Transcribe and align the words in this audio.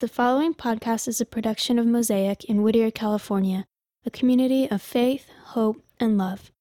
The 0.00 0.06
following 0.06 0.54
podcast 0.54 1.08
is 1.08 1.20
a 1.20 1.26
production 1.26 1.76
of 1.76 1.84
Mosaic 1.84 2.44
in 2.44 2.62
Whittier, 2.62 2.88
California, 2.88 3.66
a 4.06 4.10
community 4.10 4.70
of 4.70 4.80
faith, 4.80 5.26
hope, 5.46 5.82
and 5.98 6.16
love. 6.16 6.52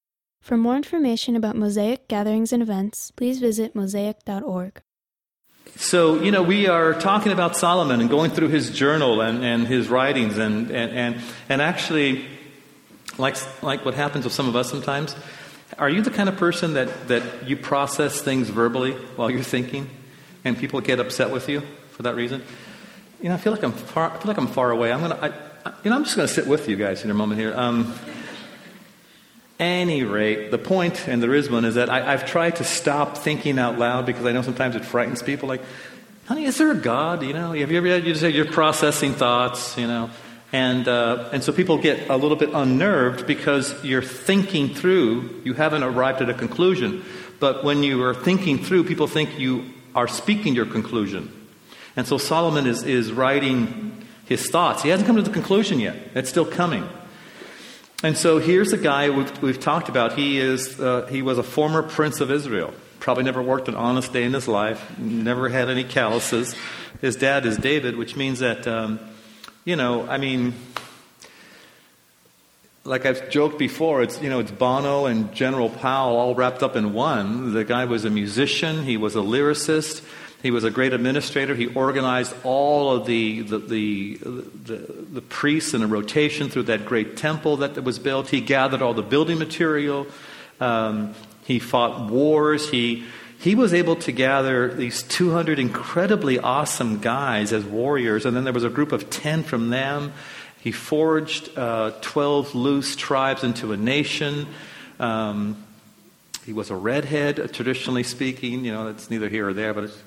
For 0.41 0.57
more 0.57 0.75
information 0.75 1.35
about 1.35 1.55
Mosaic 1.55 2.07
gatherings 2.07 2.51
and 2.51 2.63
events, 2.63 3.11
please 3.11 3.37
visit 3.37 3.75
mosaic.org. 3.75 4.81
So, 5.75 6.19
you 6.19 6.31
know, 6.31 6.41
we 6.41 6.65
are 6.65 6.95
talking 6.95 7.31
about 7.31 7.55
Solomon 7.55 8.01
and 8.01 8.09
going 8.09 8.31
through 8.31 8.47
his 8.47 8.71
journal 8.71 9.21
and, 9.21 9.45
and 9.45 9.67
his 9.67 9.87
writings, 9.87 10.39
and, 10.39 10.71
and, 10.71 10.91
and, 10.91 11.21
and 11.47 11.61
actually, 11.61 12.25
like, 13.19 13.37
like 13.61 13.85
what 13.85 13.93
happens 13.93 14.23
with 14.23 14.33
some 14.33 14.47
of 14.47 14.55
us 14.55 14.67
sometimes, 14.67 15.15
are 15.77 15.91
you 15.91 16.01
the 16.01 16.09
kind 16.09 16.27
of 16.27 16.37
person 16.37 16.73
that, 16.73 17.07
that 17.07 17.47
you 17.47 17.55
process 17.55 18.19
things 18.19 18.49
verbally 18.49 18.93
while 19.15 19.29
you're 19.29 19.43
thinking, 19.43 19.91
and 20.43 20.57
people 20.57 20.81
get 20.81 20.99
upset 20.99 21.29
with 21.29 21.47
you 21.47 21.61
for 21.91 22.01
that 22.01 22.15
reason? 22.15 22.41
You 23.19 23.29
know, 23.29 23.35
I 23.35 23.37
feel 23.37 23.51
like 23.51 23.63
I'm 23.63 23.71
far, 23.71 24.11
I 24.11 24.17
feel 24.17 24.27
like 24.27 24.37
I'm 24.37 24.47
far 24.47 24.69
away. 24.69 24.91
I'm 24.91 25.01
gonna, 25.01 25.17
I, 25.65 25.73
you 25.83 25.89
know, 25.89 25.95
I'm 25.95 26.03
just 26.03 26.15
gonna 26.15 26.27
sit 26.27 26.45
with 26.45 26.69
you 26.69 26.75
guys 26.75 27.03
in 27.03 27.09
a 27.09 27.15
moment 27.15 27.39
here. 27.39 27.51
Um, 27.57 27.95
any 29.59 30.03
rate, 30.03 30.51
the 30.51 30.59
point, 30.59 31.07
and 31.07 31.21
there 31.21 31.33
is 31.33 31.49
one, 31.49 31.65
is 31.65 31.75
that 31.75 31.89
I, 31.89 32.11
have 32.11 32.27
tried 32.27 32.57
to 32.57 32.63
stop 32.63 33.17
thinking 33.17 33.57
out 33.57 33.79
loud 33.79 34.05
because 34.05 34.23
I 34.23 34.33
know 34.33 34.43
sometimes 34.43 34.75
it 34.75 34.85
frightens 34.85 35.23
people. 35.23 35.49
Like, 35.49 35.61
honey, 36.27 36.45
is 36.45 36.59
there 36.59 36.69
a 36.69 36.75
God? 36.75 37.23
You 37.23 37.33
know, 37.33 37.53
have 37.53 37.71
you 37.71 37.77
ever 37.79 37.87
had 37.87 38.05
you 38.05 38.13
say 38.13 38.29
you're 38.29 38.45
processing 38.45 39.13
thoughts? 39.13 39.75
You 39.79 39.87
know, 39.87 40.11
and 40.53 40.87
uh, 40.87 41.29
and 41.33 41.43
so 41.43 41.51
people 41.51 41.79
get 41.79 42.11
a 42.11 42.17
little 42.17 42.37
bit 42.37 42.51
unnerved 42.53 43.25
because 43.25 43.83
you're 43.83 44.03
thinking 44.03 44.75
through. 44.75 45.41
You 45.43 45.53
haven't 45.53 45.81
arrived 45.81 46.21
at 46.21 46.29
a 46.29 46.35
conclusion, 46.35 47.03
but 47.39 47.63
when 47.63 47.81
you 47.81 48.03
are 48.03 48.13
thinking 48.13 48.59
through, 48.59 48.83
people 48.83 49.07
think 49.07 49.39
you 49.39 49.65
are 49.95 50.07
speaking 50.07 50.53
your 50.53 50.67
conclusion. 50.67 51.33
And 51.97 52.07
so 52.07 52.17
Solomon 52.17 52.67
is, 52.67 52.83
is 52.83 53.11
writing 53.11 54.05
his 54.25 54.49
thoughts. 54.49 54.83
He 54.83 54.89
hasn't 54.89 55.07
come 55.07 55.15
to 55.15 55.23
the 55.23 55.31
conclusion 55.31 55.79
yet, 55.79 55.97
it's 56.15 56.29
still 56.29 56.45
coming. 56.45 56.87
And 58.03 58.15
so 58.15 58.37
here's 58.37 58.73
a 58.73 58.77
guy 58.77 59.09
we've, 59.09 59.41
we've 59.41 59.59
talked 59.59 59.89
about. 59.89 60.13
He, 60.13 60.37
is, 60.37 60.79
uh, 60.79 61.07
he 61.07 61.23
was 61.23 61.39
a 61.39 61.43
former 61.43 61.81
prince 61.81 62.21
of 62.21 62.29
Israel. 62.29 62.71
Probably 62.99 63.23
never 63.23 63.41
worked 63.41 63.67
an 63.67 63.75
honest 63.75 64.13
day 64.13 64.23
in 64.23 64.33
his 64.33 64.47
life, 64.47 64.99
never 64.99 65.49
had 65.49 65.67
any 65.67 65.83
calluses. 65.83 66.55
His 67.01 67.15
dad 67.15 67.47
is 67.47 67.57
David, 67.57 67.95
which 67.95 68.15
means 68.15 68.39
that, 68.39 68.67
um, 68.67 68.99
you 69.65 69.75
know, 69.75 70.07
I 70.07 70.19
mean, 70.19 70.53
like 72.83 73.05
I've 73.05 73.29
joked 73.29 73.57
before, 73.57 74.01
it's 74.01 74.21
you 74.21 74.29
know 74.29 74.39
it's 74.39 74.51
Bono 74.51 75.05
and 75.07 75.33
General 75.33 75.69
Powell 75.69 76.15
all 76.15 76.35
wrapped 76.35 76.63
up 76.63 76.75
in 76.75 76.93
one. 76.93 77.53
The 77.53 77.65
guy 77.65 77.85
was 77.85 78.05
a 78.05 78.09
musician, 78.09 78.83
he 78.83 78.95
was 78.97 79.15
a 79.15 79.19
lyricist, 79.19 80.03
he 80.47 80.51
was 80.51 80.63
a 80.63 80.71
great 80.71 80.93
administrator. 80.93 81.53
He 81.55 81.65
organized 81.65 82.33
all 82.45 82.95
of 82.95 83.05
the, 83.05 83.41
the, 83.41 83.57
the, 83.57 84.15
the, 84.15 84.77
the 85.11 85.21
priests 85.21 85.73
in 85.73 85.83
a 85.83 85.87
rotation 85.87 86.47
through 86.47 86.63
that 86.63 86.85
great 86.85 87.17
temple 87.17 87.57
that 87.57 87.83
was 87.83 87.99
built. 87.99 88.29
He 88.29 88.39
gathered 88.39 88.81
all 88.81 88.93
the 88.93 89.03
building 89.03 89.39
material. 89.39 90.07
Um, 90.61 91.13
he 91.43 91.59
fought 91.59 92.09
wars. 92.09 92.69
He, 92.69 93.03
he 93.39 93.55
was 93.55 93.73
able 93.73 93.97
to 93.97 94.13
gather 94.13 94.73
these 94.73 95.03
200 95.03 95.59
incredibly 95.59 96.39
awesome 96.39 96.99
guys 96.99 97.51
as 97.51 97.65
warriors, 97.65 98.25
and 98.25 98.33
then 98.33 98.45
there 98.45 98.53
was 98.53 98.63
a 98.63 98.69
group 98.69 98.93
of 98.93 99.09
10 99.09 99.43
from 99.43 99.69
them. 99.69 100.13
He 100.61 100.71
forged 100.71 101.49
uh, 101.57 101.91
12 101.99 102.55
loose 102.55 102.95
tribes 102.95 103.43
into 103.43 103.73
a 103.73 103.77
nation. 103.77 104.47
Um, 104.97 105.61
he 106.45 106.53
was 106.53 106.69
a 106.69 106.75
redhead, 106.77 107.53
traditionally 107.53 108.03
speaking. 108.03 108.63
You 108.63 108.71
know, 108.71 108.85
that's 108.85 109.09
neither 109.09 109.27
here 109.27 109.49
or 109.49 109.53
there, 109.53 109.73
but 109.73 109.83
it's 109.83 110.01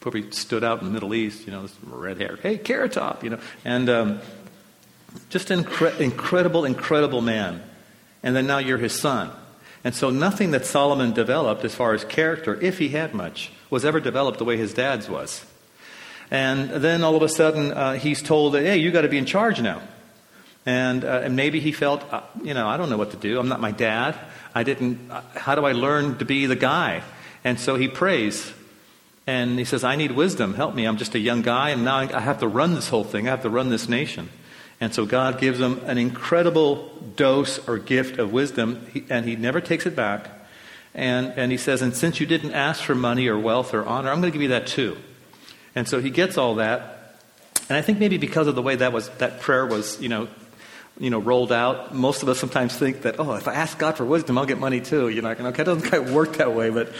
probably 0.00 0.30
stood 0.32 0.64
out 0.64 0.80
in 0.80 0.86
the 0.86 0.92
Middle 0.92 1.14
East. 1.14 1.46
You 1.46 1.52
know, 1.52 1.62
this 1.62 1.76
red 1.84 2.18
hair. 2.18 2.38
Hey, 2.42 2.58
Carrot 2.58 2.92
Top. 2.92 3.22
You 3.22 3.30
know, 3.30 3.40
and 3.64 3.88
um, 3.88 4.20
just 5.28 5.50
an 5.50 5.64
incre- 5.64 6.00
incredible, 6.00 6.64
incredible 6.64 7.20
man. 7.20 7.62
And 8.22 8.34
then 8.34 8.46
now 8.46 8.58
you're 8.58 8.78
his 8.78 8.92
son. 8.92 9.30
And 9.82 9.94
so 9.94 10.10
nothing 10.10 10.50
that 10.50 10.66
Solomon 10.66 11.12
developed 11.12 11.64
as 11.64 11.74
far 11.74 11.94
as 11.94 12.04
character, 12.04 12.60
if 12.60 12.78
he 12.78 12.90
had 12.90 13.14
much, 13.14 13.50
was 13.70 13.84
ever 13.84 14.00
developed 14.00 14.38
the 14.38 14.44
way 14.44 14.56
his 14.56 14.74
dad's 14.74 15.08
was. 15.08 15.44
And 16.30 16.70
then 16.70 17.02
all 17.02 17.16
of 17.16 17.22
a 17.22 17.28
sudden, 17.28 17.72
uh, 17.72 17.94
he's 17.94 18.22
told 18.22 18.54
that, 18.54 18.62
hey, 18.62 18.76
you 18.76 18.90
got 18.90 19.02
to 19.02 19.08
be 19.08 19.18
in 19.18 19.26
charge 19.26 19.60
now. 19.60 19.82
And, 20.66 21.04
uh, 21.04 21.22
and 21.24 21.34
maybe 21.34 21.60
he 21.60 21.72
felt, 21.72 22.04
uh, 22.12 22.20
you 22.42 22.52
know, 22.52 22.68
I 22.68 22.76
don't 22.76 22.90
know 22.90 22.98
what 22.98 23.12
to 23.12 23.16
do. 23.16 23.40
I'm 23.40 23.48
not 23.48 23.60
my 23.60 23.72
dad. 23.72 24.18
I 24.54 24.62
didn't, 24.62 25.10
how 25.34 25.54
do 25.54 25.64
I 25.64 25.72
learn 25.72 26.18
to 26.18 26.24
be 26.24 26.46
the 26.46 26.56
guy? 26.56 27.02
And 27.42 27.58
so 27.58 27.76
he 27.76 27.88
prays. 27.88 28.52
And 29.26 29.58
he 29.58 29.64
says, 29.64 29.84
I 29.84 29.96
need 29.96 30.12
wisdom. 30.12 30.54
Help 30.54 30.74
me. 30.74 30.86
I'm 30.86 30.96
just 30.96 31.14
a 31.14 31.18
young 31.18 31.42
guy, 31.42 31.70
and 31.70 31.84
now 31.84 31.98
I 31.98 32.20
have 32.20 32.40
to 32.40 32.48
run 32.48 32.74
this 32.74 32.88
whole 32.88 33.04
thing. 33.04 33.28
I 33.28 33.30
have 33.30 33.42
to 33.42 33.50
run 33.50 33.68
this 33.68 33.88
nation. 33.88 34.28
And 34.80 34.94
so 34.94 35.04
God 35.04 35.38
gives 35.38 35.60
him 35.60 35.80
an 35.84 35.98
incredible 35.98 36.90
dose 37.16 37.66
or 37.68 37.78
gift 37.78 38.18
of 38.18 38.32
wisdom, 38.32 38.86
and 39.10 39.26
he 39.26 39.36
never 39.36 39.60
takes 39.60 39.86
it 39.86 39.94
back. 39.94 40.28
And, 40.94 41.34
and 41.36 41.52
he 41.52 41.58
says, 41.58 41.82
And 41.82 41.94
since 41.94 42.18
you 42.18 42.26
didn't 42.26 42.52
ask 42.52 42.82
for 42.82 42.94
money 42.94 43.28
or 43.28 43.38
wealth 43.38 43.74
or 43.74 43.84
honor, 43.84 44.10
I'm 44.10 44.20
going 44.20 44.32
to 44.32 44.36
give 44.36 44.42
you 44.42 44.48
that 44.48 44.66
too. 44.66 44.96
And 45.74 45.86
so 45.86 46.00
he 46.00 46.10
gets 46.10 46.36
all 46.36 46.56
that. 46.56 47.16
And 47.68 47.76
I 47.76 47.82
think 47.82 47.98
maybe 47.98 48.18
because 48.18 48.46
of 48.46 48.54
the 48.54 48.62
way 48.62 48.76
that, 48.76 48.92
was, 48.92 49.08
that 49.18 49.40
prayer 49.40 49.64
was, 49.64 50.00
you 50.00 50.08
know, 50.08 50.28
you 50.98 51.08
know, 51.08 51.18
rolled 51.18 51.52
out. 51.52 51.94
Most 51.94 52.22
of 52.22 52.28
us 52.28 52.38
sometimes 52.38 52.76
think 52.76 53.02
that, 53.02 53.20
oh, 53.20 53.34
if 53.34 53.48
I 53.48 53.54
ask 53.54 53.78
God 53.78 53.96
for 53.96 54.04
wisdom, 54.04 54.36
I'll 54.36 54.46
get 54.46 54.58
money 54.58 54.80
too. 54.80 55.08
You 55.08 55.22
know, 55.22 55.30
okay, 55.30 55.62
it 55.62 55.64
doesn't 55.64 55.88
quite 55.88 56.10
work 56.10 56.38
that 56.38 56.54
way, 56.54 56.70
but 56.70 56.92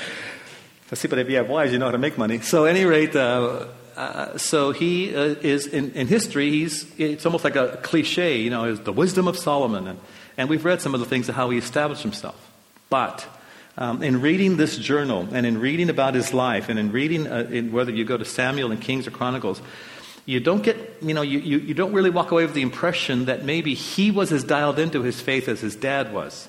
but 0.90 1.18
if 1.18 1.30
you 1.30 1.36
have 1.36 1.48
wives, 1.48 1.72
you 1.72 1.78
know 1.78 1.86
how 1.86 1.92
to 1.92 1.98
make 1.98 2.18
money. 2.18 2.40
So, 2.40 2.66
at 2.66 2.74
any 2.74 2.84
rate, 2.84 3.14
uh, 3.14 3.66
uh, 3.96 4.36
so 4.38 4.72
he 4.72 5.14
uh, 5.14 5.36
is 5.40 5.66
in, 5.66 5.92
in, 5.92 6.08
history. 6.08 6.50
He's 6.50 6.86
it's 6.98 7.24
almost 7.24 7.44
like 7.44 7.56
a 7.56 7.78
cliche, 7.82 8.40
you 8.40 8.50
know, 8.50 8.64
is 8.64 8.80
the 8.80 8.92
wisdom 8.92 9.28
of 9.28 9.38
Solomon, 9.38 9.86
and 9.86 10.00
and 10.36 10.48
we've 10.48 10.64
read 10.64 10.80
some 10.80 10.94
of 10.94 11.00
the 11.00 11.06
things 11.06 11.28
of 11.28 11.34
how 11.34 11.50
he 11.50 11.58
established 11.58 12.02
himself. 12.02 12.50
But 12.88 13.26
um, 13.78 14.02
in 14.02 14.20
reading 14.20 14.56
this 14.56 14.76
journal 14.76 15.28
and 15.32 15.46
in 15.46 15.58
reading 15.58 15.90
about 15.90 16.14
his 16.14 16.34
life 16.34 16.68
and 16.68 16.78
in 16.78 16.92
reading 16.92 17.26
uh, 17.26 17.48
in 17.50 17.72
whether 17.72 17.92
you 17.92 18.04
go 18.04 18.16
to 18.16 18.24
Samuel 18.24 18.72
and 18.72 18.80
Kings 18.80 19.06
or 19.06 19.10
Chronicles, 19.10 19.62
you 20.26 20.40
don't 20.40 20.62
get, 20.62 20.98
you 21.02 21.14
know, 21.14 21.22
you, 21.22 21.38
you, 21.38 21.58
you 21.58 21.74
don't 21.74 21.92
really 21.92 22.10
walk 22.10 22.30
away 22.30 22.44
with 22.44 22.54
the 22.54 22.62
impression 22.62 23.24
that 23.26 23.44
maybe 23.44 23.74
he 23.74 24.10
was 24.10 24.32
as 24.32 24.44
dialed 24.44 24.78
into 24.78 25.02
his 25.02 25.20
faith 25.20 25.48
as 25.48 25.60
his 25.60 25.76
dad 25.76 26.12
was. 26.12 26.48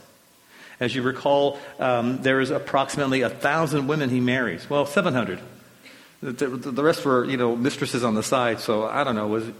As 0.82 0.94
you 0.94 1.02
recall, 1.04 1.60
um, 1.80 2.22
there 2.22 2.42
is 2.42 2.50
approximately 2.50 3.22
a 3.22 3.30
thousand 3.30 3.88
women 3.88 4.10
he 4.10 4.20
marries. 4.20 4.70
Well, 4.70 4.86
700. 4.86 5.40
The, 6.22 6.34
the, 6.34 6.84
rest 6.84 7.06
were, 7.06 7.24
you 7.24 7.38
know, 7.38 7.56
mistresses 7.56 8.04
on 8.04 8.16
the 8.16 8.24
side. 8.24 8.60
So 8.60 8.86
I 8.86 9.06
don't 9.06 9.16
know. 9.16 9.28
Was 9.28 9.48
it, 9.48 9.56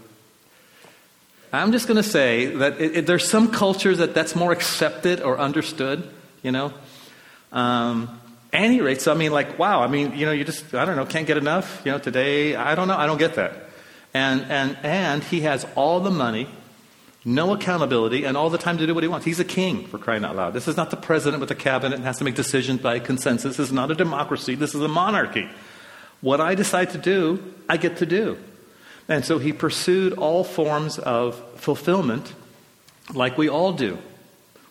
I'm 1.52 1.72
just 1.72 1.88
going 1.88 1.96
to 1.96 2.02
say 2.02 2.46
that 2.56 2.80
it, 2.80 2.96
it, 2.98 3.06
there's 3.06 3.28
some 3.28 3.50
cultures 3.50 3.98
that 3.98 4.14
that's 4.14 4.36
more 4.36 4.52
accepted 4.52 5.22
or 5.22 5.38
understood. 5.38 6.08
You 6.42 6.52
know. 6.52 6.74
Um, 7.52 8.20
any 8.52 8.80
rate, 8.80 9.00
so 9.00 9.12
I 9.12 9.14
mean, 9.14 9.32
like, 9.32 9.58
wow. 9.58 9.80
I 9.80 9.86
mean, 9.86 10.14
you 10.14 10.26
know, 10.26 10.32
you 10.32 10.44
just 10.44 10.74
I 10.74 10.84
don't 10.84 10.96
know, 10.96 11.06
can't 11.06 11.26
get 11.26 11.38
enough. 11.38 11.80
You 11.84 11.92
know, 11.92 11.98
today 11.98 12.54
I 12.54 12.74
don't 12.74 12.86
know. 12.86 12.96
I 12.96 13.06
don't 13.06 13.18
get 13.18 13.34
that. 13.36 13.70
And, 14.14 14.42
and, 14.42 14.76
and 14.82 15.24
he 15.24 15.42
has 15.42 15.66
all 15.74 16.00
the 16.00 16.10
money, 16.10 16.48
no 17.24 17.52
accountability, 17.52 18.24
and 18.24 18.36
all 18.36 18.50
the 18.50 18.58
time 18.58 18.78
to 18.78 18.86
do 18.86 18.94
what 18.94 19.04
he 19.04 19.08
wants. 19.08 19.24
He's 19.24 19.38
a 19.38 19.44
king, 19.44 19.86
for 19.86 19.98
crying 19.98 20.24
out 20.24 20.34
loud. 20.34 20.54
This 20.54 20.66
is 20.66 20.76
not 20.76 20.90
the 20.90 20.96
president 20.96 21.40
with 21.40 21.50
a 21.50 21.54
cabinet 21.54 21.94
and 21.96 22.04
has 22.04 22.18
to 22.18 22.24
make 22.24 22.34
decisions 22.34 22.80
by 22.80 22.98
consensus. 22.98 23.56
This 23.56 23.68
is 23.68 23.72
not 23.72 23.90
a 23.90 23.94
democracy. 23.94 24.54
This 24.56 24.74
is 24.74 24.80
a 24.80 24.88
monarchy. 24.88 25.48
What 26.20 26.40
I 26.40 26.54
decide 26.54 26.90
to 26.90 26.98
do, 26.98 27.54
I 27.68 27.76
get 27.76 27.98
to 27.98 28.06
do. 28.06 28.38
And 29.08 29.24
so 29.24 29.38
he 29.38 29.52
pursued 29.52 30.14
all 30.14 30.44
forms 30.44 30.98
of 30.98 31.36
fulfillment 31.56 32.32
like 33.12 33.36
we 33.36 33.48
all 33.48 33.72
do, 33.72 33.98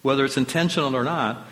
whether 0.01 0.25
it's 0.25 0.37
intentional 0.37 0.95
or 0.95 1.03
not. 1.03 1.45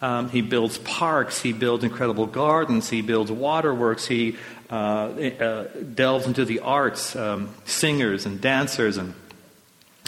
Um, 0.00 0.28
he 0.28 0.42
builds 0.42 0.78
parks, 0.78 1.42
he 1.42 1.52
builds 1.52 1.82
incredible 1.82 2.26
gardens, 2.26 2.88
he 2.88 3.02
builds 3.02 3.32
waterworks, 3.32 4.06
he 4.06 4.36
uh, 4.70 4.74
uh, 4.74 5.64
delves 5.94 6.26
into 6.26 6.44
the 6.44 6.60
arts, 6.60 7.16
um, 7.16 7.52
singers 7.64 8.24
and 8.24 8.40
dancers, 8.40 8.96
and, 8.96 9.14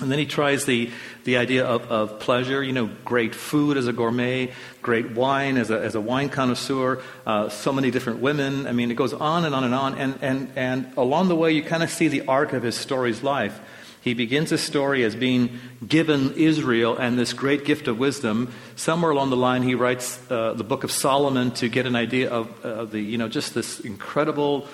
and 0.01 0.11
then 0.11 0.19
he 0.19 0.27
tries 0.27 0.65
the, 0.65 0.91
the 1.25 1.37
idea 1.37 1.65
of, 1.65 1.83
of 1.91 2.21
pleasure, 2.21 2.63
you 2.63 2.73
know, 2.73 2.91
great 3.05 3.35
food 3.35 3.77
as 3.77 3.87
a 3.87 3.93
gourmet, 3.93 4.53
great 4.83 5.11
wine 5.11 5.57
as 5.57 5.71
a, 5.71 5.81
as 5.81 5.95
a 5.95 6.01
wine 6.01 6.29
connoisseur, 6.29 7.03
uh, 7.27 7.49
so 7.49 7.73
many 7.73 7.91
different 7.91 8.21
women. 8.21 8.67
I 8.67 8.73
mean, 8.73 8.91
it 8.91 8.95
goes 8.95 9.13
on 9.13 9.45
and 9.45 9.55
on 9.55 9.65
and 9.65 9.75
on. 9.75 9.99
And, 9.99 10.19
and, 10.23 10.53
and 10.57 10.93
along 10.97 11.29
the 11.29 11.37
way, 11.37 11.53
you 11.53 11.63
kind 11.63 11.83
of 11.83 11.91
see 11.91 12.09
the 12.09 12.27
arc 12.27 12.53
of 12.53 12.63
his 12.63 12.77
story's 12.77 13.23
life. 13.23 13.59
He 14.03 14.15
begins 14.15 14.49
his 14.49 14.63
story 14.63 15.05
as 15.05 15.15
being 15.15 15.61
given 15.87 16.33
Israel 16.33 16.97
and 16.97 17.19
this 17.19 17.35
great 17.35 17.67
gift 17.67 17.87
of 17.87 17.99
wisdom. 17.99 18.51
Somewhere 18.75 19.11
along 19.11 19.29
the 19.29 19.37
line, 19.37 19.63
he 19.63 19.75
writes 19.75 20.19
uh, 20.31 20.55
the 20.55 20.65
book 20.65 20.85
of 20.85 20.91
Solomon 20.91 21.51
to 21.53 21.69
get 21.69 21.85
an 21.85 21.95
idea 21.95 22.31
of 22.31 22.65
uh, 22.65 22.87
the, 22.87 22.99
you 22.99 23.19
know, 23.19 23.29
just 23.29 23.53
this 23.53 23.79
incredible, 23.81 24.67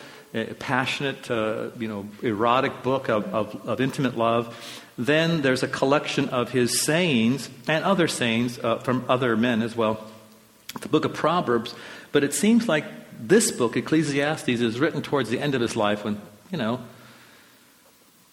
passionate, 0.44 1.30
uh, 1.30 1.70
you 1.78 1.88
know, 1.88 2.06
erotic 2.22 2.82
book 2.82 3.08
of, 3.08 3.32
of, 3.34 3.68
of, 3.68 3.80
intimate 3.80 4.16
love. 4.16 4.84
Then 4.98 5.42
there's 5.42 5.62
a 5.62 5.68
collection 5.68 6.28
of 6.28 6.50
his 6.50 6.80
sayings 6.80 7.48
and 7.66 7.84
other 7.84 8.08
sayings 8.08 8.58
uh, 8.58 8.78
from 8.78 9.04
other 9.08 9.36
men 9.36 9.62
as 9.62 9.74
well. 9.74 10.04
The 10.80 10.88
book 10.88 11.04
of 11.04 11.14
Proverbs. 11.14 11.74
But 12.12 12.24
it 12.24 12.34
seems 12.34 12.68
like 12.68 12.84
this 13.18 13.50
book, 13.50 13.76
Ecclesiastes, 13.76 14.48
is 14.48 14.78
written 14.78 15.02
towards 15.02 15.30
the 15.30 15.40
end 15.40 15.54
of 15.54 15.60
his 15.60 15.76
life 15.76 16.04
when, 16.04 16.20
you 16.50 16.58
know, 16.58 16.80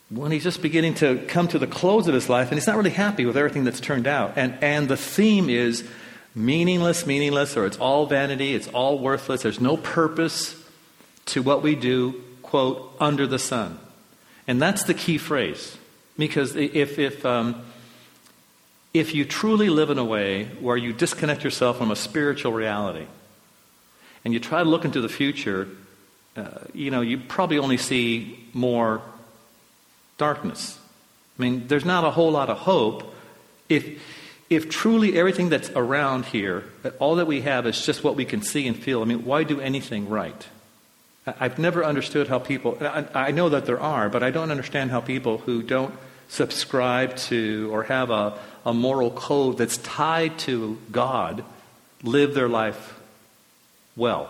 when 0.10 0.32
he's 0.32 0.44
just 0.44 0.62
beginning 0.62 0.96
to 0.96 1.18
come 1.28 1.48
to 1.48 1.60
the 1.60 1.68
close 1.68 2.08
of 2.08 2.14
his 2.14 2.30
life 2.30 2.50
and 2.50 2.60
he's 2.60 2.68
not 2.68 2.78
really 2.78 2.92
happy 2.92 3.26
with 3.26 3.38
everything 3.38 3.64
that's 3.64 3.80
turned 3.80 4.08
out. 4.08 4.34
And, 4.36 4.58
and 4.62 4.88
the 4.88 4.98
theme 4.98 5.50
is 5.50 5.88
meaningless, 6.36 7.06
meaningless, 7.06 7.58
or 7.58 7.66
it's 7.66 7.78
all 7.78 8.06
vanity, 8.06 8.54
it's 8.54 8.68
all 8.70 9.00
worthless, 9.00 9.44
there's 9.44 9.62
no 9.62 9.78
purpose 9.78 10.63
to 11.28 11.42
what 11.42 11.62
we 11.62 11.76
do, 11.76 12.24
quote, 12.42 12.96
under 13.00 13.26
the 13.28 13.40
sun. 13.40 13.80
And 14.48 14.62
that's 14.62 14.84
the 14.84 14.94
key 14.94 15.18
phrase. 15.18 15.78
Because 16.18 16.56
if, 16.56 17.00
if, 17.00 17.26
um, 17.26 17.64
if 18.94 19.16
you 19.16 19.26
truly 19.26 19.70
live 19.70 19.90
in 19.90 19.98
a 19.98 20.04
way 20.04 20.46
where 20.60 20.78
you 20.78 20.94
disconnect 20.94 21.44
yourself 21.44 21.78
from 21.78 21.92
a 21.92 21.96
spiritual 21.96 22.54
reality 22.54 23.08
and 24.24 24.34
you 24.34 24.40
try 24.40 24.64
to 24.64 24.70
look 24.70 24.86
into 24.86 25.02
the 25.02 25.10
future, 25.10 25.68
uh, 26.36 26.50
you 26.74 26.92
know, 26.92 27.02
you 27.02 27.18
probably 27.18 27.58
only 27.58 27.78
see 27.78 28.40
more 28.54 29.02
darkness. 30.18 30.80
I 31.38 31.42
mean, 31.42 31.68
there's 31.68 31.86
not 31.86 32.04
a 32.04 32.12
whole 32.12 32.32
lot 32.32 32.50
of 32.50 32.58
hope 32.58 33.16
if, 33.70 34.02
if 34.50 34.70
truly 34.70 35.18
everything 35.18 35.50
that's 35.50 35.72
around 35.72 36.26
here, 36.26 36.64
all 37.00 37.16
that 37.16 37.26
we 37.26 37.42
have 37.42 37.66
is 37.66 37.84
just 37.84 38.04
what 38.04 38.16
we 38.16 38.26
can 38.26 38.42
see 38.42 38.68
and 38.68 38.78
feel. 38.78 39.02
I 39.02 39.06
mean, 39.06 39.26
why 39.26 39.44
do 39.44 39.60
anything 39.60 40.10
right? 40.10 40.48
I've 41.26 41.58
never 41.58 41.86
understood 41.86 42.28
how 42.28 42.40
people, 42.40 42.78
I 42.82 43.32
know 43.32 43.50
that 43.50 43.66
there 43.66 43.80
are, 43.80 44.10
but 44.10 44.24
I 44.24 44.32
don't 44.32 44.52
understand 44.52 44.92
how 44.92 45.00
people 45.00 45.38
who 45.38 45.64
don't 45.64 45.96
subscribe 46.28 47.16
to 47.16 47.70
or 47.72 47.84
have 47.84 48.10
a, 48.10 48.38
a 48.66 48.74
moral 48.74 49.12
code 49.12 49.58
that's 49.58 49.78
tied 49.78 50.38
to 50.40 50.78
God 50.92 51.46
live 52.04 52.34
their 52.34 52.50
life 52.50 53.00
well. 53.96 54.30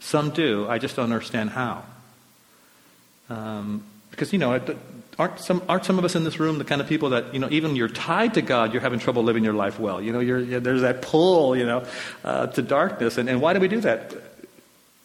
Some 0.00 0.30
do, 0.30 0.66
I 0.68 0.78
just 0.78 0.96
don't 0.96 1.04
understand 1.04 1.50
how. 1.50 1.84
Um, 3.30 3.84
because, 4.10 4.32
you 4.34 4.38
know, 4.38 4.60
aren't 5.18 5.38
some, 5.40 5.62
aren't 5.68 5.86
some 5.86 5.98
of 5.98 6.04
us 6.04 6.14
in 6.14 6.24
this 6.24 6.38
room 6.38 6.58
the 6.58 6.64
kind 6.64 6.82
of 6.82 6.86
people 6.86 7.10
that, 7.10 7.32
you 7.32 7.40
know, 7.40 7.48
even 7.50 7.76
you're 7.76 7.88
tied 7.88 8.34
to 8.34 8.42
God, 8.42 8.74
you're 8.74 8.82
having 8.82 8.98
trouble 8.98 9.22
living 9.22 9.44
your 9.44 9.54
life 9.54 9.78
well. 9.80 10.02
You 10.02 10.12
know, 10.12 10.20
you're, 10.20 10.60
there's 10.60 10.82
that 10.82 11.00
pull, 11.00 11.56
you 11.56 11.64
know, 11.64 11.86
uh, 12.22 12.48
to 12.48 12.60
darkness. 12.60 13.16
And, 13.16 13.30
and 13.30 13.40
why 13.40 13.54
do 13.54 13.60
we 13.60 13.68
do 13.68 13.80
that? 13.80 14.12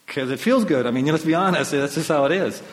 Because 0.08 0.32
it 0.32 0.40
feels 0.40 0.66
good. 0.66 0.88
I 0.88 0.92
mean, 0.92 1.06
let's 1.06 1.26
be 1.26 1.36
honest, 1.36 1.72
that's 1.72 1.96
just 1.96 2.10
how 2.10 2.26
it 2.26 2.32
is. 2.32 2.64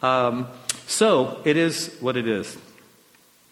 Um, 0.00 0.48
so, 0.86 1.42
it 1.44 1.56
is 1.56 1.94
what 2.00 2.16
it 2.16 2.26
is. 2.26 2.56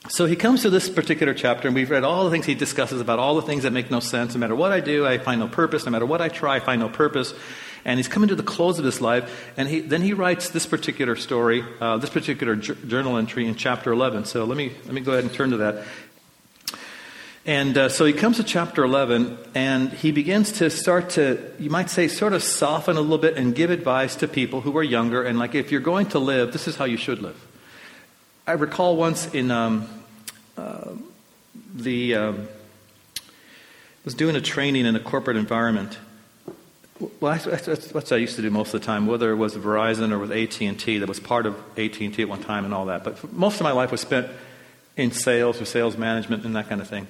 So 0.09 0.27
he 0.27 0.35
comes 0.35 0.63
to 0.63 0.71
this 0.71 0.89
particular 0.89 1.33
chapter, 1.33 1.69
and 1.69 1.75
we've 1.75 1.91
read 1.91 2.03
all 2.03 2.25
the 2.25 2.31
things 2.31 2.45
he 2.45 2.55
discusses 2.55 3.01
about 3.01 3.21
all 3.21 3.37
the 3.37 3.43
things 3.43 3.63
that 3.63 3.73
make 3.73 3.91
no 3.91 4.01
sense. 4.01 4.35
No 4.35 4.41
matter 4.41 4.55
what 4.55 4.73
I 4.73 4.81
do, 4.81 5.07
I 5.07 5.19
find 5.19 5.41
no 5.41 5.47
purpose. 5.47 5.85
No 5.85 5.93
matter 5.93 6.07
what 6.07 6.21
I 6.21 6.29
try, 6.29 6.57
I 6.57 6.61
find 6.61 6.81
no 6.81 6.89
purpose. 6.89 7.35
And 7.85 7.99
he's 7.99 8.09
coming 8.09 8.29
to 8.29 8.35
the 8.35 8.43
close 8.43 8.79
of 8.79 8.85
his 8.85 9.01
life, 9.01 9.53
and 9.57 9.69
he, 9.69 9.81
then 9.81 10.03
he 10.03 10.13
writes 10.13 10.51
this 10.51 10.67
particular 10.67 11.15
story, 11.15 11.65
uh, 11.81 11.99
this 11.99 12.11
particular 12.11 12.57
j- 12.57 12.75
journal 12.87 13.17
entry 13.17 13.47
in 13.47 13.55
chapter 13.55 13.93
11. 13.93 14.25
So 14.25 14.45
let 14.45 14.57
me, 14.57 14.73
let 14.85 14.93
me 14.93 15.01
go 15.01 15.13
ahead 15.13 15.25
and 15.25 15.33
turn 15.33 15.51
to 15.51 15.57
that. 15.59 15.85
And 17.45 17.77
uh, 17.77 17.89
so 17.89 18.05
he 18.05 18.13
comes 18.13 18.37
to 18.37 18.45
chapter 18.45 18.85
11, 18.85 19.37
and 19.55 19.91
he 19.93 20.13
begins 20.13 20.53
to 20.59 20.71
start 20.71 21.11
to, 21.11 21.53
you 21.59 21.71
might 21.71 21.91
say, 21.91 22.07
sort 22.07 22.35
of 22.35 22.43
soften 22.43 22.97
a 22.97 23.01
little 23.01 23.19
bit 23.19 23.37
and 23.37 23.55
give 23.55 23.71
advice 23.71 24.15
to 24.17 24.29
people 24.29 24.61
who 24.61 24.77
are 24.79 24.83
younger. 24.83 25.25
And 25.25 25.39
like, 25.39 25.55
if 25.55 25.73
you're 25.73 25.81
going 25.81 26.07
to 26.11 26.21
live, 26.21 26.53
this 26.53 26.69
is 26.69 26.77
how 26.77 26.85
you 26.85 26.97
should 26.97 27.21
live. 27.21 27.41
I 28.47 28.53
recall 28.53 28.97
once 28.97 29.33
in 29.35 29.51
um, 29.51 29.89
uh, 30.57 30.91
the, 31.75 32.15
um, 32.15 32.49
was 34.05 34.15
doing 34.15 34.37
a 34.37 34.41
training 34.41 34.87
in 34.87 34.95
a 34.95 35.01
corporate 35.01 35.37
environment 35.37 35.99
well, 37.21 37.39
that's, 37.39 37.67
that's, 37.67 37.93
what 37.93 38.13
I 38.13 38.17
used 38.17 38.37
to 38.37 38.43
do 38.43 38.51
most 38.51 38.75
of 38.75 38.81
the 38.81 38.87
time, 38.87 39.07
whether 39.07 39.31
it 39.33 39.37
was 39.37 39.55
Verizon 39.57 40.13
or 40.13 40.19
with 40.19 40.31
AT&T. 40.31 40.99
That 40.99 41.09
was 41.09 41.21
part 41.21 41.47
of 41.47 41.57
AT&T 41.77 42.15
at 42.21 42.29
one 42.29 42.41
time 42.43 42.65
and 42.65 42.73
all 42.73 42.87
that. 42.87 43.05
But 43.05 43.33
most 43.33 43.57
of 43.57 43.63
my 43.63 43.73
life 43.73 43.91
was 43.91 44.01
spent 44.01 44.29
in 44.97 45.11
sales 45.11 45.61
or 45.61 45.65
sales 45.65 45.97
management 45.97 46.45
and 46.45 46.55
that 46.55 46.69
kind 46.69 46.81
of 46.81 46.89
thing. 46.89 47.09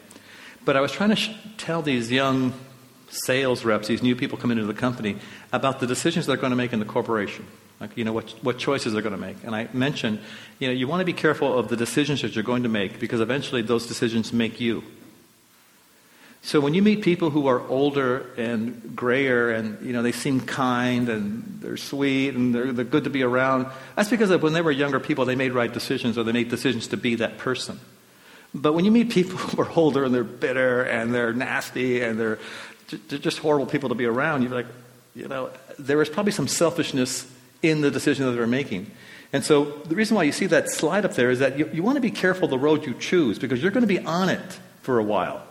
But 0.65 0.77
I 0.77 0.81
was 0.81 0.93
trying 0.93 1.11
to 1.11 1.17
sh- 1.17 1.31
tell 1.59 1.83
these 1.83 2.11
young 2.11 2.53
sales 3.09 3.65
reps, 3.65 3.89
these 3.89 4.03
new 4.03 4.17
people 4.17 4.39
coming 4.39 4.59
into 4.59 4.73
the 4.73 4.79
company, 4.79 5.17
about 5.53 5.81
the 5.81 5.87
decisions 5.87 6.27
they're 6.27 6.37
going 6.37 6.51
to 6.51 6.57
make 6.57 6.73
in 6.73 6.79
the 6.79 6.85
corporation. 6.85 7.47
Like, 7.81 7.97
you 7.97 8.05
know, 8.05 8.13
what, 8.13 8.31
what 8.43 8.59
choices 8.59 8.93
they're 8.93 9.03
going 9.03 9.15
to 9.15 9.21
make. 9.21 9.37
And 9.45 9.55
I 9.57 9.69
mentioned, 9.73 10.21
you 10.61 10.69
know, 10.69 10.73
you 10.73 10.87
want 10.87 11.01
to 11.01 11.05
be 11.05 11.13
careful 11.13 11.59
of 11.59 11.69
the 11.69 11.77
decisions 11.77 12.23
that 12.23 12.35
you're 12.35 12.45
going 12.45 12.63
to 12.63 12.69
make 12.69 13.01
because 13.01 13.21
eventually 13.21 13.61
those 13.61 13.87
decisions 13.87 14.33
make 14.33 14.61
you. 14.61 14.85
So 16.45 16.61
when 16.61 16.75
you 16.75 16.83
meet 16.83 17.03
people 17.03 17.31
who 17.31 17.47
are 17.47 17.61
older 17.69 18.27
and 18.37 18.97
grayer 18.97 19.51
and 19.51 19.85
you 19.87 19.93
know 19.93 20.03
they 20.03 20.11
seem 20.11 20.41
kind 20.41 21.09
and 21.09 21.61
they're 21.61 21.77
sweet 21.77 22.35
and 22.35 22.53
they're, 22.53 22.73
they're 22.73 22.85
good 22.85 23.05
to 23.05 23.11
be 23.11 23.23
around, 23.23 23.69
that's 23.95 24.11
because 24.11 24.37
when 24.43 24.53
they 24.53 24.61
were 24.61 24.73
younger 24.73 24.99
people 24.99 25.25
they 25.25 25.37
made 25.37 25.53
right 25.53 25.73
decisions 25.73 26.19
or 26.19 26.25
they 26.25 26.33
made 26.33 26.49
decisions 26.49 26.89
to 26.89 26.97
be 26.97 27.15
that 27.17 27.39
person. 27.39 27.79
But 28.55 28.75
when 28.75 28.85
you 28.85 28.91
meet 28.91 29.11
people 29.11 29.39
who 29.39 29.63
are 29.63 29.71
older 29.71 30.05
and 30.05 30.15
they're 30.15 30.25
bitter 30.25 30.83
and 30.83 31.15
they're 31.15 31.33
nasty 31.33 32.03
and 32.03 32.19
they're, 32.19 32.39
just 33.09 33.39
horrible 33.39 33.67
people 33.67 33.89
to 33.89 33.95
be 33.95 34.05
around, 34.05 34.43
you're 34.43 34.53
like, 34.53 34.67
you 35.15 35.27
know, 35.27 35.51
there 35.79 36.03
is 36.03 36.09
probably 36.09 36.33
some 36.33 36.49
selfishness 36.49 37.31
in 37.63 37.81
the 37.81 37.91
decision 37.91 38.27
that 38.27 38.33
they're 38.33 38.47
making. 38.47 38.91
And 39.33 39.43
so 39.45 39.65
the 39.65 39.95
reason 39.95 40.15
why 40.15 40.25
you 40.25 40.33
see 40.33 40.47
that 40.47 40.69
slide 40.69 41.05
up 41.05 41.15
there 41.15 41.31
is 41.31 41.39
that 41.39 41.59
you, 41.59 41.71
you 41.73 41.83
want 41.83 41.97
to 41.97 42.03
be 42.03 42.11
careful 42.11 42.49
the 42.49 42.59
road 42.59 42.87
you 42.87 42.95
choose 42.95 43.39
because 43.39 43.63
you're 43.63 43.71
going 43.71 43.83
to 43.83 43.87
be 43.87 44.01
on 44.01 44.29
it 44.29 44.59
for 44.83 44.99
a 44.99 45.03
while. 45.03 45.43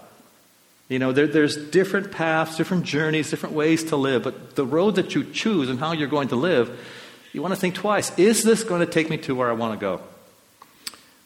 You 0.87 0.99
know, 0.99 1.13
there, 1.13 1.25
there's 1.25 1.55
different 1.55 2.11
paths, 2.11 2.57
different 2.57 2.83
journeys, 2.83 3.29
different 3.29 3.55
ways 3.55 3.85
to 3.85 3.95
live, 3.95 4.23
but 4.23 4.55
the 4.55 4.65
road 4.65 4.95
that 4.95 5.15
you 5.15 5.23
choose 5.23 5.69
and 5.69 5.79
how 5.79 5.93
you're 5.93 6.09
going 6.09 6.27
to 6.27 6.35
live, 6.35 6.79
you 7.33 7.41
want 7.41 7.53
to 7.53 7.59
think 7.59 7.75
twice. 7.75 8.17
Is 8.19 8.43
this 8.43 8.63
going 8.63 8.81
to 8.81 8.85
take 8.85 9.09
me 9.09 9.17
to 9.19 9.33
where 9.33 9.49
I 9.49 9.53
want 9.53 9.79
to 9.79 9.83
go? 9.83 10.01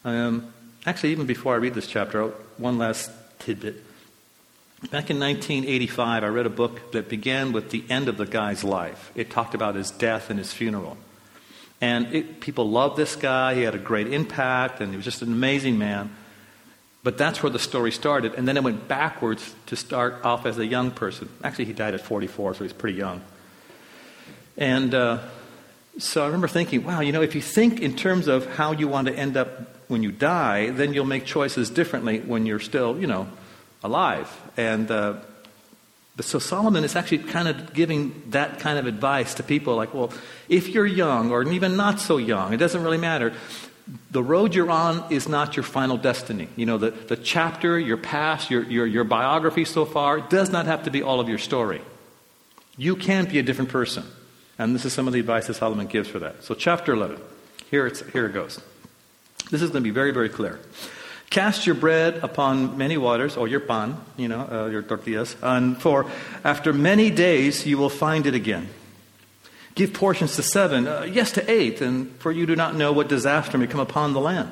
Um, 0.06 0.54
actually, 0.86 1.12
even 1.12 1.26
before 1.26 1.54
I 1.54 1.58
read 1.58 1.74
this 1.74 1.88
chapter, 1.88 2.28
one 2.58 2.78
last 2.78 3.12
tidbit. 3.40 3.84
Back 4.92 5.10
in 5.10 5.20
1985, 5.20 6.24
I 6.24 6.28
read 6.28 6.46
a 6.46 6.50
book 6.50 6.92
that 6.92 7.10
began 7.10 7.54
with 7.54 7.72
the 7.72 7.84
end 7.90 8.08
of 8.08 8.18
the 8.18 8.26
guy's 8.26 8.64
life. 8.64 9.12
It 9.16 9.30
talked 9.32 9.56
about 9.56 9.76
his 9.76 9.90
death 9.90 10.30
and 10.30 10.38
his 10.38 10.54
funeral. 10.54 10.98
And 11.82 12.14
it, 12.14 12.40
people 12.40 12.70
loved 12.70 12.98
this 12.98 13.16
guy. 13.16 13.56
He 13.56 13.62
had 13.62 13.74
a 13.74 13.80
great 13.80 14.12
impact, 14.14 14.82
and 14.82 14.92
he 14.92 14.96
was 14.96 15.06
just 15.06 15.22
an 15.22 15.32
amazing 15.32 15.78
man. 15.78 16.12
But 17.04 17.18
that's 17.18 17.42
where 17.42 17.50
the 17.50 17.60
story 17.60 17.92
started. 17.92 18.34
And 18.36 18.48
then 18.48 18.58
it 18.58 18.64
went 18.64 18.88
backwards 18.88 19.54
to 19.68 19.76
start 19.76 20.24
off 20.24 20.46
as 20.46 20.58
a 20.58 20.66
young 20.66 20.92
person. 20.92 21.30
Actually, 21.44 21.66
he 21.66 21.74
died 21.74 21.94
at 21.94 22.02
44, 22.02 22.56
so 22.56 22.64
he's 22.64 22.74
pretty 22.74 22.98
young. 22.98 23.22
And 24.58 24.94
uh, 24.94 25.20
so 25.98 26.24
I 26.24 26.26
remember 26.26 26.48
thinking, 26.48 26.84
wow, 26.84 27.02
you 27.02 27.12
know, 27.12 27.22
if 27.22 27.36
you 27.36 27.42
think 27.42 27.82
in 27.82 27.96
terms 27.96 28.28
of 28.28 28.46
how 28.56 28.72
you 28.72 28.88
want 28.88 29.08
to 29.08 29.14
end 29.14 29.38
up 29.38 29.75
when 29.88 30.04
you 30.04 30.12
die, 30.12 30.70
then 30.70 30.94
you'll 30.94 31.06
make 31.06 31.26
choices 31.26 31.70
differently 31.70 32.20
when 32.20 32.46
you're 32.46 32.60
still, 32.60 33.00
you 33.00 33.08
know, 33.08 33.28
alive. 33.84 34.30
And 34.58 34.90
uh, 34.90 35.16
so 36.20 36.40
Solomon 36.40 36.84
is 36.84 36.96
actually 36.96 37.20
kind 37.20 37.48
of 37.48 37.74
giving 37.74 38.24
that 38.32 38.60
kind 38.60 38.80
of 38.80 38.88
advice 38.88 39.36
to 39.36 39.44
people 39.44 39.76
like, 39.76 39.94
well, 39.94 40.12
if 40.50 40.70
you're 40.70 40.86
young 40.86 41.32
or 41.32 41.44
even 41.44 41.76
not 41.78 42.00
so 42.00 42.18
young, 42.18 42.54
it 42.54 42.58
doesn't 42.58 42.84
really 42.84 42.98
matter 42.98 43.34
the 44.12 44.24
road 44.24 44.56
you're 44.56 44.72
on 44.72 45.12
is 45.12 45.30
not 45.30 45.56
your 45.56 45.64
final 45.64 45.98
destiny. 45.98 46.48
You 46.56 46.66
know, 46.66 46.78
the, 46.78 46.92
the 46.92 47.16
chapter, 47.16 47.78
your 47.78 47.98
past, 47.98 48.50
your, 48.50 48.64
your, 48.64 48.86
your 48.86 49.04
biography 49.04 49.66
so 49.66 49.86
far 49.86 50.20
does 50.20 50.50
not 50.50 50.66
have 50.66 50.84
to 50.84 50.92
be 50.92 51.04
all 51.04 51.20
of 51.20 51.30
your 51.30 51.38
story. 51.38 51.82
You 52.78 52.96
can 52.96 53.26
be 53.26 53.40
a 53.40 53.44
different 53.44 53.70
person. 53.70 54.04
And 54.58 54.74
this 54.74 54.86
is 54.86 54.94
some 54.94 55.08
of 55.08 55.14
the 55.14 55.20
advice 55.20 55.48
that 55.48 55.56
Solomon 55.56 55.88
gives 55.88 56.10
for 56.10 56.20
that. 56.20 56.44
So, 56.44 56.56
chapter 56.56 56.94
11. 56.94 57.20
Here, 57.70 57.86
it's, 57.86 58.02
here 58.12 58.26
it 58.26 58.34
goes. 58.34 58.60
This 59.52 59.62
is 59.62 59.70
going 59.70 59.84
to 59.84 59.88
be 59.88 59.94
very, 59.94 60.12
very 60.12 60.30
clear. 60.30 60.60
Cast 61.30 61.66
your 61.66 61.76
bread 61.76 62.24
upon 62.24 62.78
many 62.78 62.98
waters, 62.98 63.36
or 63.36 63.48
your 63.48 63.60
pan, 63.60 63.98
you 64.16 64.28
know, 64.28 64.48
uh, 64.50 64.68
your 64.68 64.82
tortillas, 64.84 65.36
and 65.42 65.82
for 65.82 66.10
after 66.44 66.72
many 66.72 67.10
days 67.10 67.66
you 67.66 67.78
will 67.78 67.90
find 67.90 68.26
it 68.26 68.36
again. 68.36 68.70
Give 69.74 69.92
portions 69.92 70.36
to 70.38 70.44
seven, 70.44 70.88
uh, 70.88 71.02
yes, 71.02 71.32
to 71.34 71.52
eight, 71.52 71.82
and 71.82 72.12
for 72.20 72.32
you 72.32 72.46
do 72.46 72.56
not 72.56 72.76
know 72.76 72.94
what 72.94 73.10
disaster 73.10 73.58
may 73.58 73.68
come 73.68 73.82
upon 73.82 74.14
the 74.14 74.22
land. 74.22 74.52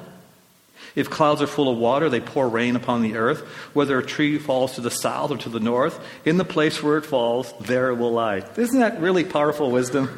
If 0.95 1.09
clouds 1.09 1.41
are 1.41 1.47
full 1.47 1.71
of 1.71 1.77
water, 1.77 2.09
they 2.09 2.19
pour 2.19 2.49
rain 2.49 2.75
upon 2.75 3.01
the 3.01 3.15
earth. 3.15 3.39
Whether 3.73 3.97
a 3.97 4.05
tree 4.05 4.37
falls 4.37 4.75
to 4.75 4.81
the 4.81 4.91
south 4.91 5.31
or 5.31 5.37
to 5.37 5.49
the 5.49 5.59
north, 5.59 5.99
in 6.25 6.37
the 6.37 6.45
place 6.45 6.83
where 6.83 6.97
it 6.97 7.05
falls, 7.05 7.53
there 7.61 7.89
it 7.89 7.95
will 7.95 8.11
lie. 8.11 8.43
Isn't 8.57 8.79
that 8.79 8.99
really 8.99 9.23
powerful 9.23 9.71
wisdom? 9.71 10.09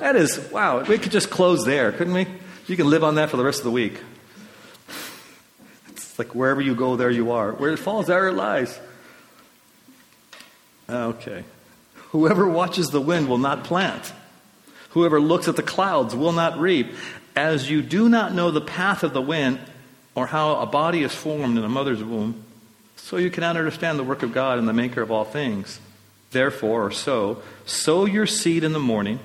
That 0.00 0.16
is, 0.16 0.38
wow, 0.50 0.82
we 0.82 0.98
could 0.98 1.12
just 1.12 1.30
close 1.30 1.64
there, 1.64 1.92
couldn't 1.92 2.14
we? 2.14 2.26
You 2.68 2.76
can 2.76 2.88
live 2.88 3.02
on 3.02 3.14
that 3.16 3.30
for 3.30 3.38
the 3.38 3.44
rest 3.44 3.60
of 3.60 3.64
the 3.64 3.70
week. 3.70 3.98
It's 5.88 6.18
like 6.18 6.34
wherever 6.34 6.60
you 6.60 6.74
go, 6.74 6.96
there 6.96 7.10
you 7.10 7.32
are. 7.32 7.52
Where 7.52 7.70
it 7.72 7.78
falls, 7.78 8.06
there 8.06 8.28
it 8.28 8.34
lies. 8.34 8.78
Okay. 10.88 11.44
Whoever 12.10 12.46
watches 12.46 12.88
the 12.88 13.00
wind 13.00 13.28
will 13.28 13.38
not 13.38 13.64
plant. 13.64 14.12
Whoever 14.90 15.20
looks 15.20 15.48
at 15.48 15.56
the 15.56 15.62
clouds 15.62 16.14
will 16.14 16.32
not 16.32 16.58
reap. 16.58 16.92
As 17.34 17.70
you 17.70 17.82
do 17.82 18.08
not 18.08 18.34
know 18.34 18.50
the 18.50 18.60
path 18.60 19.02
of 19.02 19.12
the 19.14 19.22
wind 19.22 19.60
or 20.14 20.26
how 20.26 20.56
a 20.56 20.66
body 20.66 21.02
is 21.02 21.14
formed 21.14 21.56
in 21.56 21.64
a 21.64 21.68
mother's 21.68 22.02
womb, 22.02 22.44
so 22.96 23.16
you 23.16 23.30
cannot 23.30 23.56
understand 23.56 23.98
the 23.98 24.04
work 24.04 24.22
of 24.22 24.34
God 24.34 24.58
and 24.58 24.68
the 24.68 24.72
maker 24.72 25.00
of 25.00 25.10
all 25.10 25.24
things. 25.24 25.80
Therefore, 26.32 26.86
or 26.86 26.90
so, 26.90 27.42
sow 27.64 28.04
your 28.04 28.26
seed 28.26 28.64
in 28.64 28.72
the 28.72 28.80
morning, 28.80 29.20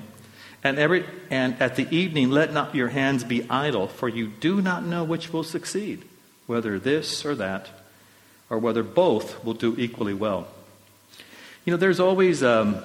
And, 0.64 0.78
every, 0.78 1.04
and 1.30 1.60
at 1.60 1.76
the 1.76 1.86
evening, 1.94 2.30
let 2.30 2.54
not 2.54 2.74
your 2.74 2.88
hands 2.88 3.22
be 3.22 3.48
idle, 3.50 3.86
for 3.86 4.08
you 4.08 4.28
do 4.28 4.62
not 4.62 4.82
know 4.82 5.04
which 5.04 5.30
will 5.30 5.44
succeed, 5.44 6.02
whether 6.46 6.78
this 6.78 7.26
or 7.26 7.34
that, 7.34 7.68
or 8.48 8.58
whether 8.58 8.82
both 8.82 9.44
will 9.44 9.52
do 9.52 9.74
equally 9.76 10.14
well. 10.14 10.48
You 11.66 11.72
know, 11.72 11.76
there's 11.76 12.00
always, 12.00 12.42
um, 12.42 12.78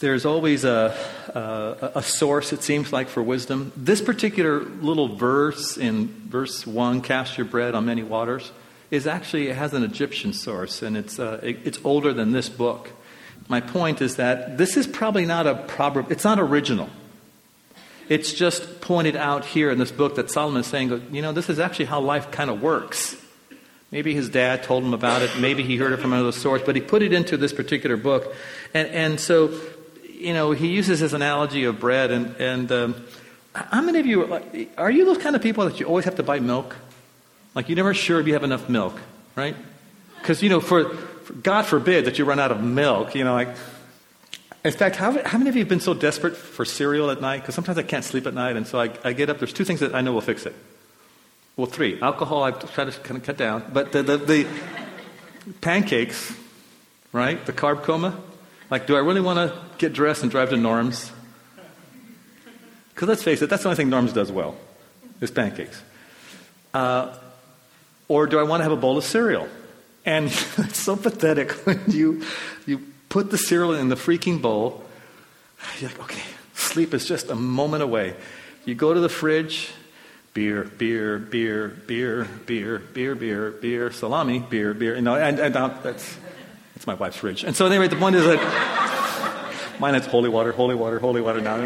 there's 0.00 0.26
always 0.26 0.64
a, 0.64 0.94
a, 1.28 1.92
a 1.98 2.02
source, 2.02 2.52
it 2.52 2.62
seems 2.62 2.92
like, 2.92 3.08
for 3.08 3.22
wisdom. 3.22 3.72
This 3.74 4.02
particular 4.02 4.60
little 4.60 5.16
verse 5.16 5.78
in 5.78 6.08
verse 6.28 6.66
1, 6.66 7.00
cast 7.00 7.38
your 7.38 7.46
bread 7.46 7.74
on 7.74 7.86
many 7.86 8.02
waters, 8.02 8.52
is 8.90 9.06
actually, 9.06 9.48
it 9.48 9.56
has 9.56 9.72
an 9.72 9.82
Egyptian 9.82 10.34
source, 10.34 10.82
and 10.82 10.94
it's, 10.94 11.18
uh, 11.18 11.40
it, 11.42 11.58
it's 11.64 11.80
older 11.84 12.12
than 12.12 12.32
this 12.32 12.50
book 12.50 12.90
my 13.48 13.60
point 13.60 14.00
is 14.00 14.16
that 14.16 14.58
this 14.58 14.76
is 14.76 14.86
probably 14.86 15.26
not 15.26 15.46
a 15.46 15.54
proverb, 15.54 16.10
it's 16.10 16.24
not 16.24 16.38
original. 16.40 16.88
It's 18.08 18.32
just 18.32 18.80
pointed 18.80 19.16
out 19.16 19.44
here 19.44 19.70
in 19.70 19.78
this 19.78 19.90
book 19.90 20.16
that 20.16 20.30
Solomon 20.30 20.60
is 20.60 20.66
saying, 20.66 21.08
you 21.10 21.22
know, 21.22 21.32
this 21.32 21.48
is 21.48 21.58
actually 21.58 21.86
how 21.86 22.00
life 22.00 22.30
kind 22.30 22.50
of 22.50 22.60
works. 22.60 23.16
Maybe 23.90 24.14
his 24.14 24.28
dad 24.28 24.62
told 24.62 24.82
him 24.84 24.92
about 24.92 25.22
it, 25.22 25.30
maybe 25.38 25.62
he 25.62 25.76
heard 25.76 25.92
it 25.92 26.00
from 26.00 26.12
another 26.12 26.32
source, 26.32 26.62
but 26.66 26.74
he 26.74 26.82
put 26.82 27.02
it 27.02 27.12
into 27.12 27.36
this 27.36 27.52
particular 27.52 27.96
book. 27.96 28.34
And, 28.74 28.88
and 28.88 29.20
so, 29.20 29.58
you 30.10 30.34
know, 30.34 30.50
he 30.50 30.68
uses 30.68 31.00
this 31.00 31.12
analogy 31.12 31.64
of 31.64 31.80
bread. 31.80 32.10
And, 32.10 32.34
and 32.36 32.72
um, 32.72 33.06
how 33.54 33.80
many 33.80 34.00
of 34.00 34.06
you, 34.06 34.68
are 34.76 34.90
you 34.90 35.04
those 35.04 35.18
kind 35.18 35.36
of 35.36 35.42
people 35.42 35.64
that 35.64 35.78
you 35.78 35.86
always 35.86 36.04
have 36.06 36.16
to 36.16 36.22
buy 36.22 36.40
milk? 36.40 36.76
Like 37.54 37.68
you're 37.68 37.76
never 37.76 37.94
sure 37.94 38.20
if 38.20 38.26
you 38.26 38.32
have 38.32 38.42
enough 38.42 38.68
milk, 38.68 39.00
right? 39.36 39.54
Because, 40.18 40.42
you 40.42 40.48
know, 40.48 40.60
for, 40.60 40.96
God 41.42 41.66
forbid 41.66 42.04
that 42.04 42.18
you 42.18 42.24
run 42.24 42.38
out 42.38 42.52
of 42.52 42.62
milk, 42.62 43.14
you 43.14 43.24
know, 43.24 43.34
like. 43.34 43.48
In 44.64 44.72
fact, 44.72 44.96
how, 44.96 45.22
how 45.26 45.36
many 45.36 45.50
of 45.50 45.56
you 45.56 45.60
have 45.60 45.68
been 45.68 45.80
so 45.80 45.92
desperate 45.92 46.34
for 46.34 46.64
cereal 46.64 47.10
at 47.10 47.20
night? 47.20 47.42
Because 47.42 47.54
sometimes 47.54 47.76
I 47.76 47.82
can't 47.82 48.02
sleep 48.02 48.26
at 48.26 48.32
night, 48.32 48.56
and 48.56 48.66
so 48.66 48.80
I, 48.80 48.90
I 49.04 49.12
get 49.12 49.28
up. 49.28 49.38
There's 49.38 49.52
two 49.52 49.64
things 49.64 49.80
that 49.80 49.94
I 49.94 50.00
know 50.00 50.14
will 50.14 50.22
fix 50.22 50.46
it. 50.46 50.54
Well, 51.56 51.66
three. 51.66 52.00
Alcohol, 52.00 52.44
I've 52.44 52.72
tried 52.72 52.90
to 52.90 52.98
kind 53.00 53.18
of 53.18 53.24
cut 53.24 53.36
down. 53.36 53.70
But 53.72 53.92
the, 53.92 54.02
the, 54.02 54.16
the 54.16 54.46
pancakes, 55.60 56.34
right? 57.12 57.44
The 57.44 57.52
carb 57.52 57.82
coma. 57.82 58.18
Like, 58.70 58.86
do 58.86 58.96
I 58.96 59.00
really 59.00 59.20
want 59.20 59.36
to 59.36 59.58
get 59.76 59.92
dressed 59.92 60.22
and 60.22 60.30
drive 60.30 60.48
to 60.48 60.56
Norm's? 60.56 61.12
Because 62.94 63.08
let's 63.08 63.22
face 63.22 63.42
it, 63.42 63.50
that's 63.50 63.64
the 63.64 63.68
only 63.68 63.76
thing 63.76 63.90
Norm's 63.90 64.14
does 64.14 64.32
well, 64.32 64.56
is 65.20 65.30
pancakes. 65.30 65.82
Uh, 66.72 67.14
or 68.08 68.26
do 68.26 68.38
I 68.38 68.44
want 68.44 68.60
to 68.60 68.64
have 68.64 68.72
a 68.72 68.76
bowl 68.76 68.96
of 68.96 69.04
cereal? 69.04 69.46
And 70.04 70.26
it's 70.58 70.78
so 70.78 70.96
pathetic 70.96 71.52
when 71.66 71.80
you, 71.88 72.22
you 72.66 72.80
put 73.08 73.30
the 73.30 73.38
cereal 73.38 73.74
in 73.74 73.88
the 73.88 73.96
freaking 73.96 74.40
bowl. 74.40 74.84
You're 75.80 75.90
like, 75.90 76.00
okay, 76.00 76.22
sleep 76.54 76.94
is 76.94 77.06
just 77.06 77.30
a 77.30 77.34
moment 77.34 77.82
away. 77.82 78.14
You 78.64 78.74
go 78.74 78.92
to 78.92 79.00
the 79.00 79.08
fridge, 79.08 79.72
beer, 80.34 80.64
beer, 80.64 81.18
beer, 81.18 81.68
beer, 81.68 82.28
beer, 82.46 82.78
beer, 82.78 83.14
beer, 83.14 83.50
beer, 83.50 83.92
salami, 83.92 84.40
beer, 84.40 84.74
beer. 84.74 84.96
You 84.96 85.02
know, 85.02 85.14
and, 85.14 85.38
and 85.38 85.56
um, 85.56 85.78
that's, 85.82 86.16
that's 86.74 86.86
my 86.86 86.94
wife's 86.94 87.16
fridge. 87.16 87.44
And 87.44 87.54
so 87.54 87.66
anyway, 87.66 87.88
the 87.88 87.96
point 87.96 88.16
is 88.16 88.24
that 88.24 89.76
mine 89.80 89.94
is 89.94 90.06
holy 90.06 90.28
water, 90.28 90.52
holy 90.52 90.74
water, 90.74 90.98
holy 90.98 91.20
water 91.20 91.40
now. 91.40 91.62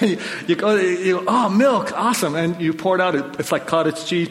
you 0.46 0.54
go, 0.56 0.76
you 0.76 1.20
go, 1.20 1.24
oh, 1.26 1.48
milk, 1.48 1.92
awesome, 1.92 2.34
and 2.34 2.60
you 2.60 2.74
pour 2.74 2.96
it 2.96 3.00
out. 3.00 3.40
It's 3.40 3.50
like 3.50 3.66
cottage 3.66 4.04
cheese. 4.04 4.28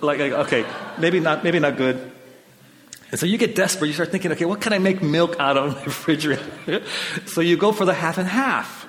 Like, 0.00 0.20
okay, 0.20 0.64
maybe 0.98 1.20
not, 1.20 1.44
maybe 1.44 1.58
not 1.58 1.76
good. 1.76 2.11
And 3.12 3.20
so 3.20 3.26
you 3.26 3.36
get 3.36 3.54
desperate. 3.54 3.88
You 3.88 3.92
start 3.92 4.10
thinking, 4.10 4.32
okay, 4.32 4.46
what 4.46 4.62
can 4.62 4.72
I 4.72 4.78
make 4.78 5.02
milk 5.02 5.36
out 5.38 5.58
of 5.58 5.68
in 5.68 5.74
my 5.74 5.84
refrigerator? 5.84 6.82
so 7.26 7.42
you 7.42 7.58
go 7.58 7.70
for 7.70 7.84
the 7.84 7.92
half 7.92 8.16
and 8.16 8.26
half. 8.26 8.88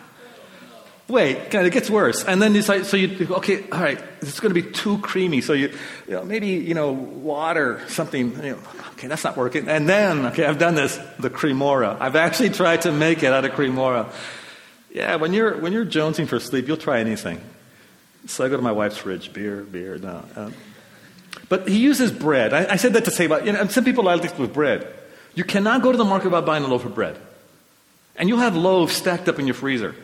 Wait, 1.10 1.54
it 1.54 1.74
gets 1.74 1.90
worse. 1.90 2.24
And 2.24 2.42
then 2.42 2.56
you 2.56 2.62
say, 2.62 2.84
so 2.84 2.96
you, 2.96 3.28
okay, 3.36 3.70
all 3.70 3.82
right, 3.82 4.02
it's 4.22 4.40
going 4.40 4.54
to 4.54 4.62
be 4.62 4.72
too 4.72 4.98
creamy. 5.00 5.42
So 5.42 5.52
you, 5.52 5.68
you 6.08 6.14
know, 6.14 6.24
maybe, 6.24 6.48
you 6.48 6.74
know, 6.74 6.94
water, 6.94 7.82
something, 7.90 8.32
you 8.38 8.52
know, 8.52 8.60
okay, 8.94 9.08
that's 9.08 9.26
not 9.26 9.36
working. 9.36 9.68
And 9.68 9.90
then, 9.90 10.28
okay, 10.28 10.46
I've 10.46 10.58
done 10.58 10.76
this, 10.76 10.98
the 11.20 11.30
cremora. 11.30 12.00
I've 12.00 12.16
actually 12.16 12.52
tried 12.52 12.84
to 12.84 12.94
make 12.94 13.22
it 13.24 13.34
out 13.34 13.44
of 13.44 13.52
cremora. 13.52 14.10
Yeah, 14.94 15.18
when 15.18 15.34
you're, 15.34 15.58
when 15.58 15.74
you're 15.74 15.86
jonesing 15.86 16.28
for 16.28 16.40
sleep, 16.40 16.70
you'll 16.70 16.78
try 16.78 17.02
anything. 17.02 17.42
So 18.28 18.46
I 18.46 18.50
go 18.50 18.56
to 18.56 18.64
my 18.64 18.72
wife's 18.72 18.98
fridge, 18.98 19.34
beer, 19.34 19.64
beer, 19.64 19.98
no. 19.98 20.24
Um, 20.38 20.54
but 21.50 21.68
he 21.68 21.78
uses 21.78 22.12
bread. 22.12 22.54
I, 22.54 22.74
I 22.74 22.76
said 22.78 22.94
that 22.94 23.06
to 23.06 23.12
say 23.12 23.26
about, 23.26 23.46
you 23.46 23.52
know, 23.52 23.68
some 23.68 23.84
people 23.86 24.04
like 24.04 24.22
this 24.22 24.38
with 24.38 24.54
bread. 24.54 24.88
You 25.36 25.44
cannot 25.44 25.82
go 25.82 25.92
to 25.92 25.98
the 25.98 26.06
market 26.06 26.26
without 26.26 26.46
buying 26.46 26.64
a 26.64 26.68
loaf 26.68 26.86
of 26.86 26.94
bread. 26.94 27.18
And 28.16 28.30
you'll 28.30 28.40
have 28.40 28.56
loaves 28.56 28.94
stacked 28.94 29.28
up 29.28 29.40
in 29.40 29.48
your 29.48 29.56
freezer. 29.56 29.96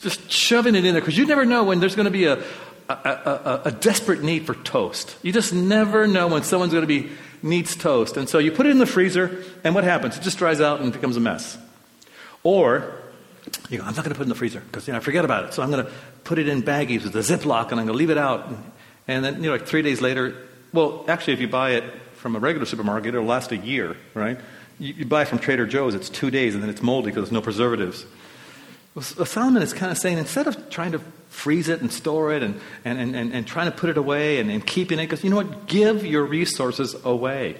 Just 0.00 0.30
shoving 0.30 0.74
it 0.74 0.84
in 0.84 0.94
there 0.94 1.00
because 1.00 1.16
you 1.16 1.26
never 1.26 1.44
know 1.44 1.64
when 1.64 1.80
there's 1.80 1.96
going 1.96 2.06
to 2.06 2.10
be 2.10 2.24
a, 2.24 2.42
a, 2.88 2.94
a, 2.94 3.62
a, 3.66 3.70
desperate 3.70 4.22
need 4.22 4.44
for 4.44 4.54
toast. 4.54 5.16
You 5.22 5.32
just 5.32 5.54
never 5.54 6.06
know 6.06 6.26
when 6.26 6.42
someone's 6.42 6.72
going 6.72 6.82
to 6.82 6.88
be 6.88 7.10
needs 7.42 7.76
toast. 7.76 8.16
And 8.16 8.28
so 8.28 8.38
you 8.38 8.50
put 8.50 8.66
it 8.66 8.70
in 8.70 8.78
the 8.78 8.86
freezer, 8.86 9.44
and 9.64 9.74
what 9.74 9.84
happens? 9.84 10.16
It 10.18 10.22
just 10.22 10.38
dries 10.38 10.60
out 10.60 10.80
and 10.80 10.92
becomes 10.92 11.16
a 11.16 11.20
mess. 11.20 11.56
Or 12.42 12.94
you 13.68 13.78
go, 13.78 13.84
I'm 13.84 13.94
not 13.94 14.04
going 14.04 14.12
to 14.12 14.14
put 14.14 14.22
it 14.22 14.24
in 14.24 14.28
the 14.28 14.34
freezer 14.34 14.60
because 14.60 14.86
you 14.86 14.92
know, 14.92 14.98
I 14.98 15.00
forget 15.00 15.24
about 15.24 15.44
it. 15.46 15.54
So 15.54 15.62
I'm 15.62 15.70
going 15.70 15.84
to 15.84 15.90
put 16.24 16.38
it 16.38 16.48
in 16.48 16.62
baggies 16.62 17.04
with 17.04 17.14
a 17.16 17.20
Ziploc 17.20 17.70
and 17.70 17.80
I'm 17.80 17.86
going 17.86 17.88
to 17.88 17.92
leave 17.94 18.10
it 18.10 18.18
out. 18.18 18.48
And 18.48 18.71
then, 19.06 19.36
you 19.36 19.42
know, 19.42 19.52
like 19.52 19.66
three 19.66 19.82
days 19.82 20.00
later, 20.00 20.34
well, 20.72 21.04
actually, 21.08 21.34
if 21.34 21.40
you 21.40 21.48
buy 21.48 21.72
it 21.72 21.84
from 22.14 22.36
a 22.36 22.38
regular 22.38 22.66
supermarket, 22.66 23.14
it'll 23.14 23.26
last 23.26 23.52
a 23.52 23.56
year, 23.56 23.96
right? 24.14 24.38
You, 24.78 24.94
you 24.94 25.04
buy 25.04 25.24
from 25.24 25.38
Trader 25.38 25.66
Joe's, 25.66 25.94
it's 25.94 26.08
two 26.08 26.30
days, 26.30 26.54
and 26.54 26.62
then 26.62 26.70
it's 26.70 26.82
moldy 26.82 27.06
because 27.06 27.24
there's 27.24 27.32
no 27.32 27.42
preservatives. 27.42 28.06
Well, 28.94 29.02
Solomon 29.02 29.62
is 29.62 29.72
kind 29.72 29.90
of 29.90 29.98
saying 29.98 30.18
instead 30.18 30.46
of 30.46 30.70
trying 30.70 30.92
to 30.92 31.00
freeze 31.30 31.68
it 31.68 31.80
and 31.80 31.90
store 31.90 32.32
it 32.32 32.42
and, 32.42 32.60
and, 32.84 33.16
and, 33.16 33.32
and, 33.32 33.46
trying 33.46 33.70
to 33.70 33.76
put 33.76 33.88
it 33.88 33.96
away 33.96 34.38
and, 34.38 34.50
and 34.50 34.64
keeping 34.66 34.98
it, 34.98 35.04
because 35.04 35.24
you 35.24 35.30
know 35.30 35.36
what? 35.36 35.66
Give 35.66 36.04
your 36.04 36.24
resources 36.24 36.94
away. 37.04 37.56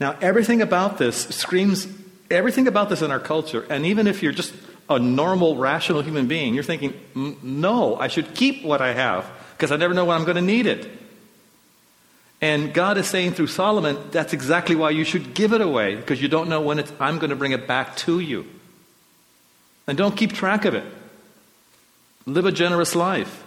Now, 0.00 0.16
everything 0.22 0.62
about 0.62 0.96
this 0.96 1.26
screams, 1.26 1.86
everything 2.30 2.66
about 2.66 2.88
this 2.88 3.02
in 3.02 3.10
our 3.10 3.20
culture, 3.20 3.66
and 3.68 3.84
even 3.84 4.06
if 4.06 4.22
you're 4.22 4.32
just 4.32 4.54
a 4.88 4.98
normal, 4.98 5.56
rational 5.56 6.00
human 6.00 6.26
being, 6.26 6.54
you're 6.54 6.64
thinking, 6.64 6.94
no, 7.42 7.96
I 7.96 8.08
should 8.08 8.34
keep 8.34 8.64
what 8.64 8.80
I 8.80 8.94
have 8.94 9.30
because 9.58 9.72
I 9.72 9.76
never 9.76 9.92
know 9.92 10.04
when 10.04 10.16
I'm 10.16 10.22
going 10.22 10.36
to 10.36 10.40
need 10.40 10.66
it. 10.66 10.88
And 12.40 12.72
God 12.72 12.96
is 12.96 13.08
saying 13.08 13.32
through 13.32 13.48
Solomon, 13.48 13.98
that's 14.12 14.32
exactly 14.32 14.76
why 14.76 14.90
you 14.90 15.02
should 15.02 15.34
give 15.34 15.52
it 15.52 15.60
away, 15.60 15.96
because 15.96 16.22
you 16.22 16.28
don't 16.28 16.48
know 16.48 16.60
when 16.60 16.78
it's, 16.78 16.92
I'm 17.00 17.18
going 17.18 17.30
to 17.30 17.36
bring 17.36 17.50
it 17.50 17.66
back 17.66 17.96
to 17.98 18.20
you. 18.20 18.46
And 19.88 19.98
don't 19.98 20.16
keep 20.16 20.32
track 20.32 20.64
of 20.64 20.74
it. 20.74 20.84
Live 22.24 22.46
a 22.46 22.52
generous 22.52 22.94
life. 22.94 23.44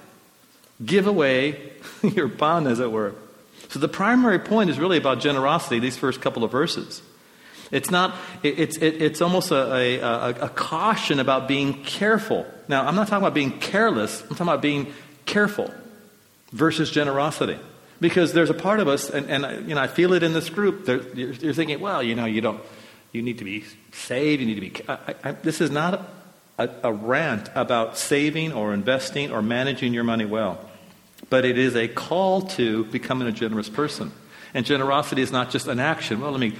Give 0.84 1.08
away 1.08 1.72
your 2.04 2.28
bond, 2.28 2.68
as 2.68 2.82
it 2.82 2.92
were. 2.92 3.16
So 3.70 3.80
the 3.80 3.88
primary 3.88 4.40
point 4.40 4.70
is 4.70 4.78
really 4.78 4.98
about 4.98 5.22
generosity, 5.22 5.80
these 5.80 5.96
first 5.96 6.20
couple 6.20 6.44
of 6.44 6.52
verses. 6.52 7.02
It's 7.72 7.90
not, 7.90 8.18
it's, 8.44 8.76
it's 8.76 9.22
almost 9.22 9.52
a, 9.52 9.74
a, 9.74 10.00
a, 10.00 10.30
a 10.42 10.50
caution 10.50 11.22
about 11.22 11.48
being 11.48 11.86
careful. 11.86 12.46
Now, 12.68 12.86
I'm 12.86 12.96
not 12.96 13.08
talking 13.08 13.24
about 13.24 13.34
being 13.34 13.60
careless, 13.60 14.22
I'm 14.24 14.30
talking 14.30 14.48
about 14.48 14.62
being 14.62 14.94
careful 15.26 15.74
versus 16.52 16.92
generosity. 16.92 17.58
Because 18.00 18.34
there's 18.34 18.50
a 18.50 18.56
part 18.56 18.80
of 18.80 18.88
us, 18.88 19.10
and, 19.10 19.30
and 19.30 19.70
you 19.70 19.76
know, 19.76 19.82
I 19.82 19.88
feel 19.88 20.14
it 20.14 20.24
in 20.24 20.34
this 20.34 20.50
group, 20.50 20.88
you're, 20.88 21.34
you're, 21.34 21.54
thinking, 21.54 21.80
well, 21.80 22.02
you 22.02 22.16
know, 22.16 22.26
you 22.26 22.42
don't, 22.42 22.62
you 23.12 23.22
need 23.22 23.38
to 23.38 23.44
be 23.44 23.64
saved, 23.92 24.42
you 24.42 24.48
need 24.48 24.56
to 24.56 24.62
be. 24.62 24.74
I, 24.88 25.16
I, 25.24 25.32
this 25.34 25.62
is 25.62 25.70
not 25.70 26.10
a, 26.58 26.70
a 26.84 26.92
rant 26.92 27.50
about 27.54 27.98
saving 27.98 28.54
or 28.54 28.74
investing 28.74 29.32
or 29.32 29.44
managing 29.44 29.94
your 29.94 30.04
money 30.04 30.26
well, 30.26 30.68
but 31.30 31.46
it 31.46 31.60
is 31.60 31.76
a 31.76 31.88
call 31.88 32.42
to 32.42 32.86
becoming 32.86 33.28
a 33.28 33.32
generous 33.32 33.70
person. 33.70 34.12
And 34.54 34.66
generosity 34.66 35.22
is 35.22 35.32
not 35.32 35.52
just 35.52 35.68
an 35.68 35.80
action. 35.80 36.22
Well, 36.22 36.32
let 36.32 36.40
me, 36.40 36.54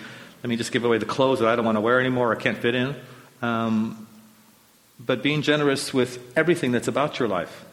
let 0.44 0.50
me 0.50 0.56
just 0.56 0.72
give 0.72 0.86
away 0.86 1.00
the 1.00 1.06
clothes 1.06 1.40
that 1.40 1.48
I 1.48 1.56
don't 1.56 1.66
want 1.66 1.76
to 1.76 1.82
wear 1.82 2.00
anymore 2.00 2.32
or 2.32 2.36
can't 2.36 2.58
fit 2.58 2.76
in. 2.76 2.96
Um, 3.42 4.08
but 5.00 5.24
being 5.24 5.42
generous 5.42 5.94
with 5.94 6.20
everything 6.38 6.72
that's 6.72 6.88
about 6.88 7.20
your 7.20 7.28
life. 7.28 7.66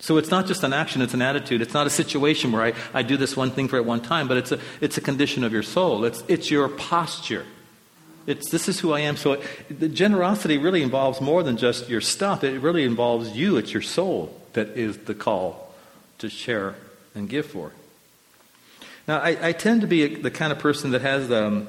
So 0.00 0.16
it's 0.16 0.30
not 0.30 0.46
just 0.46 0.64
an 0.64 0.72
action, 0.72 1.02
it's 1.02 1.14
an 1.14 1.22
attitude. 1.22 1.60
It's 1.60 1.74
not 1.74 1.86
a 1.86 1.90
situation 1.90 2.52
where 2.52 2.62
I, 2.62 2.72
I 2.94 3.02
do 3.02 3.16
this 3.18 3.36
one 3.36 3.50
thing 3.50 3.68
for 3.68 3.76
at 3.76 3.84
one 3.84 4.00
time, 4.00 4.28
but 4.28 4.38
it's 4.38 4.50
a, 4.50 4.58
it's 4.80 4.96
a 4.96 5.00
condition 5.00 5.44
of 5.44 5.52
your 5.52 5.62
soul. 5.62 6.04
It's, 6.04 6.24
it's 6.26 6.50
your 6.50 6.68
posture. 6.68 7.44
It's, 8.26 8.50
this 8.50 8.68
is 8.68 8.80
who 8.80 8.92
I 8.92 9.00
am. 9.00 9.16
So 9.16 9.32
it, 9.32 9.80
the 9.80 9.88
generosity 9.88 10.56
really 10.56 10.82
involves 10.82 11.20
more 11.20 11.42
than 11.42 11.58
just 11.58 11.88
your 11.88 12.00
stuff. 12.00 12.42
It 12.44 12.60
really 12.60 12.84
involves 12.84 13.36
you. 13.36 13.58
It's 13.58 13.72
your 13.72 13.82
soul 13.82 14.34
that 14.54 14.68
is 14.68 14.96
the 14.96 15.14
call 15.14 15.74
to 16.18 16.30
share 16.30 16.76
and 17.14 17.28
give 17.28 17.46
for. 17.46 17.72
Now, 19.06 19.18
I, 19.18 19.48
I 19.48 19.52
tend 19.52 19.82
to 19.82 19.86
be 19.86 20.14
the 20.14 20.30
kind 20.30 20.52
of 20.52 20.58
person 20.58 20.92
that 20.92 21.02
has, 21.02 21.30
um, 21.30 21.68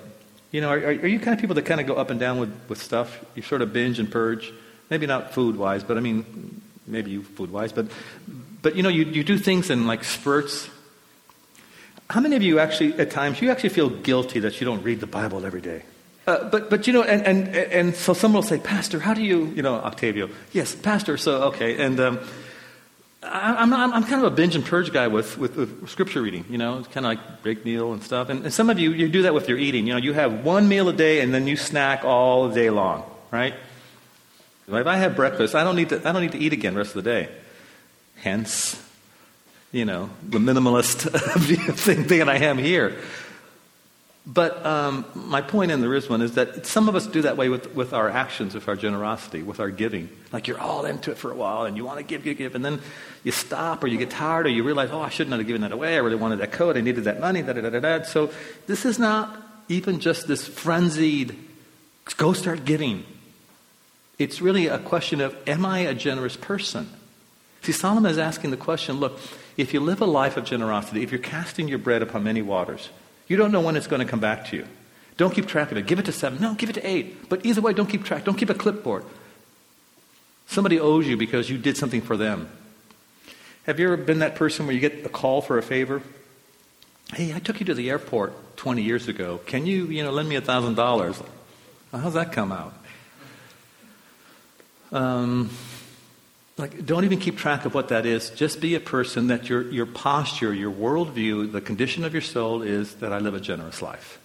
you 0.52 0.62
know, 0.62 0.70
are, 0.70 0.78
are 0.78 1.08
you 1.08 1.20
kind 1.20 1.34
of 1.34 1.42
people 1.42 1.56
that 1.56 1.66
kind 1.66 1.82
of 1.82 1.88
go 1.88 1.96
up 1.96 2.10
and 2.10 2.20
down 2.20 2.40
with, 2.40 2.54
with 2.70 2.82
stuff? 2.82 3.24
You 3.36 3.42
sort 3.42 3.62
of 3.62 3.74
binge 3.74 4.00
and 4.00 4.10
purge? 4.10 4.54
Maybe 4.90 5.06
not 5.06 5.34
food 5.34 5.56
wise, 5.58 5.84
but 5.84 5.98
I 5.98 6.02
mean, 6.02 6.62
maybe 6.92 7.12
you 7.12 7.24
food 7.24 7.52
wise, 7.52 7.72
but, 7.72 7.88
but 8.62 8.76
you 8.76 8.84
know, 8.84 8.90
you, 8.90 9.06
you 9.06 9.24
do 9.24 9.38
things 9.38 9.70
in 9.70 9.88
like 9.88 10.04
spurts. 10.04 10.70
How 12.10 12.20
many 12.20 12.36
of 12.36 12.44
you 12.44 12.60
actually, 12.60 12.94
at 13.00 13.10
times, 13.10 13.42
you 13.42 13.50
actually 13.50 13.70
feel 13.70 13.90
guilty 13.90 14.40
that 14.42 14.60
you 14.60 14.66
don't 14.66 14.84
read 14.84 15.00
the 15.00 15.08
Bible 15.08 15.46
every 15.46 15.62
day? 15.62 15.84
Uh, 16.28 16.50
but, 16.50 16.70
but 16.70 16.86
you 16.86 16.94
know, 16.94 17.02
and, 17.02 17.26
and, 17.26 17.56
and 17.56 17.96
so 17.96 18.14
someone 18.14 18.44
will 18.44 18.48
say, 18.48 18.60
Pastor, 18.60 19.00
how 19.00 19.14
do 19.14 19.24
you, 19.24 19.46
you 19.48 19.62
know, 19.62 19.76
Octavio, 19.76 20.30
yes, 20.52 20.76
Pastor, 20.76 21.18
so, 21.18 21.44
okay. 21.44 21.84
And 21.84 22.00
um, 22.00 22.20
I, 23.24 23.64
am 23.64 23.74
I'm, 23.74 23.94
I'm 23.94 24.04
kind 24.04 24.24
of 24.24 24.32
a 24.32 24.36
binge 24.36 24.56
and 24.56 24.64
purge 24.64 24.92
guy 24.92 25.08
with, 25.08 25.38
with, 25.38 25.56
with 25.56 25.90
scripture 25.90 26.22
reading, 26.22 26.46
you 26.50 26.58
know, 26.58 26.80
it's 26.80 26.88
kind 26.90 27.06
of 27.06 27.12
like 27.12 27.42
break 27.42 27.66
meal 27.66 27.94
and 27.94 28.04
stuff. 28.04 28.30
And, 28.30 28.44
and 28.44 28.54
some 28.54 28.70
of 28.70 28.78
you, 28.78 28.92
you 28.92 29.10
do 29.10 29.24
that 29.24 29.34
with 29.34 29.50
your 29.50 29.58
eating. 29.58 29.88
You 29.88 29.94
know, 29.94 30.00
you 30.00 30.14
have 30.14 30.46
one 30.46 30.68
meal 30.68 30.90
a 30.90 30.94
day 30.94 31.22
and 31.22 31.34
then 31.34 31.48
you 31.48 31.56
snack 31.56 32.04
all 32.04 32.50
day 32.50 32.70
long, 32.70 33.04
right? 33.32 33.56
If 34.80 34.88
I 34.88 34.98
have 34.98 35.16
breakfast, 35.16 35.56
I 35.56 35.64
don't 35.64 35.76
need 35.76 35.90
to, 35.90 36.08
I 36.08 36.12
don't 36.12 36.22
need 36.22 36.32
to 36.34 36.40
eat 36.40 36.54
again 36.54 36.74
the 36.74 36.80
rest 36.80 36.96
of 36.96 37.04
the 37.04 37.10
day. 37.10 37.30
Hence, 38.18 38.82
you 39.72 39.86
know, 39.86 40.10
the 40.28 40.40
minimalist 40.40 41.10
thing, 41.76 42.04
thing 42.04 42.20
that 42.20 42.30
I 42.30 42.38
am 42.38 42.58
here. 42.58 42.98
But 44.26 44.64
um, 44.66 45.06
my 45.16 45.42
point 45.42 45.72
in 45.72 45.82
the 45.82 45.92
is 45.94 46.08
one 46.08 46.22
is 46.22 46.36
that 46.36 46.68
some 46.68 46.88
of 46.88 46.96
us 46.96 47.08
do 47.08 47.24
that 47.24 47.38
way 47.38 47.50
with, 47.50 47.74
with 47.76 47.92
our 47.92 48.08
actions, 48.08 48.54
with 48.54 48.70
our 48.70 48.76
generosity, 48.76 49.42
with 49.42 49.60
our 49.60 49.72
giving. 49.72 50.10
Like 50.32 50.48
you're 50.48 50.60
all 50.60 50.86
into 50.86 51.10
it 51.10 51.18
for 51.18 51.32
a 51.32 51.36
while 51.36 51.66
and 51.66 51.76
you 51.76 51.84
want 51.84 51.98
to 51.98 52.04
give, 52.04 52.24
give, 52.24 52.38
give, 52.38 52.54
and 52.54 52.64
then 52.64 52.82
you 53.24 53.32
stop 53.32 53.84
or 53.84 53.88
you 53.88 53.98
get 53.98 54.12
tired 54.12 54.46
or 54.46 54.50
you 54.50 54.64
realize, 54.64 54.92
oh, 54.92 55.02
I 55.02 55.10
shouldn't 55.10 55.36
have 55.36 55.48
given 55.48 55.62
that 55.64 55.72
away. 55.72 55.96
I 55.96 56.00
really 56.00 56.18
wanted 56.18 56.38
that 56.40 56.52
coat. 56.52 56.78
I 56.78 56.82
needed 56.82 57.06
that 57.06 57.20
money. 57.20 57.42
Da, 57.42 57.54
da, 57.54 57.68
da, 57.68 57.80
da. 57.80 58.04
So 58.04 58.32
this 58.68 58.86
is 58.86 59.00
not 59.00 59.36
even 59.70 60.00
just 60.00 60.28
this 60.28 60.48
frenzied, 60.48 61.36
go 62.18 62.34
start 62.34 62.64
giving. 62.64 63.06
It's 64.22 64.40
really 64.40 64.68
a 64.68 64.78
question 64.78 65.20
of, 65.20 65.36
am 65.48 65.66
I 65.66 65.80
a 65.80 65.94
generous 65.96 66.38
person? 66.38 66.90
See, 67.64 67.72
Solomon 67.72 68.12
is 68.12 68.18
asking 68.18 68.52
the 68.52 68.58
question 68.58 69.00
look, 69.00 69.20
if 69.58 69.74
you 69.74 69.80
live 69.80 70.02
a 70.02 70.06
life 70.06 70.38
of 70.38 70.46
generosity, 70.46 71.02
if 71.02 71.12
you're 71.12 71.20
casting 71.20 71.68
your 71.68 71.80
bread 71.80 72.02
upon 72.02 72.24
many 72.24 72.42
waters, 72.42 72.90
you 73.28 73.36
don't 73.36 73.52
know 73.52 73.62
when 73.62 73.76
it's 73.76 73.88
going 73.88 74.00
to 74.00 74.06
come 74.06 74.20
back 74.20 74.46
to 74.50 74.58
you. 74.58 74.68
Don't 75.18 75.34
keep 75.34 75.48
track 75.48 75.72
of 75.72 75.78
it. 75.78 75.88
Give 75.88 76.00
it 76.00 76.06
to 76.06 76.12
seven. 76.12 76.40
No, 76.40 76.54
give 76.54 76.70
it 76.70 76.74
to 76.74 76.88
eight. 76.88 77.30
But 77.30 77.46
either 77.46 77.62
way, 77.62 77.74
don't 77.74 77.88
keep 77.88 78.04
track. 78.04 78.24
Don't 78.24 78.38
keep 78.38 78.50
a 78.50 78.54
clipboard. 78.54 79.06
Somebody 80.48 80.80
owes 80.80 81.08
you 81.08 81.18
because 81.18 81.50
you 81.50 81.58
did 81.58 81.78
something 81.78 82.02
for 82.02 82.18
them. 82.18 82.50
Have 83.66 83.80
you 83.80 83.88
ever 83.88 83.98
been 83.98 84.20
that 84.20 84.36
person 84.36 84.66
where 84.66 84.76
you 84.76 84.82
get 84.82 85.06
a 85.06 85.10
call 85.10 85.42
for 85.42 85.58
a 85.58 85.64
favor? 85.64 86.02
Hey, 87.14 87.34
I 87.34 87.40
took 87.40 87.60
you 87.60 87.66
to 87.68 87.74
the 87.74 87.90
airport 87.90 88.58
20 88.58 88.82
years 88.82 89.08
ago. 89.08 89.40
Can 89.46 89.66
you, 89.66 89.86
you 89.86 90.04
know, 90.04 90.12
lend 90.12 90.30
me 90.30 90.36
a 90.36 90.42
$1,000? 90.42 90.76
Well, 91.92 92.02
how's 92.02 92.14
that 92.14 92.32
come 92.32 92.52
out? 92.52 92.74
Um, 94.92 95.50
like, 96.58 96.86
don't 96.86 97.06
even 97.06 97.20
keep 97.20 97.38
track 97.38 97.66
of 97.66 97.74
what 97.74 97.88
that 97.90 98.06
is. 98.06 98.30
Just 98.30 98.62
be 98.62 98.76
a 98.76 98.80
person 98.80 99.28
that 99.28 99.50
your, 99.50 99.70
your 99.72 99.86
posture, 99.86 100.54
your 100.54 100.72
worldview, 100.72 101.52
the 101.52 101.62
condition 101.62 102.04
of 102.04 102.14
your 102.14 102.22
soul 102.22 102.62
is 102.62 102.96
that 102.96 103.12
I 103.12 103.20
live 103.20 103.34
a 103.34 103.40
generous 103.40 103.82
life. 103.82 104.20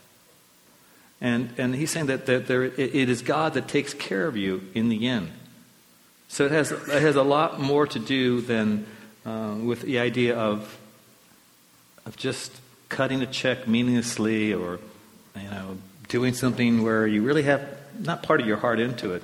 And, 1.20 1.54
and 1.56 1.74
he's 1.74 1.90
saying 1.90 2.06
that, 2.06 2.26
that 2.26 2.46
there, 2.46 2.64
it, 2.64 3.08
is 3.08 3.22
God 3.22 3.54
that 3.54 3.68
takes 3.68 3.94
care 3.94 4.26
of 4.26 4.36
you 4.36 4.62
in 4.74 4.90
the 4.90 5.08
end. 5.08 5.30
So 6.28 6.44
it 6.44 6.50
has, 6.50 6.72
it 6.72 7.02
has 7.02 7.16
a 7.16 7.22
lot 7.22 7.58
more 7.58 7.86
to 7.86 7.98
do 7.98 8.40
than 8.42 8.86
uh, 9.24 9.54
with 9.62 9.82
the 9.82 9.98
idea 9.98 10.36
of, 10.36 10.76
of 12.04 12.16
just 12.16 12.52
cutting 12.88 13.22
a 13.22 13.26
check 13.26 13.66
meaninglessly 13.66 14.52
or 14.52 14.78
you 15.34 15.50
know, 15.50 15.78
doing 16.08 16.34
something 16.34 16.82
where 16.82 17.06
you 17.06 17.22
really 17.22 17.44
have 17.44 17.78
not 17.98 18.22
part 18.22 18.40
of 18.40 18.46
your 18.46 18.58
heart 18.58 18.78
into 18.78 19.12
it. 19.14 19.22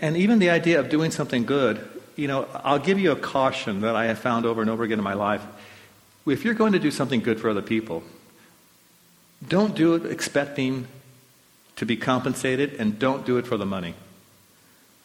And 0.00 0.16
even 0.16 0.38
the 0.38 0.50
idea 0.50 0.80
of 0.80 0.88
doing 0.88 1.10
something 1.10 1.44
good, 1.44 1.86
you 2.16 2.28
know, 2.28 2.46
I'll 2.64 2.78
give 2.78 2.98
you 2.98 3.12
a 3.12 3.16
caution 3.16 3.80
that 3.80 3.96
I 3.96 4.06
have 4.06 4.18
found 4.18 4.46
over 4.46 4.60
and 4.60 4.70
over 4.70 4.84
again 4.84 4.98
in 4.98 5.04
my 5.04 5.14
life. 5.14 5.42
If 6.26 6.44
you're 6.44 6.54
going 6.54 6.72
to 6.72 6.78
do 6.78 6.90
something 6.90 7.20
good 7.20 7.40
for 7.40 7.48
other 7.48 7.62
people, 7.62 8.02
don't 9.46 9.74
do 9.74 9.94
it 9.94 10.06
expecting 10.06 10.86
to 11.76 11.86
be 11.86 11.96
compensated 11.96 12.74
and 12.74 12.98
don't 12.98 13.24
do 13.24 13.38
it 13.38 13.46
for 13.46 13.56
the 13.56 13.64
money. 13.64 13.94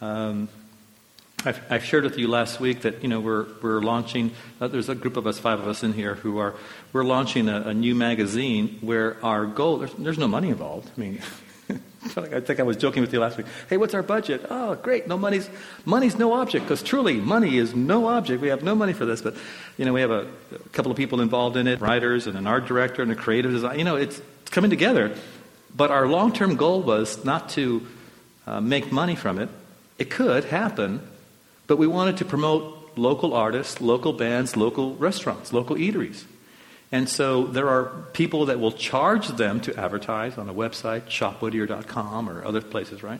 Um, 0.01 0.49
I've, 1.45 1.61
I've, 1.69 1.85
shared 1.85 2.03
with 2.03 2.17
you 2.17 2.27
last 2.27 2.59
week 2.59 2.81
that 2.81 3.01
you 3.01 3.07
know 3.07 3.19
we're 3.19 3.45
we're 3.61 3.79
launching. 3.79 4.31
Uh, 4.59 4.67
there's 4.67 4.89
a 4.89 4.95
group 4.95 5.15
of 5.15 5.25
us, 5.27 5.39
five 5.39 5.59
of 5.59 5.67
us 5.67 5.83
in 5.83 5.93
here, 5.93 6.15
who 6.15 6.39
are 6.39 6.55
we're 6.91 7.03
launching 7.03 7.47
a, 7.47 7.61
a 7.61 7.73
new 7.73 7.95
magazine 7.95 8.77
where 8.81 9.23
our 9.23 9.45
goal. 9.45 9.77
There's, 9.77 9.93
there's 9.93 10.17
no 10.17 10.27
money 10.27 10.49
involved. 10.49 10.89
I 10.97 10.99
mean, 10.99 11.21
I 12.17 12.39
think 12.39 12.59
I 12.59 12.63
was 12.63 12.77
joking 12.77 13.01
with 13.01 13.11
you 13.11 13.19
last 13.19 13.37
week. 13.37 13.47
Hey, 13.69 13.77
what's 13.77 13.93
our 13.93 14.03
budget? 14.03 14.45
Oh, 14.49 14.75
great. 14.75 15.07
No 15.07 15.17
money's 15.17 15.49
money's 15.85 16.17
no 16.17 16.33
object 16.33 16.65
because 16.65 16.83
truly 16.83 17.15
money 17.15 17.57
is 17.57 17.75
no 17.75 18.07
object. 18.07 18.41
We 18.41 18.49
have 18.49 18.63
no 18.63 18.75
money 18.75 18.93
for 18.93 19.05
this, 19.05 19.21
but 19.21 19.35
you 19.77 19.85
know 19.85 19.93
we 19.93 20.01
have 20.01 20.11
a, 20.11 20.27
a 20.53 20.69
couple 20.71 20.91
of 20.91 20.97
people 20.97 21.21
involved 21.21 21.57
in 21.57 21.67
it, 21.67 21.81
writers 21.81 22.27
and 22.27 22.37
an 22.37 22.47
art 22.47 22.67
director 22.67 23.01
and 23.01 23.11
a 23.11 23.15
creative 23.15 23.51
design. 23.51 23.79
You 23.79 23.85
know, 23.85 23.95
it's, 23.95 24.19
it's 24.41 24.51
coming 24.51 24.69
together. 24.69 25.15
But 25.75 25.91
our 25.91 26.07
long-term 26.07 26.55
goal 26.55 26.83
was 26.83 27.25
not 27.25 27.49
to 27.49 27.85
uh, 28.47 28.61
make 28.61 28.91
money 28.91 29.15
from 29.15 29.39
it. 29.39 29.49
It 29.97 30.09
could 30.09 30.45
happen, 30.45 31.01
but 31.67 31.77
we 31.77 31.87
wanted 31.87 32.17
to 32.17 32.25
promote 32.25 32.97
local 32.97 33.33
artists, 33.33 33.81
local 33.81 34.13
bands, 34.13 34.55
local 34.55 34.95
restaurants, 34.95 35.51
local 35.51 35.75
eateries. 35.75 36.23
And 36.91 37.09
so 37.09 37.45
there 37.47 37.67
are 37.67 37.85
people 38.13 38.45
that 38.47 38.59
will 38.59 38.71
charge 38.71 39.27
them 39.29 39.59
to 39.61 39.77
advertise 39.77 40.37
on 40.37 40.47
a 40.47 40.53
website, 40.53 41.03
shopwhittier.com 41.03 42.29
or 42.29 42.45
other 42.45 42.61
places, 42.61 43.03
right? 43.03 43.19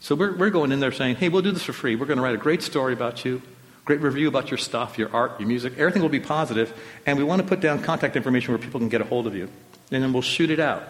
So 0.00 0.14
we're, 0.14 0.36
we're 0.36 0.50
going 0.50 0.72
in 0.72 0.80
there 0.80 0.92
saying, 0.92 1.16
hey, 1.16 1.28
we'll 1.28 1.42
do 1.42 1.52
this 1.52 1.62
for 1.62 1.72
free. 1.72 1.96
We're 1.96 2.06
going 2.06 2.18
to 2.18 2.22
write 2.22 2.34
a 2.34 2.38
great 2.38 2.62
story 2.62 2.92
about 2.92 3.24
you, 3.24 3.40
great 3.84 4.00
review 4.00 4.28
about 4.28 4.50
your 4.50 4.58
stuff, 4.58 4.98
your 4.98 5.14
art, 5.14 5.38
your 5.40 5.48
music. 5.48 5.78
Everything 5.78 6.02
will 6.02 6.08
be 6.08 6.20
positive, 6.20 6.74
And 7.06 7.18
we 7.18 7.24
want 7.24 7.40
to 7.40 7.48
put 7.48 7.60
down 7.60 7.82
contact 7.82 8.16
information 8.16 8.52
where 8.52 8.58
people 8.58 8.80
can 8.80 8.88
get 8.88 9.00
a 9.00 9.04
hold 9.04 9.26
of 9.26 9.34
you. 9.34 9.48
And 9.90 10.02
then 10.02 10.12
we'll 10.12 10.22
shoot 10.22 10.50
it 10.50 10.60
out. 10.60 10.82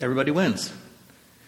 Everybody 0.00 0.30
wins. 0.30 0.72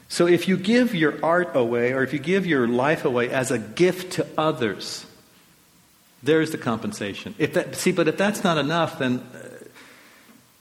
So 0.08 0.26
if 0.26 0.46
you 0.46 0.56
give 0.58 0.94
your 0.94 1.24
art 1.24 1.56
away 1.56 1.92
or 1.92 2.02
if 2.02 2.12
you 2.12 2.18
give 2.18 2.46
your 2.46 2.68
life 2.68 3.04
away 3.04 3.30
as 3.30 3.50
a 3.50 3.58
gift 3.58 4.12
to 4.14 4.26
others, 4.36 5.06
there's 6.22 6.50
the 6.50 6.58
compensation. 6.58 7.34
If 7.38 7.54
that, 7.54 7.74
see, 7.74 7.92
but 7.92 8.08
if 8.08 8.16
that's 8.16 8.44
not 8.44 8.58
enough, 8.58 8.98
then, 8.98 9.18
uh, 9.34 9.38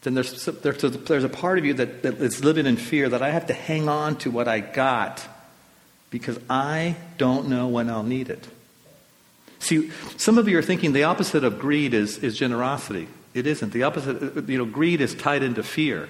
then 0.02 0.16
there's, 0.16 0.46
there's, 0.46 0.84
a, 0.84 0.90
there's 0.90 1.24
a 1.24 1.30
part 1.30 1.60
of 1.60 1.66
you 1.66 1.74
that, 1.76 2.02
that 2.04 2.16
is 2.16 2.44
living 2.44 2.66
in 2.66 2.78
fear 2.78 3.10
that 3.10 3.22
I 3.22 3.30
have 3.30 3.48
to 3.48 3.54
hang 3.54 3.88
on 3.88 4.16
to 4.18 4.32
what 4.32 4.48
I 4.48 4.60
got 4.60 5.28
because 6.10 6.40
I 6.50 6.96
don't 7.18 7.48
know 7.48 7.68
when 7.68 7.90
I'll 7.90 8.04
need 8.04 8.30
it. 8.30 8.48
See, 9.60 9.92
some 10.18 10.40
of 10.40 10.48
you 10.48 10.58
are 10.58 10.64
thinking 10.64 10.94
the 10.94 11.04
opposite 11.04 11.44
of 11.44 11.60
greed 11.60 11.94
is, 11.94 12.18
is 12.18 12.38
generosity. 12.38 13.08
It 13.34 13.46
isn't. 13.46 13.72
The 13.72 13.84
opposite, 13.84 14.38
uh, 14.38 14.42
you 14.42 14.58
know, 14.58 14.66
greed 14.66 15.00
is 15.02 15.14
tied 15.14 15.44
into 15.44 15.62
fear. 15.62 16.10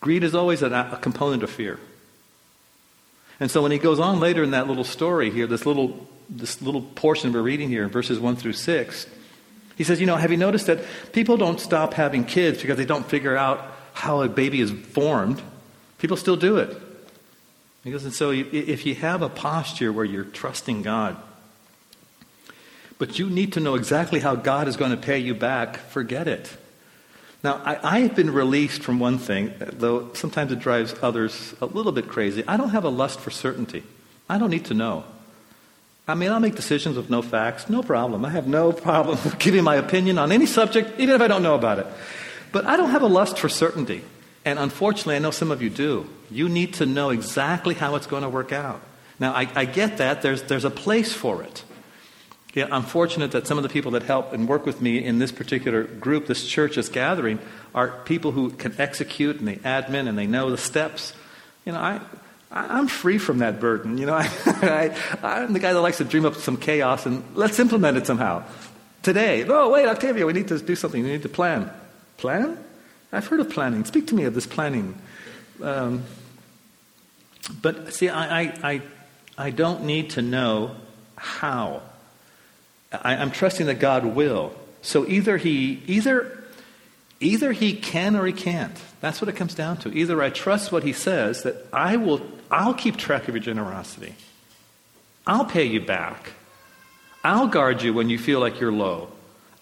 Greed 0.00 0.22
is 0.22 0.34
always 0.34 0.62
a, 0.62 0.90
a 0.92 0.98
component 0.98 1.42
of 1.42 1.50
fear. 1.50 1.80
And 3.42 3.50
so 3.50 3.60
when 3.60 3.72
he 3.72 3.78
goes 3.78 3.98
on 3.98 4.20
later 4.20 4.44
in 4.44 4.52
that 4.52 4.68
little 4.68 4.84
story 4.84 5.28
here, 5.28 5.48
this 5.48 5.66
little 5.66 6.06
this 6.30 6.62
little 6.62 6.80
portion 6.80 7.32
we're 7.32 7.42
reading 7.42 7.68
here, 7.68 7.88
verses 7.88 8.20
1 8.20 8.36
through 8.36 8.52
6. 8.52 9.06
He 9.76 9.82
says, 9.82 9.98
You 9.98 10.06
know, 10.06 10.14
have 10.14 10.30
you 10.30 10.36
noticed 10.36 10.68
that 10.68 10.78
people 11.12 11.36
don't 11.36 11.58
stop 11.58 11.94
having 11.94 12.24
kids 12.24 12.60
because 12.60 12.76
they 12.76 12.84
don't 12.84 13.04
figure 13.04 13.36
out 13.36 13.66
how 13.94 14.22
a 14.22 14.28
baby 14.28 14.60
is 14.60 14.70
formed? 14.70 15.42
People 15.98 16.16
still 16.16 16.36
do 16.36 16.58
it. 16.58 16.80
Because, 17.82 18.04
and 18.04 18.14
so 18.14 18.30
if 18.30 18.86
you 18.86 18.94
have 18.94 19.22
a 19.22 19.28
posture 19.28 19.92
where 19.92 20.04
you're 20.04 20.22
trusting 20.22 20.82
God, 20.82 21.16
but 22.96 23.18
you 23.18 23.28
need 23.28 23.54
to 23.54 23.60
know 23.60 23.74
exactly 23.74 24.20
how 24.20 24.36
God 24.36 24.68
is 24.68 24.76
going 24.76 24.92
to 24.92 24.96
pay 24.96 25.18
you 25.18 25.34
back, 25.34 25.78
forget 25.78 26.28
it. 26.28 26.56
Now, 27.44 27.60
I, 27.64 27.98
have 28.00 28.14
been 28.14 28.32
released 28.32 28.84
from 28.84 29.00
one 29.00 29.18
thing, 29.18 29.52
though 29.58 30.12
sometimes 30.14 30.52
it 30.52 30.60
drives 30.60 30.94
others 31.02 31.54
a 31.60 31.66
little 31.66 31.90
bit 31.90 32.06
crazy. 32.06 32.44
I 32.46 32.56
don't 32.56 32.70
have 32.70 32.84
a 32.84 32.88
lust 32.88 33.18
for 33.18 33.32
certainty. 33.32 33.82
I 34.28 34.38
don't 34.38 34.50
need 34.50 34.66
to 34.66 34.74
know. 34.74 35.02
I 36.06 36.14
mean, 36.14 36.30
I'll 36.30 36.40
make 36.40 36.54
decisions 36.54 36.96
with 36.96 37.10
no 37.10 37.20
facts, 37.20 37.68
no 37.68 37.82
problem. 37.82 38.24
I 38.24 38.30
have 38.30 38.46
no 38.46 38.72
problem 38.72 39.18
giving 39.40 39.64
my 39.64 39.74
opinion 39.74 40.18
on 40.18 40.30
any 40.30 40.46
subject, 40.46 41.00
even 41.00 41.16
if 41.16 41.20
I 41.20 41.26
don't 41.26 41.42
know 41.42 41.56
about 41.56 41.80
it. 41.80 41.86
But 42.52 42.66
I 42.66 42.76
don't 42.76 42.90
have 42.90 43.02
a 43.02 43.08
lust 43.08 43.38
for 43.38 43.48
certainty. 43.48 44.02
And 44.44 44.58
unfortunately, 44.58 45.16
I 45.16 45.20
know 45.20 45.30
some 45.32 45.50
of 45.50 45.62
you 45.62 45.70
do. 45.70 46.08
You 46.30 46.48
need 46.48 46.74
to 46.74 46.86
know 46.86 47.10
exactly 47.10 47.74
how 47.74 47.96
it's 47.96 48.06
going 48.06 48.22
to 48.22 48.28
work 48.28 48.52
out. 48.52 48.80
Now, 49.18 49.32
I, 49.32 49.48
I 49.54 49.64
get 49.64 49.98
that. 49.98 50.22
There's, 50.22 50.42
there's 50.44 50.64
a 50.64 50.70
place 50.70 51.12
for 51.12 51.42
it. 51.42 51.64
Yeah, 52.54 52.68
I'm 52.70 52.82
fortunate 52.82 53.32
that 53.32 53.46
some 53.46 53.56
of 53.56 53.62
the 53.62 53.70
people 53.70 53.92
that 53.92 54.02
help 54.02 54.34
and 54.34 54.46
work 54.46 54.66
with 54.66 54.82
me 54.82 55.02
in 55.02 55.18
this 55.18 55.32
particular 55.32 55.84
group, 55.84 56.26
this 56.26 56.46
church, 56.46 56.76
this 56.76 56.90
gathering, 56.90 57.38
are 57.74 57.88
people 58.04 58.32
who 58.32 58.50
can 58.50 58.74
execute 58.78 59.38
and 59.38 59.48
they 59.48 59.56
admin 59.56 60.06
and 60.06 60.18
they 60.18 60.26
know 60.26 60.50
the 60.50 60.58
steps. 60.58 61.14
You 61.64 61.72
know, 61.72 61.78
I, 61.78 62.00
I'm 62.50 62.88
free 62.88 63.16
from 63.16 63.38
that 63.38 63.58
burden. 63.58 63.96
You 63.96 64.06
know, 64.06 64.14
I, 64.16 64.94
I, 65.22 65.40
am 65.40 65.54
the 65.54 65.58
guy 65.58 65.72
that 65.72 65.80
likes 65.80 65.96
to 65.98 66.04
dream 66.04 66.26
up 66.26 66.34
some 66.34 66.58
chaos 66.58 67.06
and 67.06 67.24
let's 67.34 67.58
implement 67.58 67.96
it 67.96 68.06
somehow. 68.06 68.44
Today, 69.02 69.44
oh, 69.48 69.70
wait, 69.70 69.86
Octavia, 69.86 70.26
we 70.26 70.34
need 70.34 70.48
to 70.48 70.58
do 70.58 70.76
something. 70.76 71.02
We 71.02 71.10
need 71.10 71.22
to 71.22 71.30
plan. 71.30 71.70
Plan? 72.18 72.62
I've 73.10 73.26
heard 73.26 73.40
of 73.40 73.50
planning. 73.50 73.84
Speak 73.84 74.06
to 74.08 74.14
me 74.14 74.24
of 74.24 74.34
this 74.34 74.46
planning. 74.46 75.00
Um, 75.62 76.04
but 77.60 77.94
see, 77.94 78.08
I, 78.08 78.40
I, 78.40 78.54
I, 78.62 78.82
I, 79.36 79.50
don't 79.50 79.84
need 79.84 80.10
to 80.10 80.22
know 80.22 80.76
how. 81.16 81.82
I, 82.92 83.16
I'm 83.16 83.30
trusting 83.30 83.66
that 83.66 83.78
God 83.80 84.04
will. 84.04 84.54
So 84.82 85.06
either 85.06 85.36
He, 85.36 85.82
either 85.86 86.42
Either 87.22 87.52
he 87.52 87.74
can 87.74 88.16
or 88.16 88.26
he 88.26 88.32
can't. 88.32 88.76
That's 89.00 89.20
what 89.20 89.28
it 89.28 89.36
comes 89.36 89.54
down 89.54 89.76
to. 89.78 89.96
Either 89.96 90.20
I 90.20 90.30
trust 90.30 90.72
what 90.72 90.82
he 90.82 90.92
says 90.92 91.44
that 91.44 91.54
I 91.72 91.96
will 91.96 92.20
I'll 92.50 92.74
keep 92.74 92.96
track 92.96 93.28
of 93.28 93.34
your 93.34 93.42
generosity. 93.42 94.14
I'll 95.26 95.44
pay 95.44 95.64
you 95.64 95.80
back. 95.80 96.32
I'll 97.22 97.46
guard 97.46 97.82
you 97.82 97.94
when 97.94 98.10
you 98.10 98.18
feel 98.18 98.40
like 98.40 98.58
you're 98.58 98.72
low. 98.72 99.08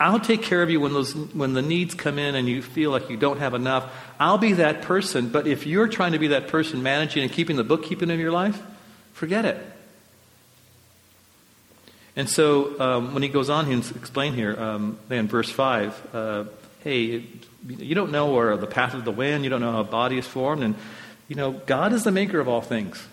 I'll 0.01 0.19
take 0.19 0.43
care 0.43 0.63
of 0.63 0.71
you 0.71 0.81
when 0.81 0.95
those 0.95 1.15
when 1.15 1.53
the 1.53 1.61
needs 1.61 1.93
come 1.95 2.19
in 2.19 2.35
and 2.35 2.49
you 2.49 2.63
feel 2.63 2.91
like 2.91 3.11
you 3.11 3.19
don't 3.19 3.39
have 3.39 3.53
enough. 3.53 3.93
I'll 4.19 4.39
be 4.39 4.55
that 4.55 4.81
person, 4.81 5.29
but 5.29 5.47
if 5.47 5.67
you're 5.67 5.89
trying 5.89 6.13
to 6.13 6.19
be 6.19 6.29
that 6.29 6.49
person 6.49 6.83
managing 6.83 7.23
and 7.23 7.31
keeping 7.31 7.57
the 7.57 7.65
bookkeeping 7.65 8.11
of 8.11 8.19
your 8.19 8.33
life, 8.33 8.61
forget 9.13 9.45
it. 9.45 9.70
And 12.17 12.29
so 12.29 12.79
um, 12.81 13.15
when 13.15 13.23
he 13.23 13.29
goes 13.29 13.49
on, 13.51 13.67
he 13.67 13.77
explain 13.97 14.35
here, 14.35 14.59
um, 14.61 14.99
in 15.11 15.29
verse 15.29 15.51
5, 15.51 16.15
uh, 16.15 16.45
hey, 16.83 17.25
you 17.67 17.95
don't 17.95 18.11
know 18.11 18.33
where 18.33 18.57
the 18.57 18.67
path 18.67 18.95
of 18.95 19.05
the 19.05 19.13
wind, 19.13 19.45
you 19.45 19.51
don't 19.51 19.61
know 19.61 19.73
how 19.73 19.81
a 19.81 19.85
body 19.85 20.19
is 20.19 20.27
formed, 20.27 20.63
and, 20.63 20.75
you 21.29 21.37
know, 21.37 21.53
God 21.53 21.93
is 21.93 22.05
the 22.05 22.11
maker 22.11 22.41
of 22.41 22.49
all 22.49 22.61
things. 22.61 23.07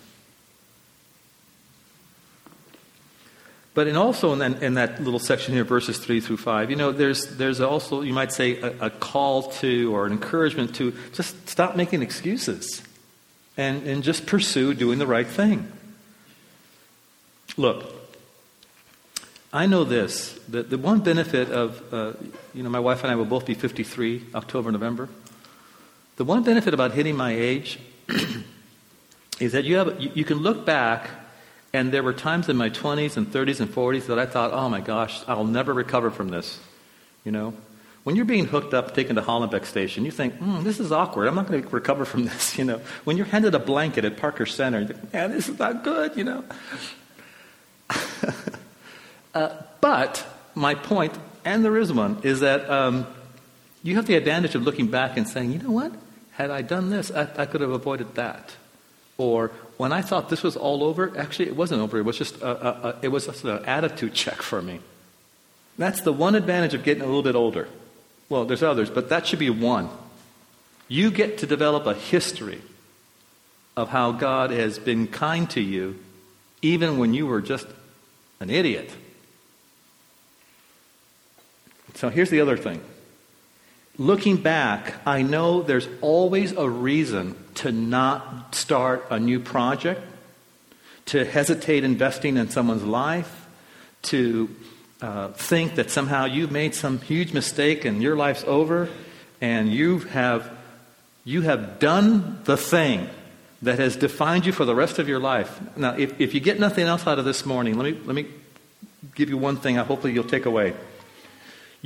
But 3.77 3.85
in 3.85 3.95
also 3.95 4.33
in 4.33 4.39
that, 4.39 4.63
in 4.63 4.73
that, 4.73 5.03
little 5.03 5.19
section 5.19 5.53
here, 5.53 5.63
verses 5.63 5.99
3 5.99 6.19
through 6.19 6.37
5, 6.37 6.71
you 6.71 6.75
know, 6.75 6.91
there's, 6.91 7.37
there's 7.37 7.61
also, 7.61 8.01
you 8.01 8.11
might 8.11 8.31
say, 8.31 8.59
a, 8.59 8.85
a, 8.85 8.89
call 8.89 9.51
to 9.51 9.93
or 9.95 10.07
an 10.07 10.13
encouragement 10.13 10.73
to 10.77 10.95
just 11.13 11.47
stop 11.47 11.75
making 11.75 12.01
excuses 12.01 12.81
and, 13.55 13.85
and 13.85 14.01
just 14.03 14.25
pursue 14.25 14.73
doing 14.73 14.97
the 14.97 15.05
right 15.05 15.27
thing. 15.27 15.71
Look, 17.55 17.96
I 19.53 19.65
know 19.65 19.83
this, 19.83 20.33
that 20.49 20.69
the 20.69 20.77
one 20.77 20.99
benefit 20.99 21.49
of, 21.49 21.93
uh, 21.93 22.13
you 22.53 22.63
know, 22.63 22.69
my 22.69 22.79
wife 22.79 23.03
and 23.03 23.11
I 23.11 23.15
will 23.15 23.25
both 23.25 23.45
be 23.45 23.53
53, 23.53 24.25
October, 24.35 24.71
November. 24.71 25.07
The 26.17 26.25
one 26.25 26.43
benefit 26.43 26.73
about 26.73 26.91
hitting 26.91 27.15
my 27.15 27.31
age 27.31 27.79
is 29.39 29.53
that 29.53 29.63
you, 29.63 29.77
have, 29.77 30.01
you, 30.01 30.11
you 30.13 30.25
can 30.25 30.39
look 30.39 30.65
back 30.65 31.09
and 31.73 31.91
there 31.91 32.03
were 32.03 32.13
times 32.13 32.49
in 32.49 32.57
my 32.57 32.69
20s 32.69 33.17
and 33.17 33.27
30s 33.27 33.59
and 33.59 33.69
40s 33.69 34.07
that 34.07 34.19
I 34.19 34.25
thought, 34.25 34.51
oh 34.51 34.67
my 34.67 34.81
gosh, 34.81 35.21
I'll 35.27 35.45
never 35.45 35.73
recover 35.73 36.11
from 36.11 36.29
this. 36.29 36.59
You 37.23 37.31
know? 37.31 37.53
When 38.03 38.15
you're 38.15 38.25
being 38.25 38.45
hooked 38.45 38.73
up, 38.73 38.95
taken 38.95 39.15
to 39.15 39.21
Hollenbeck 39.21 39.65
Station, 39.65 40.03
you 40.05 40.11
think, 40.11 40.35
hmm, 40.35 40.63
this 40.63 40.79
is 40.79 40.91
awkward. 40.91 41.27
I'm 41.27 41.35
not 41.35 41.47
going 41.47 41.61
to 41.67 41.69
recover 41.69 42.03
from 42.03 42.25
this. 42.25 42.57
You 42.57 42.65
know? 42.65 42.81
When 43.05 43.15
you're 43.15 43.25
handed 43.25 43.55
a 43.55 43.59
blanket 43.59 44.03
at 44.03 44.17
Parker 44.17 44.45
Center, 44.45 44.81
you 44.81 44.87
think, 44.87 45.13
man, 45.13 45.31
this 45.31 45.47
is 45.47 45.57
not 45.57 45.83
good, 45.83 46.17
you 46.17 46.23
know? 46.23 46.43
uh, 49.37 49.63
but 49.81 50.25
my 50.55 50.73
point, 50.73 51.13
and 51.45 51.63
there 51.63 51.77
is 51.77 51.93
one, 51.93 52.19
is 52.23 52.39
that 52.39 52.67
um, 52.69 53.05
you 53.83 53.95
have 53.95 54.07
the 54.07 54.15
advantage 54.15 54.55
of 54.55 54.63
looking 54.63 54.87
back 54.87 55.15
and 55.15 55.27
saying, 55.27 55.51
you 55.53 55.59
know 55.59 55.71
what? 55.71 55.91
Had 56.31 56.49
I 56.49 56.63
done 56.63 56.89
this, 56.89 57.11
I, 57.11 57.27
I 57.37 57.45
could 57.45 57.61
have 57.61 57.69
avoided 57.69 58.15
that. 58.15 58.55
Or 59.17 59.51
when 59.77 59.91
I 59.91 60.01
thought 60.01 60.29
this 60.29 60.41
was 60.41 60.55
all 60.55 60.83
over, 60.83 61.15
actually 61.17 61.47
it 61.47 61.55
wasn't 61.55 61.81
over. 61.81 61.99
It 61.99 62.03
was 62.03 62.17
just 62.17 62.41
a, 62.41 62.47
a, 62.47 62.89
a, 62.89 62.95
it 63.03 63.07
was 63.09 63.27
just 63.27 63.43
an 63.43 63.63
attitude 63.65 64.13
check 64.15 64.41
for 64.41 64.61
me. 64.61 64.79
That's 65.77 66.01
the 66.01 66.13
one 66.13 66.33
advantage 66.33 66.73
of 66.73 66.83
getting 66.83 67.03
a 67.03 67.05
little 67.05 67.23
bit 67.23 67.35
older. 67.35 67.67
Well, 68.29 68.45
there's 68.45 68.63
others, 68.63 68.89
but 68.89 69.09
that 69.09 69.27
should 69.27 69.39
be 69.39 69.51
one. 69.51 69.89
You 70.87 71.11
get 71.11 71.37
to 71.39 71.45
develop 71.45 71.85
a 71.85 71.93
history 71.93 72.61
of 73.75 73.89
how 73.89 74.13
God 74.13 74.49
has 74.49 74.79
been 74.79 75.07
kind 75.07 75.47
to 75.51 75.61
you, 75.61 75.99
even 76.63 76.97
when 76.97 77.13
you 77.13 77.27
were 77.27 77.41
just 77.41 77.67
an 78.39 78.49
idiot. 78.49 78.89
So 81.97 82.09
here's 82.09 82.29
the 82.29 82.41
other 82.41 82.57
thing 82.57 82.79
looking 83.97 84.37
back, 84.37 84.93
I 85.03 85.23
know 85.23 85.63
there's 85.63 85.89
always 86.01 86.51
a 86.51 86.69
reason 86.69 87.35
to 87.55 87.71
not 87.71 88.53
start 88.53 89.07
a 89.09 89.19
new 89.19 89.39
project, 89.39 90.01
to 91.07 91.25
hesitate 91.25 91.83
investing 91.83 92.37
in 92.37 92.51
someone's 92.51 92.83
life, 92.83 93.47
to 94.03 94.47
uh, 95.01 95.29
think 95.29 95.73
that 95.75 95.89
somehow 95.89 96.25
you've 96.25 96.51
made 96.51 96.75
some 96.75 96.99
huge 96.99 97.33
mistake 97.33 97.83
and 97.83 97.99
your 98.03 98.15
life's 98.15 98.43
over, 98.43 98.89
and 99.41 99.71
you 99.71 99.99
have 99.99 100.55
you 101.25 101.41
have 101.41 101.79
done 101.79 102.41
the 102.43 102.57
thing 102.57 103.09
that 103.63 103.79
has 103.79 103.95
defined 103.95 104.45
you 104.45 104.51
for 104.51 104.65
the 104.65 104.75
rest 104.75 104.99
of 104.99 105.09
your 105.09 105.19
life. 105.19 105.59
Now, 105.75 105.95
if, 105.97 106.21
if 106.21 106.35
you 106.35 106.39
get 106.39 106.59
nothing 106.59 106.85
else 106.85 107.07
out 107.07 107.17
of 107.17 107.25
this 107.25 107.43
morning, 107.43 107.75
let 107.75 107.91
me 107.91 107.99
let 108.05 108.15
me 108.15 108.27
give 109.15 109.29
you 109.29 109.37
one 109.37 109.57
thing. 109.57 109.79
I 109.79 109.83
hopefully 109.83 110.13
you'll 110.13 110.23
take 110.23 110.45
away. 110.45 110.75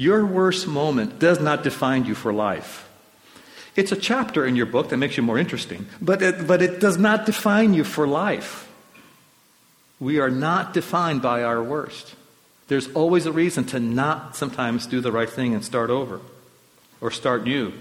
Your 0.02 0.26
worst 0.26 0.66
moment 0.66 1.20
does 1.20 1.40
not 1.40 1.62
define 1.62 2.06
you 2.06 2.16
for 2.16 2.34
life. 2.34 2.90
It's 3.76 3.92
a 3.92 3.96
chapter 3.96 4.44
in 4.48 4.56
your 4.56 4.66
book 4.66 4.90
that 4.90 4.98
makes 4.98 5.16
you 5.16 5.22
more 5.22 5.38
interesting, 5.38 5.86
but 6.02 6.24
it, 6.24 6.48
but 6.48 6.64
it 6.64 6.80
does 6.80 6.98
not 6.98 7.28
define 7.28 7.76
you 7.76 7.84
for 7.84 8.08
life. 8.08 8.68
We 10.00 10.18
are 10.18 10.32
not 10.32 10.74
defined 10.74 11.22
by 11.22 11.44
our 11.44 11.62
worst. 11.62 12.16
There's 12.68 12.92
always 12.94 13.28
a 13.28 13.32
reason 13.32 13.66
to 13.66 13.80
not 13.80 14.36
sometimes 14.36 14.88
do 14.88 15.02
the 15.02 15.12
right 15.12 15.30
thing 15.30 15.54
and 15.54 15.64
start 15.64 15.92
over 15.92 16.20
or 17.00 17.12
start 17.12 17.44
new. 17.44 17.72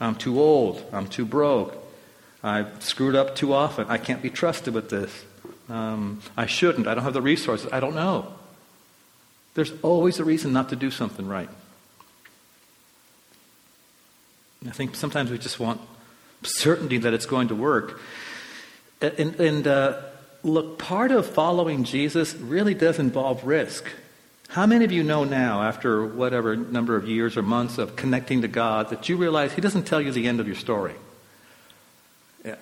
I'm 0.00 0.16
too 0.16 0.40
old. 0.40 0.84
I'm 0.92 1.06
too 1.06 1.24
broke. 1.24 1.76
I've 2.42 2.82
screwed 2.82 3.14
up 3.14 3.36
too 3.36 3.52
often. 3.52 3.86
I 3.88 3.98
can't 3.98 4.22
be 4.22 4.28
trusted 4.28 4.74
with 4.74 4.90
this. 4.90 5.24
Um, 5.68 6.20
I 6.36 6.46
shouldn't. 6.46 6.88
I 6.88 6.96
don't 6.96 7.04
have 7.04 7.14
the 7.14 7.22
resources. 7.22 7.72
I 7.72 7.78
don't 7.78 7.94
know. 7.94 8.34
There's 9.54 9.72
always 9.82 10.18
a 10.18 10.24
reason 10.24 10.52
not 10.52 10.68
to 10.70 10.76
do 10.76 10.90
something 10.90 11.26
right. 11.26 11.48
I 14.66 14.70
think 14.70 14.96
sometimes 14.96 15.30
we 15.30 15.38
just 15.38 15.60
want 15.60 15.80
certainty 16.42 16.98
that 16.98 17.12
it's 17.12 17.26
going 17.26 17.48
to 17.48 17.54
work. 17.54 18.00
And, 19.00 19.38
and 19.38 19.66
uh, 19.66 20.00
look, 20.42 20.78
part 20.78 21.10
of 21.10 21.26
following 21.26 21.84
Jesus 21.84 22.34
really 22.34 22.74
does 22.74 22.98
involve 22.98 23.44
risk. 23.44 23.86
How 24.48 24.66
many 24.66 24.84
of 24.84 24.92
you 24.92 25.02
know 25.02 25.24
now, 25.24 25.62
after 25.62 26.06
whatever 26.06 26.56
number 26.56 26.96
of 26.96 27.08
years 27.08 27.36
or 27.36 27.42
months 27.42 27.78
of 27.78 27.96
connecting 27.96 28.42
to 28.42 28.48
God, 28.48 28.90
that 28.90 29.08
you 29.08 29.16
realize 29.16 29.52
He 29.52 29.60
doesn't 29.60 29.84
tell 29.84 30.00
you 30.00 30.12
the 30.12 30.28
end 30.28 30.40
of 30.40 30.46
your 30.46 30.56
story? 30.56 30.94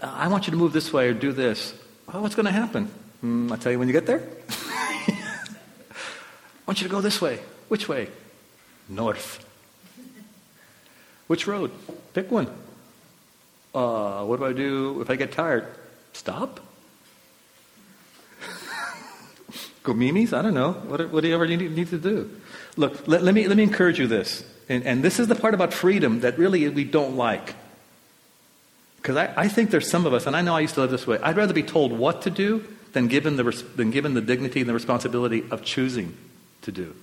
I 0.01 0.29
want 0.29 0.47
you 0.47 0.53
to 0.53 0.57
move 0.57 0.73
this 0.73 0.93
way 0.93 1.09
or 1.09 1.15
do 1.15 1.33
this. 1.33 1.75
Oh, 2.13 2.23
what's 2.23 2.35
going 2.35 2.47
to 2.47 2.53
happen? 2.53 2.91
Mm, 3.23 3.51
I'll 3.51 3.59
tell 3.59 3.73
you 3.73 3.79
when 3.79 3.89
you 3.89 3.93
get 3.93 4.07
there. 4.07 4.23
I 6.63 6.71
want 6.71 6.81
you 6.81 6.89
to 6.89 6.93
go 6.93 7.01
this 7.01 7.21
way. 7.21 7.41
Which 7.69 7.89
way? 7.89 8.09
North. 8.89 9.45
Which 11.27 11.47
road? 11.47 11.71
Pick 12.15 12.31
one. 12.31 12.49
Uh, 13.75 14.25
what 14.25 14.39
do 14.39 14.45
I 14.45 14.53
do 14.53 15.01
if 15.01 15.11
I 15.11 15.17
get 15.17 15.33
tired? 15.33 15.67
Stop? 16.13 16.61
Go 19.83 19.95
Mimi's? 19.95 20.33
I 20.33 20.43
don't 20.43 20.55
know. 20.55 20.73
What, 20.73 21.23
do 21.23 21.29
you 21.29 21.57
need, 21.57 21.75
need 21.75 21.89
to 21.89 21.99
do. 21.99 22.31
Look, 22.77 23.09
let, 23.09 23.23
let, 23.23 23.35
me, 23.35 23.49
let 23.49 23.57
me 23.57 23.63
encourage 23.63 23.99
you 23.99 24.07
this. 24.07 24.45
And, 24.69 24.85
and 24.85 25.03
this 25.03 25.19
is 25.19 25.27
the 25.27 25.35
part 25.35 25.55
about 25.55 25.73
freedom 25.73 26.21
that 26.21 26.39
really 26.39 26.69
we 26.69 26.85
don't 26.85 27.17
like. 27.17 27.55
Because 28.97 29.17
I, 29.17 29.33
I 29.37 29.49
think 29.49 29.71
there's 29.71 29.91
some 29.91 30.07
of 30.07 30.15
us, 30.15 30.27
and 30.27 30.37
I 30.37 30.43
know 30.43 30.55
I 30.55 30.61
used 30.61 30.75
to 30.75 30.81
live 30.81 30.91
this 30.91 31.07
way, 31.07 31.19
I'd 31.23 31.37
rather 31.37 31.55
be 31.55 31.65
told 31.65 31.93
what 31.93 32.23
to 32.23 32.31
do 32.31 32.65
than 32.93 33.09
given 33.09 33.37
the, 33.37 33.45
than 33.75 33.91
given 33.91 34.15
the 34.15 34.21
dignity 34.21 34.61
and 34.61 34.69
the 34.69 34.75
responsibility 34.75 35.45
of 35.51 35.65
choosing 35.65 36.17
to 36.63 36.73
do. 36.73 36.95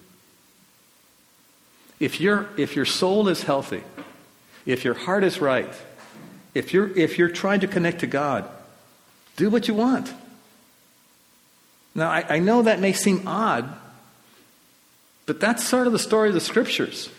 If, 2.00 2.22
you 2.22 2.48
if 2.58 2.76
your 2.76 2.86
soul 2.86 3.28
is 3.28 3.44
healthy, 3.44 3.84
if 4.66 4.86
your 4.86 4.94
heart 4.94 5.24
is 5.24 5.42
right, 5.42 5.74
if 6.54 6.74
you're, 6.74 6.98
if 6.98 7.18
you're 7.18 7.30
trying 7.30 7.60
to 7.60 7.68
connect 7.68 8.00
to 8.00 8.08
God, 8.08 8.50
do 9.36 9.50
what 9.50 9.68
you 9.68 9.74
want. 9.74 10.14
Now, 11.96 12.10
I, 12.10 12.36
I 12.36 12.40
know 12.40 12.62
that 12.64 12.80
may 12.80 12.94
seem 12.94 13.28
odd, 13.28 13.70
but 15.26 15.40
that's 15.40 15.64
sort 15.64 15.88
of 15.88 15.94
the 15.94 16.00
story 16.00 16.30
of 16.30 16.34
the 16.34 16.42
scriptures. 16.42 17.10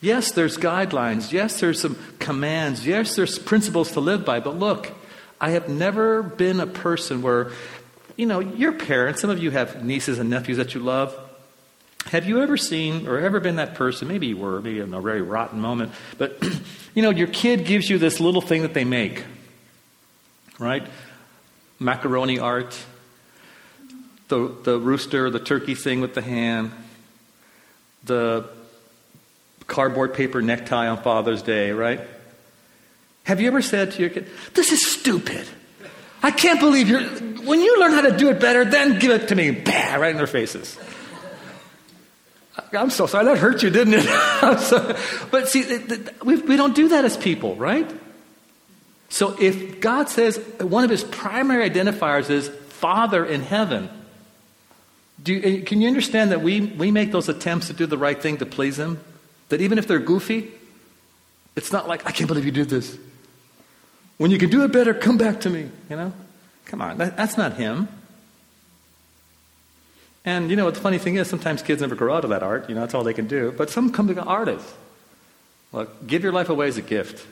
Yes, 0.00 0.32
there's 0.32 0.56
guidelines. 0.56 1.32
Yes, 1.32 1.60
there's 1.60 1.80
some 1.80 1.98
commands. 2.18 2.86
Yes, 2.86 3.16
there's 3.16 3.38
principles 3.38 3.92
to 3.92 4.00
live 4.00 4.24
by. 4.24 4.40
But 4.40 4.58
look, 4.58 4.92
I 5.40 5.50
have 5.50 5.68
never 5.68 6.22
been 6.22 6.60
a 6.60 6.66
person 6.66 7.22
where, 7.22 7.52
you 8.16 8.26
know, 8.26 8.40
your 8.40 8.72
parents, 8.72 9.20
some 9.20 9.30
of 9.30 9.38
you 9.38 9.50
have 9.50 9.84
nieces 9.84 10.18
and 10.18 10.30
nephews 10.30 10.56
that 10.56 10.74
you 10.74 10.80
love. 10.80 11.14
Have 12.06 12.26
you 12.26 12.42
ever 12.42 12.56
seen 12.56 13.06
or 13.06 13.18
ever 13.18 13.40
been 13.40 13.56
that 13.56 13.74
person? 13.74 14.08
Maybe 14.08 14.28
you 14.28 14.36
were, 14.36 14.60
maybe 14.60 14.80
in 14.80 14.92
a 14.92 15.00
very 15.00 15.22
rotten 15.22 15.60
moment, 15.60 15.92
but 16.18 16.42
you 16.94 17.02
know, 17.02 17.10
your 17.10 17.28
kid 17.28 17.64
gives 17.64 17.88
you 17.88 17.98
this 17.98 18.20
little 18.20 18.40
thing 18.40 18.62
that 18.62 18.74
they 18.74 18.84
make, 18.84 19.24
right? 20.58 20.86
Macaroni 21.78 22.38
art, 22.38 22.78
the, 24.28 24.54
the 24.64 24.78
rooster, 24.78 25.30
the 25.30 25.40
turkey 25.40 25.74
thing 25.74 26.00
with 26.00 26.14
the 26.14 26.22
ham, 26.22 26.72
the 28.04 28.48
cardboard 29.66 30.14
paper 30.14 30.42
necktie 30.42 30.88
on 30.88 31.02
Father's 31.02 31.42
Day, 31.42 31.70
right? 31.70 32.00
Have 33.24 33.40
you 33.40 33.46
ever 33.46 33.62
said 33.62 33.92
to 33.92 34.00
your 34.00 34.10
kid, 34.10 34.26
This 34.54 34.72
is 34.72 34.84
stupid? 34.84 35.46
I 36.22 36.30
can't 36.30 36.60
believe 36.60 36.88
you're. 36.88 37.02
When 37.02 37.60
you 37.60 37.80
learn 37.80 37.92
how 37.92 38.02
to 38.02 38.16
do 38.16 38.28
it 38.28 38.40
better, 38.40 38.64
then 38.64 38.98
give 38.98 39.10
it 39.12 39.28
to 39.28 39.34
me. 39.34 39.50
Bah, 39.50 39.96
right 39.96 40.10
in 40.10 40.16
their 40.16 40.26
faces. 40.26 40.78
I'm 42.72 42.90
so 42.90 43.06
sorry, 43.06 43.26
that 43.26 43.38
hurt 43.38 43.62
you, 43.62 43.70
didn't 43.70 43.94
it? 43.94 44.06
but 45.30 45.48
see, 45.48 45.64
we, 46.24 46.36
we 46.36 46.56
don't 46.56 46.74
do 46.74 46.88
that 46.88 47.04
as 47.04 47.16
people, 47.16 47.56
right? 47.56 47.90
So 49.08 49.36
if 49.40 49.80
God 49.80 50.08
says 50.08 50.38
one 50.60 50.84
of 50.84 50.90
his 50.90 51.04
primary 51.04 51.68
identifiers 51.68 52.30
is 52.30 52.48
Father 52.48 53.24
in 53.26 53.42
heaven, 53.42 53.90
do 55.22 55.62
can 55.62 55.80
you 55.80 55.88
understand 55.88 56.30
that 56.30 56.42
we, 56.42 56.60
we 56.60 56.90
make 56.90 57.12
those 57.12 57.28
attempts 57.28 57.66
to 57.66 57.72
do 57.72 57.86
the 57.86 57.98
right 57.98 58.20
thing 58.20 58.38
to 58.38 58.46
please 58.46 58.78
him? 58.78 59.00
That 59.48 59.60
even 59.60 59.78
if 59.78 59.86
they're 59.86 59.98
goofy, 59.98 60.50
it's 61.56 61.72
not 61.72 61.88
like, 61.88 62.06
I 62.06 62.12
can't 62.12 62.28
believe 62.28 62.46
you 62.46 62.52
did 62.52 62.68
this. 62.68 62.96
When 64.16 64.30
you 64.30 64.38
can 64.38 64.50
do 64.50 64.64
it 64.64 64.72
better, 64.72 64.94
come 64.94 65.18
back 65.18 65.40
to 65.40 65.50
me, 65.50 65.68
you 65.88 65.96
know? 65.96 66.12
Come 66.66 66.80
on, 66.80 66.98
that, 66.98 67.16
that's 67.16 67.36
not 67.36 67.54
him. 67.54 67.88
And 70.24 70.50
you 70.50 70.56
know 70.56 70.66
what 70.66 70.74
the 70.74 70.80
funny 70.80 70.98
thing 70.98 71.16
is, 71.16 71.28
sometimes 71.28 71.62
kids 71.62 71.80
never 71.80 71.94
grow 71.94 72.14
out 72.14 72.24
of 72.24 72.30
that 72.30 72.42
art, 72.42 72.68
you 72.68 72.74
know, 72.74 72.82
that's 72.82 72.94
all 72.94 73.04
they 73.04 73.14
can 73.14 73.26
do. 73.26 73.52
But 73.56 73.70
some 73.70 73.90
come 73.90 74.08
to 74.08 74.14
be 74.14 74.20
artists. 74.20 74.72
Look, 75.72 76.06
give 76.06 76.22
your 76.22 76.32
life 76.32 76.48
away 76.48 76.68
as 76.68 76.76
a 76.76 76.82
gift. 76.82 77.26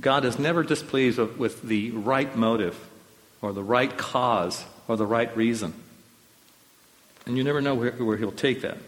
God 0.00 0.24
is 0.24 0.38
never 0.38 0.62
displeased 0.62 1.18
with, 1.18 1.62
the 1.62 1.90
right 1.90 2.34
motive 2.34 2.76
or 3.42 3.52
the 3.52 3.62
right 3.62 3.96
cause 3.96 4.64
or 4.88 4.96
the 4.96 5.06
right 5.06 5.34
reason. 5.36 5.74
And 7.26 7.36
you 7.36 7.44
never 7.44 7.60
know 7.60 7.74
where, 7.74 7.92
where 7.92 8.16
he'll 8.16 8.32
take 8.32 8.62
that. 8.62 8.78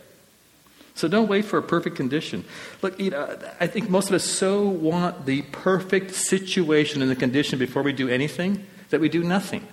So 0.95 1.09
don't 1.09 1.29
wait 1.29 1.45
for 1.45 1.59
a 1.59 1.63
perfect 1.63 1.97
condition. 1.97 2.45
Look, 2.81 2.99
you 2.99 3.11
know, 3.11 3.39
I 3.61 3.67
think 3.67 3.91
most 3.91 4.09
of 4.09 4.15
us 4.15 4.25
so 4.25 4.67
want 4.67 5.27
the 5.27 5.43
perfect 5.43 6.15
situation 6.15 7.03
and 7.03 7.11
the 7.11 7.17
condition 7.17 7.59
before 7.59 7.83
we 7.83 7.93
do 7.93 8.09
anything 8.09 8.67
that 8.89 9.01
we 9.01 9.11
do 9.11 9.23
nothing. 9.23 9.67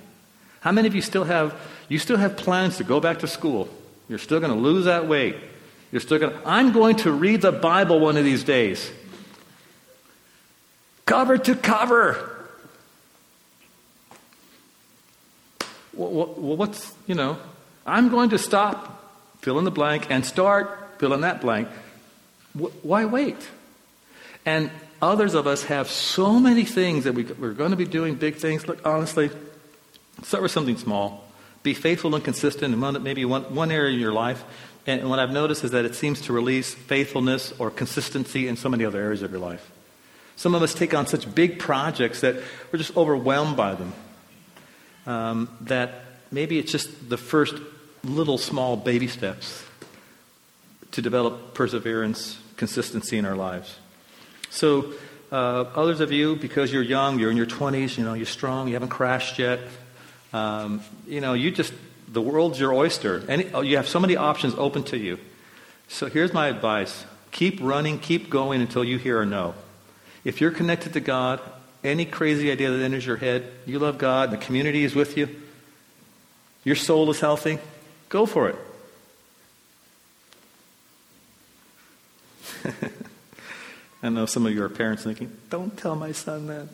How 0.59 0.73
many 0.73 0.87
of 0.87 0.95
you 0.95 1.01
still 1.01 1.23
have 1.23 1.55
you 1.89 1.99
still 1.99 2.17
have 2.17 2.37
plans 2.37 2.77
to 2.77 2.83
go 2.83 2.99
back 2.99 3.19
to 3.19 3.27
school? 3.27 3.69
You're 4.09 4.19
still 4.19 4.39
going 4.39 4.53
to 4.53 4.59
lose 4.59 4.85
that 4.85 5.07
weight. 5.07 5.35
You're 5.91 6.01
still 6.01 6.19
going 6.19 6.33
to 6.33 6.41
I'm 6.45 6.71
going 6.71 6.95
to 6.97 7.11
read 7.11 7.41
the 7.41 7.51
Bible 7.51 7.99
one 7.99 8.17
of 8.17 8.23
these 8.23 8.43
days. 8.43 8.91
Cover 11.05 11.37
to 11.37 11.55
cover. 11.55 12.29
Well, 15.93 16.25
what's, 16.55 16.93
you 17.05 17.13
know, 17.13 17.37
I'm 17.85 18.09
going 18.09 18.31
to 18.31 18.39
stop, 18.39 19.39
fill 19.41 19.59
in 19.59 19.65
the 19.65 19.71
blank, 19.71 20.07
and 20.09 20.25
start, 20.25 20.95
fill 20.97 21.13
in 21.13 21.21
that 21.21 21.41
blank. 21.41 21.67
Why 22.53 23.05
wait? 23.05 23.37
And 24.45 24.71
others 25.01 25.33
of 25.33 25.45
us 25.47 25.65
have 25.65 25.89
so 25.89 26.39
many 26.39 26.65
things 26.65 27.03
that 27.03 27.13
we, 27.13 27.23
we're 27.23 27.53
going 27.53 27.71
to 27.71 27.77
be 27.77 27.85
doing 27.85 28.15
big 28.15 28.35
things. 28.35 28.67
Look, 28.67 28.85
honestly, 28.85 29.29
start 30.23 30.43
with 30.43 30.51
something 30.51 30.77
small. 30.77 31.27
Be 31.63 31.73
faithful 31.73 32.13
and 32.13 32.23
consistent 32.23 32.73
in 32.73 32.81
one, 32.81 33.01
maybe 33.01 33.25
one, 33.25 33.55
one 33.55 33.71
area 33.71 33.93
in 33.93 33.99
your 33.99 34.13
life. 34.13 34.43
And 34.85 35.09
what 35.09 35.19
I've 35.19 35.31
noticed 35.31 35.63
is 35.63 35.71
that 35.71 35.85
it 35.85 35.95
seems 35.95 36.21
to 36.21 36.33
release 36.33 36.73
faithfulness 36.73 37.53
or 37.57 37.71
consistency 37.71 38.47
in 38.49 38.57
so 38.57 38.67
many 38.67 38.83
other 38.83 39.01
areas 39.01 39.21
of 39.21 39.31
your 39.31 39.39
life. 39.39 39.71
Some 40.35 40.55
of 40.55 40.61
us 40.61 40.73
take 40.73 40.93
on 40.93 41.07
such 41.07 41.33
big 41.33 41.59
projects 41.59 42.21
that 42.21 42.35
we're 42.71 42.79
just 42.79 42.97
overwhelmed 42.97 43.55
by 43.55 43.75
them. 43.75 43.93
Um, 45.05 45.49
that 45.61 46.05
maybe 46.31 46.59
it's 46.59 46.71
just 46.71 47.09
the 47.09 47.17
first 47.17 47.55
little 48.03 48.37
small 48.37 48.75
baby 48.75 49.07
steps 49.07 49.63
to 50.91 51.01
develop 51.01 51.53
perseverance, 51.53 52.39
consistency 52.57 53.17
in 53.17 53.25
our 53.25 53.35
lives. 53.35 53.77
So, 54.49 54.93
uh, 55.31 55.65
others 55.75 55.99
of 55.99 56.11
you, 56.11 56.35
because 56.35 56.71
you're 56.71 56.83
young, 56.83 57.19
you're 57.19 57.31
in 57.31 57.37
your 57.37 57.47
20s, 57.47 57.97
you 57.97 58.03
know, 58.03 58.13
you're 58.13 58.25
strong, 58.25 58.67
you 58.67 58.73
haven't 58.73 58.89
crashed 58.89 59.39
yet. 59.39 59.59
Um, 60.33 60.81
you 61.07 61.21
know, 61.21 61.33
you 61.33 61.51
just, 61.51 61.73
the 62.07 62.21
world's 62.21 62.59
your 62.59 62.73
oyster. 62.73 63.23
Any, 63.29 63.51
oh, 63.53 63.61
you 63.61 63.77
have 63.77 63.87
so 63.87 63.99
many 63.99 64.17
options 64.17 64.55
open 64.55 64.83
to 64.85 64.97
you. 64.97 65.19
So 65.87 66.07
here's 66.07 66.33
my 66.33 66.47
advice 66.47 67.05
keep 67.31 67.59
running, 67.61 67.99
keep 67.99 68.29
going 68.29 68.61
until 68.61 68.83
you 68.83 68.97
hear 68.97 69.21
a 69.21 69.25
no. 69.25 69.55
If 70.23 70.39
you're 70.39 70.51
connected 70.51 70.93
to 70.93 70.99
God, 70.99 71.41
any 71.83 72.05
crazy 72.05 72.51
idea 72.51 72.71
that 72.71 72.81
enters 72.81 73.05
your 73.05 73.17
head, 73.17 73.51
you 73.65 73.79
love 73.79 73.97
God, 73.97 74.31
the 74.31 74.37
community 74.37 74.83
is 74.83 74.95
with 74.95 75.17
you, 75.17 75.27
your 76.63 76.75
soul 76.75 77.09
is 77.09 77.19
healthy, 77.19 77.59
go 78.09 78.25
for 78.25 78.49
it. 78.49 78.55
I 84.03 84.09
know 84.09 84.25
some 84.25 84.45
of 84.45 84.53
you 84.53 84.63
are 84.63 84.69
parents 84.69 85.03
thinking, 85.03 85.35
don't 85.49 85.77
tell 85.77 85.95
my 85.95 86.11
son 86.11 86.47
that. 86.47 86.67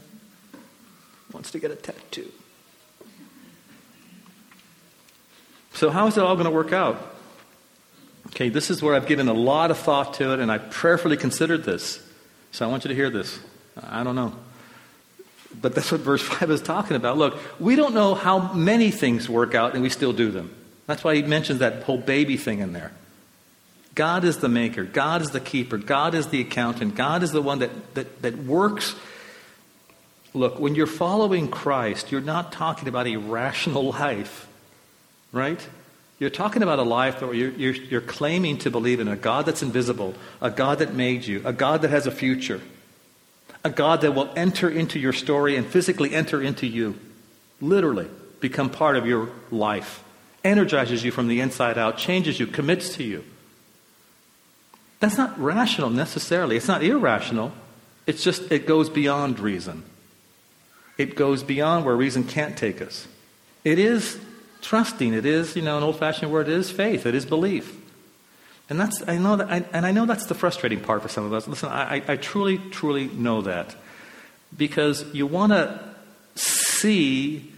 He 0.51 1.33
wants 1.33 1.51
to 1.51 1.59
get 1.59 1.71
a 1.71 1.75
tattoo. 1.75 2.31
So, 5.73 5.89
how 5.89 6.07
is 6.07 6.17
it 6.17 6.23
all 6.23 6.35
going 6.35 6.45
to 6.45 6.51
work 6.51 6.73
out? 6.73 7.15
Okay, 8.27 8.49
this 8.49 8.69
is 8.69 8.81
where 8.81 8.95
I've 8.95 9.07
given 9.07 9.27
a 9.27 9.33
lot 9.33 9.71
of 9.71 9.77
thought 9.77 10.15
to 10.15 10.33
it, 10.33 10.39
and 10.39 10.51
I 10.51 10.57
prayerfully 10.57 11.17
considered 11.17 11.63
this. 11.63 11.99
So, 12.51 12.65
I 12.65 12.69
want 12.69 12.83
you 12.83 12.89
to 12.89 12.95
hear 12.95 13.09
this. 13.09 13.39
I 13.81 14.03
don't 14.03 14.15
know. 14.15 14.35
But 15.61 15.75
that's 15.75 15.91
what 15.91 16.01
verse 16.01 16.21
5 16.39 16.51
is 16.51 16.61
talking 16.61 16.95
about. 16.95 17.17
Look, 17.17 17.39
we 17.59 17.75
don't 17.75 17.93
know 17.93 18.15
how 18.15 18.53
many 18.53 18.91
things 18.91 19.29
work 19.29 19.55
out, 19.55 19.73
and 19.73 19.83
we 19.83 19.89
still 19.89 20.13
do 20.13 20.31
them. 20.31 20.55
That's 20.87 21.03
why 21.03 21.15
he 21.15 21.21
mentions 21.21 21.59
that 21.59 21.83
whole 21.83 21.99
baby 21.99 22.35
thing 22.35 22.59
in 22.59 22.73
there. 22.73 22.91
God 23.95 24.23
is 24.23 24.37
the 24.37 24.49
maker, 24.49 24.83
God 24.83 25.21
is 25.21 25.31
the 25.31 25.39
keeper, 25.39 25.77
God 25.77 26.15
is 26.15 26.27
the 26.27 26.41
accountant, 26.41 26.95
God 26.95 27.21
is 27.21 27.31
the 27.31 27.41
one 27.41 27.59
that, 27.59 27.95
that, 27.95 28.21
that 28.21 28.37
works. 28.37 28.95
Look, 30.33 30.59
when 30.59 30.73
you're 30.73 30.87
following 30.87 31.49
Christ, 31.49 32.11
you're 32.11 32.21
not 32.21 32.51
talking 32.51 32.87
about 32.87 33.07
a 33.07 33.17
rational 33.17 33.83
life, 33.91 34.47
right? 35.31 35.67
You're 36.19 36.29
talking 36.29 36.63
about 36.63 36.79
a 36.79 36.83
life 36.83 37.21
where 37.21 37.33
you're, 37.33 37.51
you're, 37.51 37.75
you're 37.75 38.01
claiming 38.01 38.57
to 38.59 38.69
believe 38.69 38.99
in 38.99 39.07
a 39.07 39.15
God 39.15 39.45
that's 39.45 39.63
invisible, 39.63 40.15
a 40.41 40.49
God 40.49 40.79
that 40.79 40.93
made 40.93 41.25
you, 41.25 41.41
a 41.45 41.53
God 41.53 41.81
that 41.81 41.91
has 41.91 42.07
a 42.07 42.11
future, 42.11 42.61
a 43.63 43.69
God 43.69 44.01
that 44.01 44.11
will 44.11 44.29
enter 44.35 44.69
into 44.69 44.99
your 44.99 45.13
story 45.13 45.55
and 45.55 45.65
physically 45.65 46.13
enter 46.13 46.41
into 46.41 46.67
you, 46.67 46.99
literally 47.61 48.07
become 48.41 48.69
part 48.69 48.97
of 48.97 49.05
your 49.05 49.29
life, 49.49 50.03
energizes 50.43 51.03
you 51.03 51.11
from 51.11 51.27
the 51.27 51.39
inside 51.39 51.77
out, 51.77 51.97
changes 51.97 52.39
you, 52.39 52.47
commits 52.47 52.95
to 52.95 53.03
you. 53.03 53.23
That's 54.99 55.17
not 55.17 55.39
rational 55.39 55.89
necessarily. 55.89 56.57
It's 56.57 56.67
not 56.67 56.83
irrational. 56.83 57.53
It's 58.05 58.23
just, 58.23 58.51
it 58.51 58.65
goes 58.65 58.89
beyond 58.89 59.39
reason. 59.39 59.83
It 60.97 61.15
goes 61.15 61.43
beyond 61.43 61.85
where 61.85 61.95
reason 61.95 62.25
can't 62.25 62.57
take 62.57 62.81
us. 62.81 63.07
It 63.63 63.79
is 63.79 64.19
trusting. 64.61 65.13
It 65.13 65.25
is, 65.25 65.55
you 65.55 65.61
know, 65.61 65.77
an 65.77 65.83
old 65.83 65.97
fashioned 65.97 66.31
word, 66.31 66.47
it 66.47 66.55
is 66.55 66.71
faith. 66.71 67.05
It 67.05 67.15
is 67.15 67.25
belief. 67.25 67.75
And 68.69 68.79
that's, 68.79 69.07
I 69.07 69.17
know 69.17 69.35
that, 69.37 69.49
I, 69.49 69.65
and 69.73 69.85
I 69.85 69.91
know 69.91 70.05
that's 70.05 70.27
the 70.27 70.35
frustrating 70.35 70.79
part 70.79 71.01
for 71.01 71.07
some 71.07 71.25
of 71.25 71.33
us. 71.33 71.47
Listen, 71.47 71.69
I, 71.69 72.03
I 72.07 72.15
truly, 72.17 72.59
truly 72.69 73.07
know 73.07 73.41
that. 73.41 73.75
Because 74.55 75.05
you 75.13 75.25
want 75.25 75.53
to 75.53 75.79
see 76.35 77.51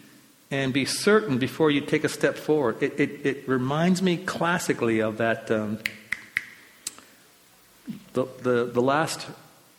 and 0.50 0.74
be 0.74 0.86
certain 0.86 1.38
before 1.38 1.72
you 1.72 1.82
take 1.82 2.04
a 2.04 2.10
step 2.10 2.36
forward. 2.36 2.82
It, 2.82 3.00
it, 3.00 3.26
it 3.26 3.48
reminds 3.48 4.02
me 4.02 4.18
classically 4.18 5.00
of 5.02 5.18
that. 5.18 5.50
Um, 5.52 5.80
the, 8.14 8.26
the, 8.42 8.66
the 8.66 8.82
last 8.82 9.28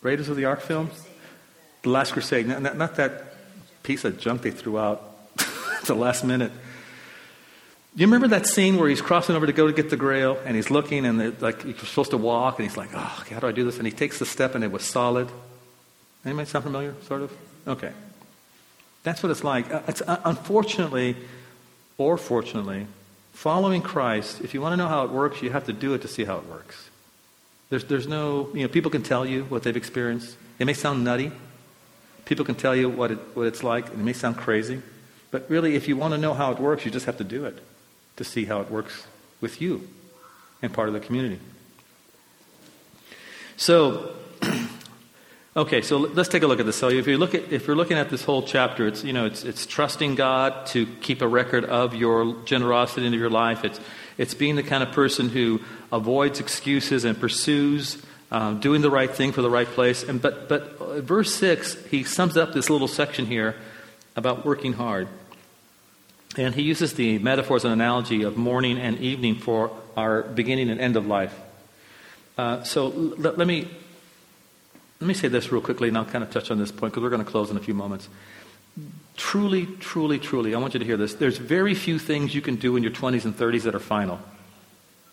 Raiders 0.01 0.29
of 0.29 0.35
the 0.35 0.45
Ark 0.45 0.61
film? 0.61 0.89
The 1.83 1.89
Last 1.89 2.13
Crusade. 2.13 2.47
Not, 2.47 2.77
not 2.77 2.95
that 2.95 3.35
piece 3.83 4.03
of 4.03 4.19
junk 4.19 4.41
they 4.41 4.51
threw 4.51 4.77
out 4.77 5.17
at 5.39 5.83
the 5.83 5.95
last 5.95 6.23
minute. 6.23 6.51
You 7.95 8.07
remember 8.07 8.29
that 8.29 8.47
scene 8.47 8.77
where 8.77 8.89
he's 8.89 9.01
crossing 9.01 9.35
over 9.35 9.45
to 9.45 9.53
go 9.53 9.67
to 9.67 9.73
get 9.73 9.91
the 9.91 9.97
grail 9.97 10.39
and 10.45 10.55
he's 10.55 10.71
looking 10.71 11.05
and 11.05 11.39
like 11.41 11.61
he's 11.63 11.77
supposed 11.77 12.09
to 12.09 12.17
walk 12.17 12.57
and 12.57 12.67
he's 12.67 12.75
like, 12.75 12.89
oh, 12.93 13.17
okay, 13.21 13.35
how 13.35 13.39
do 13.39 13.47
I 13.47 13.51
do 13.51 13.65
this? 13.65 13.77
And 13.77 13.85
he 13.85 13.93
takes 13.93 14.17
the 14.17 14.25
step 14.25 14.55
and 14.55 14.63
it 14.63 14.71
was 14.71 14.83
solid. 14.83 15.29
Anybody 16.25 16.49
sound 16.49 16.63
familiar, 16.63 16.95
sort 17.03 17.21
of? 17.21 17.37
Okay. 17.67 17.91
That's 19.03 19.21
what 19.21 19.31
it's 19.31 19.43
like. 19.43 19.71
Uh, 19.71 19.81
it's, 19.87 20.01
uh, 20.01 20.19
unfortunately, 20.25 21.15
or 21.99 22.17
fortunately, 22.17 22.87
following 23.33 23.83
Christ, 23.83 24.41
if 24.41 24.55
you 24.55 24.61
want 24.61 24.73
to 24.73 24.77
know 24.77 24.87
how 24.87 25.03
it 25.03 25.11
works, 25.11 25.43
you 25.43 25.51
have 25.51 25.65
to 25.65 25.73
do 25.73 25.93
it 25.93 26.01
to 26.01 26.07
see 26.07 26.23
how 26.23 26.37
it 26.37 26.47
works. 26.47 26.89
There's, 27.69 27.83
there's 27.83 28.07
no, 28.07 28.49
you 28.55 28.63
know, 28.63 28.69
people 28.69 28.89
can 28.89 29.03
tell 29.03 29.23
you 29.23 29.43
what 29.43 29.61
they've 29.61 29.77
experienced. 29.77 30.35
It 30.57 30.65
may 30.65 30.73
sound 30.73 31.03
nutty. 31.03 31.31
People 32.25 32.43
can 32.43 32.55
tell 32.55 32.75
you 32.75 32.89
what, 32.89 33.11
it, 33.11 33.19
what 33.35 33.45
it's 33.45 33.61
like. 33.61 33.85
It 33.87 33.97
may 33.97 34.13
sound 34.13 34.37
crazy. 34.37 34.81
But 35.29 35.47
really, 35.47 35.75
if 35.75 35.87
you 35.87 35.95
want 35.95 36.13
to 36.13 36.17
know 36.17 36.33
how 36.33 36.51
it 36.51 36.59
works, 36.59 36.85
you 36.85 36.91
just 36.91 37.05
have 37.05 37.17
to 37.17 37.23
do 37.23 37.45
it 37.45 37.59
to 38.15 38.23
see 38.23 38.45
how 38.45 38.61
it 38.61 38.69
works 38.69 39.07
with 39.41 39.61
you 39.61 39.87
and 40.61 40.73
part 40.73 40.87
of 40.87 40.93
the 40.93 40.99
community. 40.99 41.39
So, 43.57 44.15
okay, 45.57 45.81
so 45.81 45.97
let's 45.97 46.29
take 46.29 46.43
a 46.43 46.47
look 46.47 46.59
at 46.59 46.65
this. 46.65 46.77
So, 46.77 46.89
if 46.89 47.07
you 47.07 47.17
look 47.17 47.35
at 47.35 47.51
if 47.51 47.67
you're 47.67 47.75
looking 47.75 47.97
at 47.97 48.09
this 48.09 48.23
whole 48.23 48.43
chapter, 48.43 48.87
it's 48.87 49.03
you 49.03 49.13
know 49.13 49.25
it's 49.25 49.43
it's 49.43 49.65
trusting 49.65 50.15
God 50.15 50.65
to 50.67 50.85
keep 51.01 51.21
a 51.21 51.27
record 51.27 51.65
of 51.65 51.93
your 51.93 52.35
generosity 52.45 53.05
in 53.05 53.13
your 53.13 53.29
life. 53.29 53.63
It's 53.63 53.79
it's 54.17 54.33
being 54.33 54.55
the 54.55 54.63
kind 54.63 54.83
of 54.83 54.91
person 54.91 55.29
who 55.29 55.61
avoids 55.91 56.39
excuses 56.39 57.05
and 57.05 57.19
pursues 57.19 58.03
um, 58.31 58.59
doing 58.59 58.81
the 58.81 58.89
right 58.89 59.11
thing 59.11 59.31
for 59.31 59.41
the 59.41 59.49
right 59.49 59.67
place. 59.67 60.03
And 60.03 60.21
but 60.21 60.49
but 60.49 60.77
uh, 60.81 61.01
verse 61.01 61.33
six, 61.33 61.75
he 61.85 62.03
sums 62.03 62.35
up 62.35 62.53
this 62.53 62.69
little 62.69 62.87
section 62.87 63.27
here 63.27 63.55
about 64.15 64.45
working 64.45 64.73
hard, 64.73 65.07
and 66.37 66.55
he 66.55 66.61
uses 66.61 66.93
the 66.93 67.19
metaphors 67.19 67.63
and 67.63 67.73
analogy 67.73 68.23
of 68.23 68.37
morning 68.37 68.77
and 68.77 68.97
evening 68.99 69.35
for 69.35 69.71
our 69.95 70.23
beginning 70.23 70.69
and 70.69 70.79
end 70.79 70.95
of 70.95 71.05
life. 71.05 71.37
Uh, 72.37 72.63
so 72.63 72.87
let, 72.87 73.37
let, 73.37 73.47
me 73.47 73.67
let 74.99 75.07
me 75.07 75.13
say 75.13 75.27
this 75.27 75.51
real 75.51 75.61
quickly, 75.61 75.89
and 75.89 75.97
I'll 75.97 76.05
kind 76.05 76.23
of 76.23 76.31
touch 76.31 76.49
on 76.49 76.57
this 76.57 76.71
point 76.71 76.93
because 76.93 77.03
we're 77.03 77.09
going 77.09 77.23
to 77.23 77.29
close 77.29 77.51
in 77.51 77.57
a 77.57 77.61
few 77.61 77.73
moments. 77.73 78.09
Truly, 79.15 79.67
truly, 79.79 80.17
truly, 80.17 80.55
I 80.55 80.57
want 80.57 80.73
you 80.73 80.79
to 80.79 80.85
hear 80.85 80.97
this. 80.97 81.13
There's 81.13 81.37
very 81.37 81.75
few 81.75 81.99
things 81.99 82.33
you 82.33 82.41
can 82.41 82.55
do 82.55 82.75
in 82.75 82.81
your 82.81 82.91
20s 82.91 83.25
and 83.25 83.37
30s 83.37 83.63
that 83.63 83.75
are 83.75 83.79
final. 83.79 84.19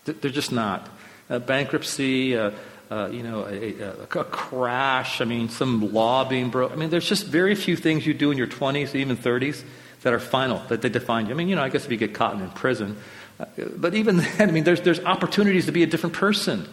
They're 0.05 0.31
just 0.31 0.53
not. 0.53 0.89
bankruptcy, 1.29 2.37
uh, 2.37 2.53
uh, 2.91 3.09
you 3.13 3.23
know, 3.23 3.47
a, 3.47 3.81
a, 3.81 4.03
a, 4.03 4.25
crash, 4.25 5.21
I 5.21 5.25
mean, 5.25 5.49
some 5.49 5.93
law 5.93 6.25
being 6.25 6.51
broke. 6.51 6.73
I 6.73 6.77
mean, 6.77 6.91
there's 6.91 7.09
just 7.09 7.27
very 7.27 7.55
few 7.55 7.77
things 7.77 8.05
you 8.05 8.15
do 8.15 8.33
in 8.33 8.39
your 8.39 8.49
20s, 8.49 8.95
even 8.97 9.17
30s, 9.17 9.63
that 10.03 10.13
are 10.13 10.21
final, 10.21 10.59
that 10.69 10.83
they 10.83 10.89
define 10.89 11.27
you. 11.27 11.33
I 11.33 11.35
mean, 11.35 11.49
you 11.49 11.57
know, 11.57 11.63
I 11.63 11.69
guess 11.69 11.85
if 11.85 11.91
you 11.91 11.97
get 11.97 12.15
caught 12.15 12.35
in 12.35 12.49
prison, 12.51 12.97
uh, 13.39 13.45
but 13.77 13.95
even 13.95 14.19
then, 14.19 14.49
I 14.49 14.53
mean, 14.53 14.65
there's, 14.65 14.81
there's 14.81 15.01
opportunities 15.01 15.67
to 15.67 15.73
be 15.73 15.83
a 15.83 15.87
different 15.87 16.15
person. 16.15 16.69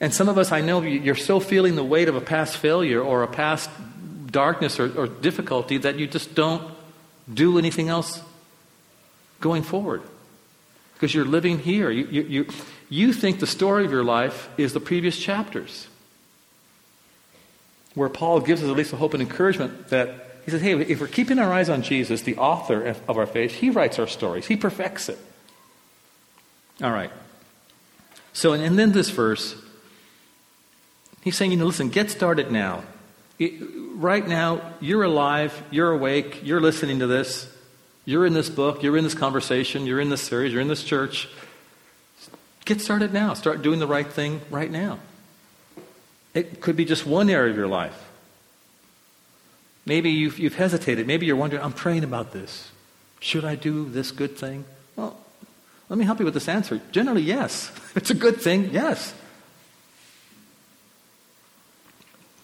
And 0.00 0.12
some 0.12 0.28
of 0.28 0.36
us, 0.36 0.52
I 0.52 0.60
know, 0.60 0.82
you're 0.82 1.14
so 1.14 1.40
feeling 1.40 1.74
the 1.74 1.84
weight 1.84 2.08
of 2.08 2.16
a 2.16 2.20
past 2.20 2.58
failure 2.58 3.00
or 3.00 3.22
a 3.22 3.28
past 3.28 3.70
darkness 4.30 4.78
or, 4.78 4.98
or 4.98 5.06
difficulty 5.06 5.78
that 5.78 5.98
you 5.98 6.06
just 6.06 6.34
don't 6.34 6.70
do 7.32 7.58
anything 7.58 7.88
else 7.88 8.22
going 9.40 9.62
forward 9.62 10.02
because 10.94 11.14
you're 11.14 11.24
living 11.24 11.58
here. 11.58 11.90
You, 11.90 12.06
you, 12.06 12.22
you, 12.22 12.46
you 12.88 13.12
think 13.12 13.40
the 13.40 13.46
story 13.46 13.84
of 13.84 13.90
your 13.90 14.04
life 14.04 14.48
is 14.58 14.72
the 14.72 14.80
previous 14.80 15.18
chapters. 15.18 15.88
Where 17.94 18.10
Paul 18.10 18.40
gives 18.40 18.62
us 18.62 18.68
at 18.68 18.76
least 18.76 18.92
a 18.92 18.96
hope 18.96 19.14
and 19.14 19.22
encouragement 19.22 19.88
that 19.88 20.25
he 20.46 20.52
says, 20.52 20.62
hey, 20.62 20.80
if 20.80 21.00
we're 21.00 21.08
keeping 21.08 21.40
our 21.40 21.52
eyes 21.52 21.68
on 21.68 21.82
Jesus, 21.82 22.22
the 22.22 22.36
author 22.36 22.94
of 23.08 23.18
our 23.18 23.26
faith, 23.26 23.52
he 23.52 23.68
writes 23.68 23.98
our 23.98 24.06
stories, 24.06 24.46
he 24.46 24.56
perfects 24.56 25.08
it. 25.08 25.18
All 26.80 26.92
right. 26.92 27.10
So, 28.32 28.52
and 28.52 28.78
then 28.78 28.92
this 28.92 29.10
verse, 29.10 29.56
he's 31.22 31.36
saying, 31.36 31.50
you 31.50 31.56
know, 31.56 31.66
listen, 31.66 31.88
get 31.88 32.10
started 32.10 32.52
now. 32.52 32.84
It, 33.40 33.54
right 33.94 34.26
now, 34.26 34.60
you're 34.80 35.02
alive, 35.02 35.60
you're 35.72 35.90
awake, 35.90 36.42
you're 36.44 36.60
listening 36.60 37.00
to 37.00 37.08
this, 37.08 37.52
you're 38.04 38.24
in 38.24 38.32
this 38.32 38.48
book, 38.48 38.84
you're 38.84 38.96
in 38.96 39.02
this 39.02 39.14
conversation, 39.14 39.84
you're 39.84 40.00
in 40.00 40.10
this 40.10 40.22
series, 40.22 40.52
you're 40.52 40.62
in 40.62 40.68
this 40.68 40.84
church. 40.84 41.28
Get 42.64 42.80
started 42.80 43.12
now. 43.12 43.34
Start 43.34 43.62
doing 43.62 43.80
the 43.80 43.86
right 43.88 44.06
thing 44.06 44.42
right 44.48 44.70
now. 44.70 45.00
It 46.34 46.60
could 46.60 46.76
be 46.76 46.84
just 46.84 47.04
one 47.04 47.30
area 47.30 47.50
of 47.50 47.56
your 47.56 47.66
life. 47.66 48.00
Maybe 49.86 50.10
you've, 50.10 50.38
you've 50.38 50.56
hesitated. 50.56 51.06
Maybe 51.06 51.26
you're 51.26 51.36
wondering, 51.36 51.62
I'm 51.62 51.72
praying 51.72 52.02
about 52.02 52.32
this. 52.32 52.72
Should 53.20 53.44
I 53.44 53.54
do 53.54 53.88
this 53.88 54.10
good 54.10 54.36
thing? 54.36 54.64
Well, 54.96 55.16
let 55.88 55.96
me 55.98 56.04
help 56.04 56.18
you 56.18 56.24
with 56.24 56.34
this 56.34 56.48
answer. 56.48 56.80
Generally, 56.90 57.22
yes. 57.22 57.70
It's 57.96 58.10
a 58.10 58.14
good 58.14 58.40
thing, 58.40 58.70
yes. 58.72 59.14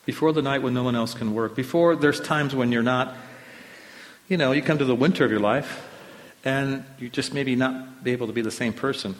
Before 0.06 0.32
the 0.32 0.40
night 0.40 0.62
when 0.62 0.72
no 0.72 0.82
one 0.82 0.96
else 0.96 1.14
can 1.14 1.34
work, 1.34 1.54
before 1.54 1.94
there's 1.94 2.20
times 2.20 2.54
when 2.54 2.72
you're 2.72 2.82
not, 2.82 3.14
you 4.28 4.36
know, 4.36 4.52
you 4.52 4.62
come 4.62 4.78
to 4.78 4.84
the 4.84 4.94
winter 4.94 5.24
of 5.24 5.30
your 5.30 5.40
life 5.40 5.86
and 6.44 6.84
you 6.98 7.08
just 7.08 7.34
maybe 7.34 7.54
not 7.54 8.02
be 8.02 8.12
able 8.12 8.28
to 8.28 8.32
be 8.32 8.40
the 8.40 8.50
same 8.50 8.72
person. 8.72 9.14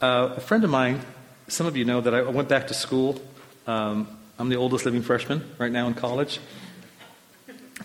Uh, 0.00 0.34
a 0.36 0.40
friend 0.40 0.62
of 0.62 0.70
mine, 0.70 1.00
some 1.48 1.66
of 1.66 1.76
you 1.76 1.84
know 1.84 2.00
that 2.00 2.14
I 2.14 2.22
went 2.22 2.48
back 2.48 2.68
to 2.68 2.74
school. 2.74 3.20
Um, 3.66 4.08
I'm 4.38 4.48
the 4.48 4.56
oldest 4.56 4.84
living 4.84 5.02
freshman 5.02 5.54
right 5.58 5.72
now 5.72 5.86
in 5.86 5.94
college. 5.94 6.38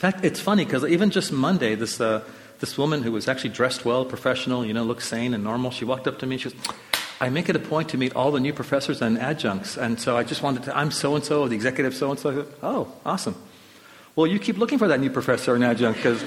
Fact, 0.01 0.25
it's 0.25 0.39
funny 0.39 0.65
because 0.65 0.83
even 0.83 1.11
just 1.11 1.31
Monday, 1.31 1.75
this, 1.75 2.01
uh, 2.01 2.23
this 2.57 2.75
woman 2.75 3.03
who 3.03 3.11
was 3.11 3.27
actually 3.27 3.51
dressed 3.51 3.85
well, 3.85 4.03
professional, 4.03 4.65
you 4.65 4.73
know, 4.73 4.83
looked 4.83 5.03
sane 5.03 5.35
and 5.35 5.43
normal, 5.43 5.69
she 5.69 5.85
walked 5.85 6.07
up 6.07 6.17
to 6.17 6.25
me. 6.25 6.39
She 6.39 6.49
goes, 6.49 6.59
I 7.19 7.29
make 7.29 7.49
it 7.49 7.55
a 7.55 7.59
point 7.59 7.89
to 7.89 7.99
meet 7.99 8.15
all 8.15 8.31
the 8.31 8.39
new 8.39 8.51
professors 8.51 8.99
and 9.03 9.19
adjuncts. 9.19 9.77
And 9.77 9.99
so 9.99 10.17
I 10.17 10.23
just 10.23 10.41
wanted 10.41 10.63
to, 10.63 10.75
I'm 10.75 10.89
so 10.89 11.13
and 11.13 11.23
so, 11.23 11.47
the 11.47 11.53
executive 11.53 11.93
so 11.93 12.09
and 12.09 12.19
so. 12.19 12.47
Oh, 12.63 12.91
awesome. 13.05 13.35
Well, 14.15 14.25
you 14.25 14.39
keep 14.39 14.57
looking 14.57 14.79
for 14.79 14.87
that 14.87 14.99
new 14.99 15.11
professor 15.11 15.53
and 15.53 15.63
adjunct 15.63 15.99
because 15.99 16.25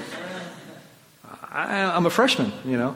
I'm 1.51 2.05
a 2.05 2.09
freshman, 2.09 2.53
you 2.63 2.77
know. 2.77 2.95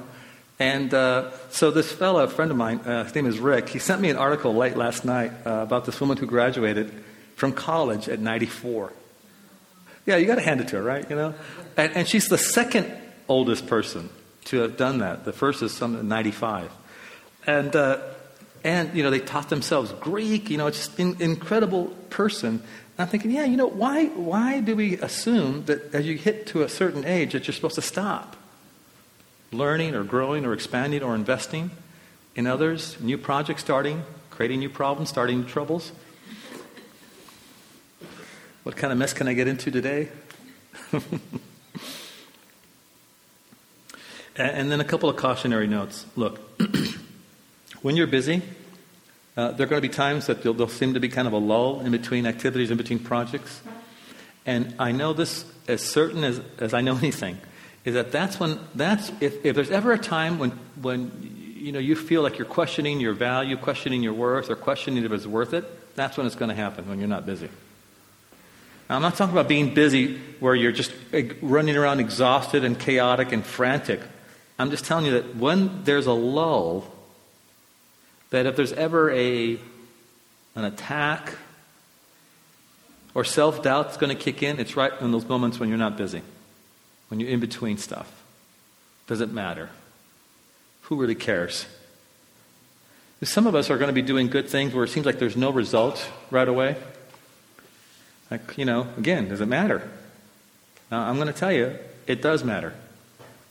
And 0.59 0.93
uh, 0.93 1.31
so 1.49 1.71
this 1.71 1.91
fellow, 1.91 2.23
a 2.23 2.29
friend 2.29 2.51
of 2.51 2.55
mine, 2.55 2.79
uh, 2.85 3.03
his 3.03 3.13
name 3.13 3.25
is 3.25 3.37
Rick, 3.37 3.67
he 3.67 3.79
sent 3.79 3.99
me 3.99 4.11
an 4.11 4.15
article 4.15 4.55
late 4.55 4.77
last 4.77 5.03
night 5.03 5.33
uh, 5.45 5.55
about 5.55 5.83
this 5.83 5.99
woman 5.99 6.15
who 6.15 6.25
graduated 6.25 7.03
from 7.35 7.51
college 7.51 8.07
at 8.07 8.21
94. 8.21 8.93
Yeah, 10.09 10.17
you 10.17 10.25
got 10.25 10.35
to 10.35 10.41
hand 10.41 10.59
it 10.59 10.67
to 10.69 10.77
her, 10.77 10.83
right? 10.83 11.09
You 11.09 11.15
know, 11.15 11.33
and, 11.77 11.95
and, 11.95 12.07
she's 12.07 12.27
the 12.27 12.37
second 12.37 12.91
oldest 13.27 13.67
person 13.67 14.09
to 14.45 14.57
have 14.61 14.75
done 14.75 14.99
that. 14.99 15.23
The 15.23 15.33
first 15.33 15.61
is 15.61 15.71
some 15.71 16.07
95, 16.07 16.71
and 17.47 17.75
uh, 17.75 17.99
and 18.63 18.93
you 18.95 19.03
know 19.03 19.09
they 19.09 19.19
taught 19.19 19.49
themselves 19.49 19.93
Greek. 19.93 20.49
You 20.49 20.57
know, 20.57 20.67
it's 20.67 20.77
just 20.77 20.99
an 20.99 21.17
incredible 21.19 21.87
person. 22.09 22.49
And 22.49 22.61
I'm 22.97 23.07
thinking, 23.07 23.31
yeah, 23.31 23.45
you 23.45 23.55
know, 23.55 23.67
why 23.67 24.07
why 24.07 24.59
do 24.59 24.75
we 24.75 24.97
assume 24.97 25.65
that 25.65 25.93
as 25.93 26.05
you 26.05 26.17
hit 26.17 26.47
to 26.47 26.63
a 26.63 26.69
certain 26.69 27.05
age 27.05 27.33
that 27.33 27.47
you're 27.47 27.53
supposed 27.53 27.75
to 27.75 27.81
stop? 27.81 28.35
learning 29.51 29.95
or 29.95 30.03
growing 30.03 30.45
or 30.45 30.53
expanding 30.53 31.03
or 31.03 31.15
investing 31.15 31.71
in 32.35 32.47
others, 32.47 32.99
new 32.99 33.17
projects 33.17 33.61
starting, 33.61 34.03
creating 34.29 34.59
new 34.59 34.69
problems, 34.69 35.09
starting 35.09 35.41
new 35.41 35.47
troubles. 35.47 35.91
What 38.63 38.75
kind 38.75 38.91
of 38.91 38.99
mess 38.99 39.13
can 39.13 39.27
I 39.27 39.33
get 39.33 39.47
into 39.47 39.71
today? 39.71 40.09
and 44.35 44.71
then 44.71 44.81
a 44.81 44.85
couple 44.85 45.09
of 45.09 45.15
cautionary 45.15 45.67
notes. 45.67 46.05
Look, 46.15 46.39
when 47.81 47.95
you're 47.95 48.07
busy, 48.07 48.41
uh, 49.37 49.51
there 49.51 49.65
are 49.65 49.69
going 49.69 49.81
to 49.81 49.87
be 49.87 49.93
times 49.93 50.27
that 50.27 50.43
there'll, 50.43 50.67
seem 50.67 50.93
to 50.93 50.99
be 50.99 51.09
kind 51.09 51.27
of 51.27 51.33
a 51.33 51.37
lull 51.37 51.79
in 51.81 51.91
between 51.91 52.25
activities, 52.25 52.71
in 52.71 52.77
between 52.77 52.99
projects. 52.99 53.61
And 54.45 54.75
I 54.79 54.91
know 54.91 55.13
this 55.13 55.45
as 55.67 55.81
certain 55.81 56.23
as, 56.23 56.41
as 56.57 56.73
I 56.73 56.81
know 56.81 56.97
anything 56.97 57.37
is 57.85 57.93
that 57.93 58.11
that's 58.11 58.39
when 58.39 58.59
that's 58.75 59.11
if, 59.21 59.45
if 59.45 59.55
there's 59.55 59.71
ever 59.71 59.93
a 59.93 59.97
time 59.97 60.37
when 60.37 60.51
when 60.81 61.55
you 61.55 61.71
know 61.71 61.79
you 61.79 61.95
feel 61.95 62.21
like 62.21 62.37
you're 62.37 62.47
questioning 62.47 62.99
your 62.99 63.13
value, 63.13 63.57
questioning 63.57 64.03
your 64.03 64.13
worth, 64.13 64.49
or 64.49 64.55
questioning 64.55 65.03
if 65.03 65.11
it's 65.11 65.25
worth 65.25 65.53
it, 65.53 65.95
that's 65.95 66.17
when 66.17 66.25
it's 66.25 66.35
going 66.35 66.49
to 66.49 66.55
happen 66.55 66.87
when 66.89 66.99
you're 66.99 67.07
not 67.07 67.25
busy. 67.25 67.49
Now, 68.89 68.95
I'm 68.95 69.01
not 69.01 69.15
talking 69.15 69.33
about 69.33 69.47
being 69.47 69.73
busy 69.73 70.17
where 70.39 70.55
you're 70.55 70.71
just 70.71 70.91
running 71.41 71.77
around 71.77 71.99
exhausted 71.99 72.63
and 72.63 72.79
chaotic 72.79 73.31
and 73.31 73.45
frantic. 73.45 74.01
I'm 74.57 74.71
just 74.71 74.85
telling 74.85 75.05
you 75.05 75.11
that 75.11 75.35
when 75.35 75.83
there's 75.83 76.07
a 76.07 76.13
lull, 76.13 76.91
that 78.31 78.45
if 78.45 78.55
there's 78.55 78.73
ever 78.73 79.11
a 79.11 79.59
an 80.55 80.65
attack 80.65 81.35
or 83.13 83.23
self 83.23 83.61
doubt's 83.61 83.97
going 83.97 84.15
to 84.15 84.21
kick 84.21 84.43
in, 84.43 84.59
it's 84.59 84.75
right 84.75 84.91
in 84.99 85.11
those 85.11 85.25
moments 85.25 85.59
when 85.59 85.69
you're 85.69 85.77
not 85.77 85.95
busy 85.95 86.21
when 87.09 87.19
you're 87.19 87.29
in 87.29 87.39
between 87.39 87.77
stuff? 87.77 88.23
Does 89.07 89.19
it 89.19 89.31
matter? 89.31 89.69
Who 90.83 90.95
really 90.95 91.15
cares? 91.15 91.65
Some 93.21 93.47
of 93.47 93.55
us 93.55 93.69
are 93.69 93.77
going 93.77 93.89
to 93.89 93.93
be 93.93 94.01
doing 94.01 94.27
good 94.27 94.47
things 94.47 94.73
where 94.73 94.85
it 94.85 94.89
seems 94.89 95.05
like 95.05 95.19
there's 95.19 95.35
no 95.35 95.49
result 95.49 96.09
right 96.31 96.47
away. 96.47 96.77
Like, 98.31 98.57
you 98.57 98.65
know, 98.65 98.87
again, 98.97 99.29
does 99.29 99.41
it 99.41 99.47
matter? 99.47 99.89
Now, 100.91 101.01
I'm 101.01 101.15
going 101.15 101.27
to 101.27 101.33
tell 101.33 101.51
you, 101.51 101.75
it 102.07 102.21
does 102.21 102.43
matter. 102.43 102.73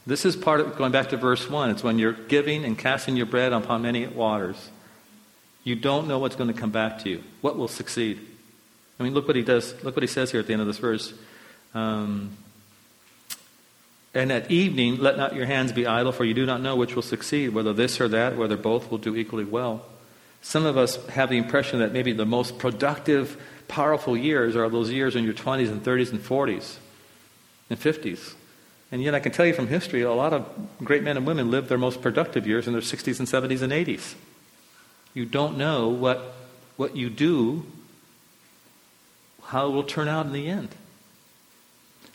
This 0.05 0.25
is 0.25 0.35
part 0.35 0.59
of 0.59 0.75
going 0.77 0.91
back 0.91 1.09
to 1.09 1.17
verse 1.17 1.49
1. 1.49 1.69
It's 1.71 1.83
when 1.83 1.99
you're 1.99 2.13
giving 2.13 2.65
and 2.65 2.77
casting 2.77 3.15
your 3.15 3.25
bread 3.25 3.53
upon 3.53 3.81
many 3.81 4.07
waters. 4.07 4.69
You 5.63 5.75
don't 5.75 6.07
know 6.07 6.19
what's 6.19 6.35
going 6.35 6.51
to 6.51 6.59
come 6.59 6.71
back 6.71 6.99
to 7.03 7.09
you. 7.09 7.23
What 7.41 7.57
will 7.57 7.67
succeed? 7.67 8.19
I 8.99 9.03
mean, 9.03 9.13
look 9.13 9.27
what 9.27 9.35
he 9.35 9.43
does. 9.43 9.73
Look 9.83 9.95
what 9.95 10.03
he 10.03 10.07
says 10.07 10.31
here 10.31 10.39
at 10.39 10.47
the 10.47 10.53
end 10.53 10.61
of 10.61 10.67
this 10.67 10.77
verse. 10.77 11.13
Um, 11.73 12.31
and 14.13 14.31
at 14.31 14.49
evening, 14.49 14.97
let 14.97 15.17
not 15.17 15.35
your 15.35 15.45
hands 15.45 15.71
be 15.71 15.85
idle, 15.85 16.11
for 16.11 16.25
you 16.25 16.33
do 16.33 16.45
not 16.45 16.61
know 16.61 16.75
which 16.75 16.95
will 16.95 17.03
succeed, 17.03 17.49
whether 17.49 17.73
this 17.73 18.01
or 18.01 18.07
that, 18.07 18.37
whether 18.37 18.57
both 18.57 18.89
will 18.89 18.97
do 18.97 19.15
equally 19.15 19.45
well. 19.45 19.85
Some 20.41 20.65
of 20.65 20.77
us 20.77 21.05
have 21.07 21.29
the 21.29 21.37
impression 21.37 21.79
that 21.79 21.93
maybe 21.93 22.13
the 22.13 22.25
most 22.25 22.57
productive, 22.57 23.39
powerful 23.69 24.17
years 24.17 24.57
are 24.57 24.67
those 24.69 24.91
years 24.91 25.15
in 25.15 25.23
your 25.23 25.33
20s 25.33 25.69
and 25.69 25.81
30s 25.81 26.11
and 26.11 26.19
40s 26.19 26.75
and 27.69 27.79
50s. 27.79 28.33
And 28.91 29.01
yet, 29.01 29.13
I 29.13 29.19
can 29.19 29.31
tell 29.31 29.45
you 29.45 29.53
from 29.53 29.67
history, 29.67 30.01
a 30.01 30.11
lot 30.11 30.33
of 30.33 30.45
great 30.83 31.03
men 31.03 31.15
and 31.15 31.25
women 31.25 31.51
live 31.51 31.69
their 31.69 31.77
most 31.77 32.01
productive 32.01 32.47
years 32.47 32.65
in 32.67 32.73
their 32.73 32.81
60s 32.81 33.19
and 33.19 33.27
70s 33.27 33.61
and 33.61 33.71
80s. 33.71 34.15
You 35.13 35.25
don't 35.25 35.57
know 35.57 35.89
what, 35.89 36.35
what 36.75 36.95
you 36.95 37.09
do, 37.09 37.65
how 39.43 39.67
it 39.67 39.71
will 39.71 39.83
turn 39.83 40.07
out 40.07 40.25
in 40.25 40.33
the 40.33 40.47
end. 40.47 40.69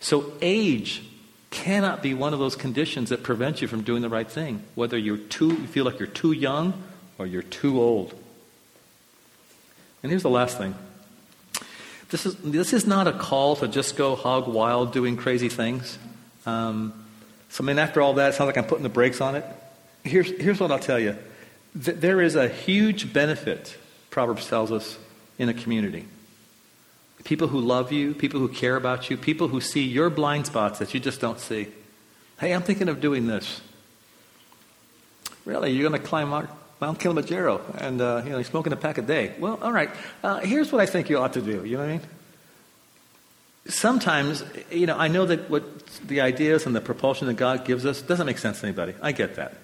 So, 0.01 0.33
age 0.41 1.03
cannot 1.49 2.03
be 2.03 2.13
one 2.13 2.33
of 2.33 2.39
those 2.39 2.57
conditions 2.57 3.09
that 3.09 3.23
prevent 3.23 3.61
you 3.61 3.69
from 3.69 3.81
doing 3.81 4.01
the 4.01 4.09
right 4.09 4.29
thing, 4.29 4.61
whether 4.75 4.97
you're 4.97 5.17
too, 5.17 5.47
you 5.47 5.67
feel 5.67 5.85
like 5.85 5.97
you're 5.97 6.07
too 6.07 6.33
young 6.33 6.83
or 7.17 7.25
you're 7.25 7.41
too 7.41 7.79
old. 7.81 8.13
And 10.03 10.11
here's 10.11 10.23
the 10.23 10.29
last 10.29 10.57
thing. 10.57 10.75
This 12.09 12.25
is, 12.25 12.35
this 12.35 12.73
is 12.73 12.85
not 12.85 13.07
a 13.07 13.13
call 13.13 13.55
to 13.57 13.67
just 13.67 13.95
go 13.95 14.15
hog 14.15 14.47
wild 14.47 14.93
doing 14.93 15.17
crazy 15.17 15.49
things. 15.49 15.97
Um, 16.45 16.93
so, 17.49 17.63
I 17.63 17.67
mean, 17.67 17.79
after 17.79 18.01
all 18.01 18.13
that, 18.15 18.29
it 18.29 18.33
sounds 18.35 18.47
like 18.47 18.57
I'm 18.57 18.65
putting 18.65 18.83
the 18.83 18.89
brakes 18.89 19.21
on 19.21 19.35
it. 19.35 19.45
Here's, 20.03 20.29
here's 20.29 20.59
what 20.59 20.71
I'll 20.71 20.79
tell 20.79 20.99
you 20.99 21.17
there 21.73 22.21
is 22.21 22.35
a 22.35 22.47
huge 22.47 23.11
benefit 23.11 23.77
Proverbs 24.15 24.47
tells 24.47 24.71
us, 24.71 24.97
in 25.37 25.49
a 25.49 25.53
community. 25.53 26.05
People 27.25 27.49
who 27.49 27.59
love 27.59 27.91
you, 27.91 28.13
people 28.13 28.39
who 28.39 28.47
care 28.47 28.77
about 28.77 29.09
you, 29.09 29.17
people 29.17 29.49
who 29.49 29.59
see 29.59 29.83
your 29.83 30.09
blind 30.09 30.45
spots 30.45 30.79
that 30.79 30.93
you 30.93 31.01
just 31.01 31.19
don't 31.19 31.37
see. 31.37 31.67
Hey, 32.39 32.53
I'm 32.53 32.61
thinking 32.61 32.87
of 32.87 33.01
doing 33.01 33.27
this. 33.27 33.59
Really, 35.43 35.73
you're 35.73 35.89
going 35.89 36.01
to 36.01 36.07
climb 36.07 36.29
Mount, 36.29 36.49
Mount 36.81 36.99
Kilimanjaro 36.99 37.61
and 37.77 38.01
uh, 38.01 38.21
you 38.23 38.31
know, 38.31 38.37
you're 38.37 38.43
smoking 38.43 38.73
a 38.73 38.75
pack 38.75 38.97
a 38.97 39.01
day. 39.01 39.33
Well, 39.39 39.59
all 39.61 39.71
right. 39.71 39.89
Uh, 40.23 40.39
here's 40.39 40.71
what 40.71 40.81
I 40.81 40.85
think 40.85 41.09
you 41.09 41.17
ought 41.17 41.33
to 41.33 41.41
do. 41.41 41.63
You 41.65 41.77
know 41.77 41.83
what 41.83 41.89
I 41.89 41.91
mean? 41.93 42.01
Sometimes, 43.67 44.43
you 44.69 44.85
know, 44.85 44.97
I 44.97 45.07
know 45.07 45.25
that 45.25 45.49
what 45.49 45.87
the 46.07 46.21
ideas 46.21 46.65
and 46.65 46.75
the 46.75 46.81
propulsion 46.81 47.27
that 47.27 47.33
God 47.35 47.65
gives 47.65 47.85
us 47.85 48.01
doesn't 48.01 48.25
make 48.25 48.37
sense 48.37 48.59
to 48.59 48.67
anybody. 48.67 48.93
I 49.01 49.11
get 49.11 49.35
that. 49.35 49.55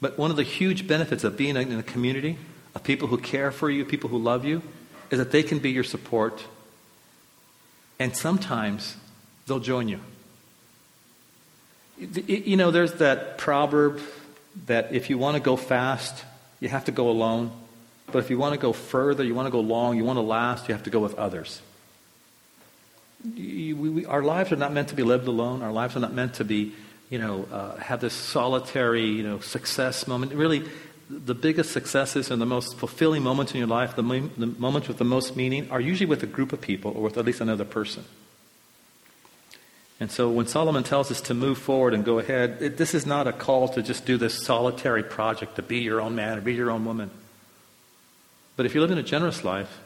But 0.00 0.18
one 0.18 0.30
of 0.30 0.36
the 0.36 0.42
huge 0.42 0.86
benefits 0.86 1.24
of 1.24 1.36
being 1.36 1.56
in 1.56 1.78
a 1.78 1.82
community 1.82 2.36
of 2.74 2.82
people 2.82 3.08
who 3.08 3.16
care 3.16 3.50
for 3.50 3.70
you, 3.70 3.84
people 3.84 4.10
who 4.10 4.18
love 4.18 4.44
you, 4.44 4.60
is 5.10 5.18
that 5.18 5.30
they 5.30 5.42
can 5.42 5.58
be 5.58 5.70
your 5.70 5.84
support. 5.84 6.44
And 7.98 8.14
sometimes 8.14 8.96
they'll 9.46 9.60
join 9.60 9.88
you. 9.88 10.00
You 11.96 12.56
know, 12.56 12.70
there's 12.70 12.94
that 12.94 13.38
proverb 13.38 14.00
that 14.66 14.92
if 14.92 15.10
you 15.10 15.18
want 15.18 15.36
to 15.36 15.42
go 15.42 15.56
fast, 15.56 16.24
you 16.60 16.68
have 16.68 16.84
to 16.86 16.92
go 16.92 17.08
alone. 17.08 17.50
But 18.06 18.18
if 18.18 18.30
you 18.30 18.38
want 18.38 18.54
to 18.54 18.60
go 18.60 18.72
further, 18.72 19.24
you 19.24 19.34
want 19.34 19.46
to 19.46 19.50
go 19.50 19.60
long, 19.60 19.96
you 19.96 20.04
want 20.04 20.18
to 20.18 20.22
last, 20.22 20.68
you 20.68 20.74
have 20.74 20.84
to 20.84 20.90
go 20.90 21.00
with 21.00 21.14
others. 21.14 21.60
We, 23.24 23.72
we, 23.72 24.06
our 24.06 24.22
lives 24.22 24.52
are 24.52 24.56
not 24.56 24.72
meant 24.72 24.88
to 24.88 24.94
be 24.94 25.02
lived 25.02 25.26
alone. 25.26 25.62
Our 25.62 25.72
lives 25.72 25.96
are 25.96 26.00
not 26.00 26.12
meant 26.12 26.34
to 26.34 26.44
be, 26.44 26.74
you 27.08 27.18
know, 27.18 27.48
uh, 27.50 27.76
have 27.76 28.00
this 28.00 28.12
solitary, 28.12 29.06
you 29.06 29.22
know, 29.22 29.40
success 29.40 30.06
moment. 30.06 30.34
Really, 30.34 30.64
the 31.08 31.34
biggest 31.34 31.72
successes 31.72 32.30
and 32.30 32.40
the 32.40 32.46
most 32.46 32.76
fulfilling 32.76 33.22
moments 33.22 33.52
in 33.52 33.58
your 33.58 33.66
life, 33.66 33.96
the, 33.96 34.02
the 34.02 34.46
moments 34.46 34.88
with 34.88 34.98
the 34.98 35.04
most 35.04 35.36
meaning, 35.36 35.70
are 35.70 35.80
usually 35.80 36.06
with 36.06 36.22
a 36.22 36.26
group 36.26 36.52
of 36.52 36.60
people 36.60 36.92
or 36.94 37.02
with 37.02 37.16
at 37.16 37.24
least 37.24 37.40
another 37.40 37.64
person. 37.64 38.04
And 40.00 40.10
so 40.10 40.28
when 40.28 40.46
Solomon 40.46 40.82
tells 40.82 41.10
us 41.10 41.20
to 41.22 41.34
move 41.34 41.58
forward 41.58 41.94
and 41.94 42.04
go 42.04 42.18
ahead, 42.18 42.58
it, 42.60 42.76
this 42.76 42.94
is 42.94 43.06
not 43.06 43.26
a 43.26 43.32
call 43.32 43.68
to 43.68 43.82
just 43.82 44.04
do 44.04 44.16
this 44.16 44.44
solitary 44.44 45.04
project 45.04 45.56
to 45.56 45.62
be 45.62 45.78
your 45.78 46.00
own 46.00 46.14
man 46.16 46.38
or 46.38 46.40
be 46.40 46.54
your 46.54 46.70
own 46.70 46.84
woman. 46.84 47.10
But 48.56 48.66
if 48.66 48.74
you 48.74 48.80
live 48.80 48.90
in 48.90 48.98
a 48.98 49.04
generous 49.04 49.44
life, 49.44 49.80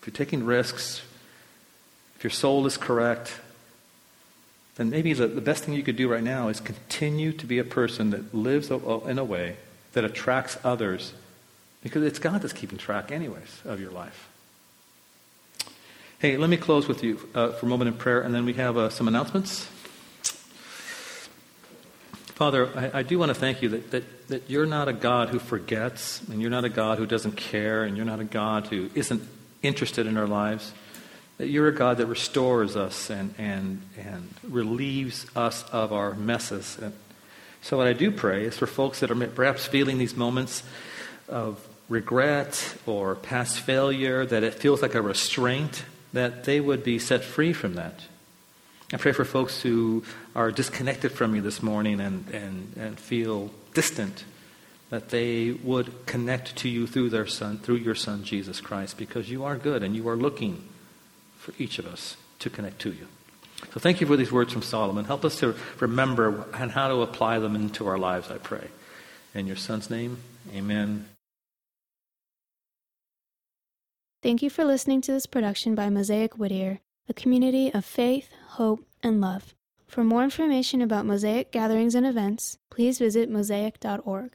if 0.00 0.08
you're 0.08 0.14
taking 0.14 0.44
risks, 0.44 1.02
if 2.16 2.24
your 2.24 2.30
soul 2.30 2.66
is 2.66 2.76
correct, 2.76 3.40
then 4.76 4.90
maybe 4.90 5.12
the, 5.12 5.28
the 5.28 5.40
best 5.40 5.64
thing 5.64 5.74
you 5.74 5.82
could 5.82 5.96
do 5.96 6.08
right 6.08 6.22
now 6.22 6.48
is 6.48 6.60
continue 6.60 7.32
to 7.32 7.46
be 7.46 7.58
a 7.58 7.64
person 7.64 8.10
that 8.10 8.34
lives 8.34 8.70
in 8.70 9.18
a 9.18 9.24
way 9.24 9.56
that 9.92 10.04
attracts 10.04 10.58
others 10.64 11.12
because 11.82 12.02
it's 12.02 12.18
God 12.18 12.42
that's 12.42 12.52
keeping 12.52 12.78
track, 12.78 13.12
anyways, 13.12 13.62
of 13.64 13.80
your 13.80 13.90
life. 13.90 14.28
Hey, 16.22 16.36
let 16.36 16.48
me 16.48 16.56
close 16.56 16.86
with 16.86 17.02
you 17.02 17.18
uh, 17.34 17.50
for 17.50 17.66
a 17.66 17.68
moment 17.68 17.88
in 17.88 17.94
prayer, 17.94 18.20
and 18.20 18.32
then 18.32 18.44
we 18.44 18.52
have 18.52 18.76
uh, 18.76 18.90
some 18.90 19.08
announcements. 19.08 19.64
Father, 22.36 22.68
I, 22.78 23.00
I 23.00 23.02
do 23.02 23.18
want 23.18 23.30
to 23.30 23.34
thank 23.34 23.60
you 23.60 23.70
that, 23.70 23.90
that, 23.90 24.28
that 24.28 24.48
you're 24.48 24.64
not 24.64 24.86
a 24.86 24.92
God 24.92 25.30
who 25.30 25.40
forgets, 25.40 26.22
and 26.28 26.40
you're 26.40 26.48
not 26.48 26.64
a 26.64 26.68
God 26.68 26.98
who 26.98 27.06
doesn't 27.06 27.36
care, 27.36 27.82
and 27.82 27.96
you're 27.96 28.06
not 28.06 28.20
a 28.20 28.24
God 28.24 28.68
who 28.68 28.88
isn't 28.94 29.20
interested 29.64 30.06
in 30.06 30.16
our 30.16 30.28
lives. 30.28 30.72
That 31.38 31.48
you're 31.48 31.66
a 31.66 31.74
God 31.74 31.96
that 31.96 32.06
restores 32.06 32.76
us 32.76 33.10
and, 33.10 33.34
and, 33.36 33.82
and 33.98 34.32
relieves 34.44 35.26
us 35.34 35.64
of 35.72 35.92
our 35.92 36.14
messes. 36.14 36.78
And 36.80 36.92
so, 37.62 37.76
what 37.76 37.88
I 37.88 37.94
do 37.94 38.12
pray 38.12 38.44
is 38.44 38.56
for 38.56 38.68
folks 38.68 39.00
that 39.00 39.10
are 39.10 39.26
perhaps 39.26 39.66
feeling 39.66 39.98
these 39.98 40.14
moments 40.14 40.62
of 41.28 41.66
regret 41.88 42.76
or 42.86 43.16
past 43.16 43.58
failure, 43.58 44.24
that 44.24 44.44
it 44.44 44.54
feels 44.54 44.82
like 44.82 44.94
a 44.94 45.02
restraint, 45.02 45.82
that 46.12 46.44
they 46.44 46.60
would 46.60 46.84
be 46.84 46.98
set 46.98 47.24
free 47.24 47.52
from 47.52 47.74
that. 47.74 48.00
I 48.92 48.98
pray 48.98 49.12
for 49.12 49.24
folks 49.24 49.62
who 49.62 50.04
are 50.36 50.50
disconnected 50.50 51.12
from 51.12 51.34
you 51.34 51.40
this 51.40 51.62
morning 51.62 52.00
and, 52.00 52.28
and, 52.28 52.74
and 52.76 53.00
feel 53.00 53.50
distant, 53.72 54.24
that 54.90 55.08
they 55.08 55.52
would 55.52 56.04
connect 56.04 56.56
to 56.56 56.68
you 56.68 56.86
through 56.86 57.08
their 57.08 57.26
son, 57.26 57.56
through 57.56 57.76
your 57.76 57.94
son 57.94 58.24
Jesus 58.24 58.60
Christ, 58.60 58.98
because 58.98 59.30
you 59.30 59.44
are 59.44 59.56
good 59.56 59.82
and 59.82 59.96
you 59.96 60.06
are 60.10 60.16
looking 60.16 60.62
for 61.38 61.54
each 61.58 61.78
of 61.78 61.86
us 61.86 62.16
to 62.40 62.50
connect 62.50 62.80
to 62.80 62.92
you. 62.92 63.06
So 63.72 63.80
thank 63.80 64.00
you 64.02 64.06
for 64.06 64.16
these 64.16 64.32
words 64.32 64.52
from 64.52 64.62
Solomon. 64.62 65.06
Help 65.06 65.24
us 65.24 65.38
to 65.38 65.54
remember 65.80 66.44
and 66.52 66.70
how 66.70 66.88
to 66.88 67.00
apply 67.00 67.38
them 67.38 67.56
into 67.56 67.86
our 67.86 67.96
lives, 67.96 68.30
I 68.30 68.36
pray. 68.38 68.68
In 69.34 69.46
your 69.46 69.56
son's 69.56 69.88
name, 69.88 70.18
amen. 70.54 71.11
Thank 74.22 74.40
you 74.40 74.50
for 74.50 74.64
listening 74.64 75.00
to 75.00 75.10
this 75.10 75.26
production 75.26 75.74
by 75.74 75.90
Mosaic 75.90 76.38
Whittier, 76.38 76.78
a 77.08 77.12
community 77.12 77.74
of 77.74 77.84
faith, 77.84 78.28
hope, 78.50 78.86
and 79.02 79.20
love. 79.20 79.52
For 79.88 80.04
more 80.04 80.22
information 80.22 80.80
about 80.80 81.06
Mosaic 81.06 81.50
gatherings 81.50 81.96
and 81.96 82.06
events, 82.06 82.56
please 82.70 83.00
visit 83.00 83.28
mosaic.org. 83.28 84.30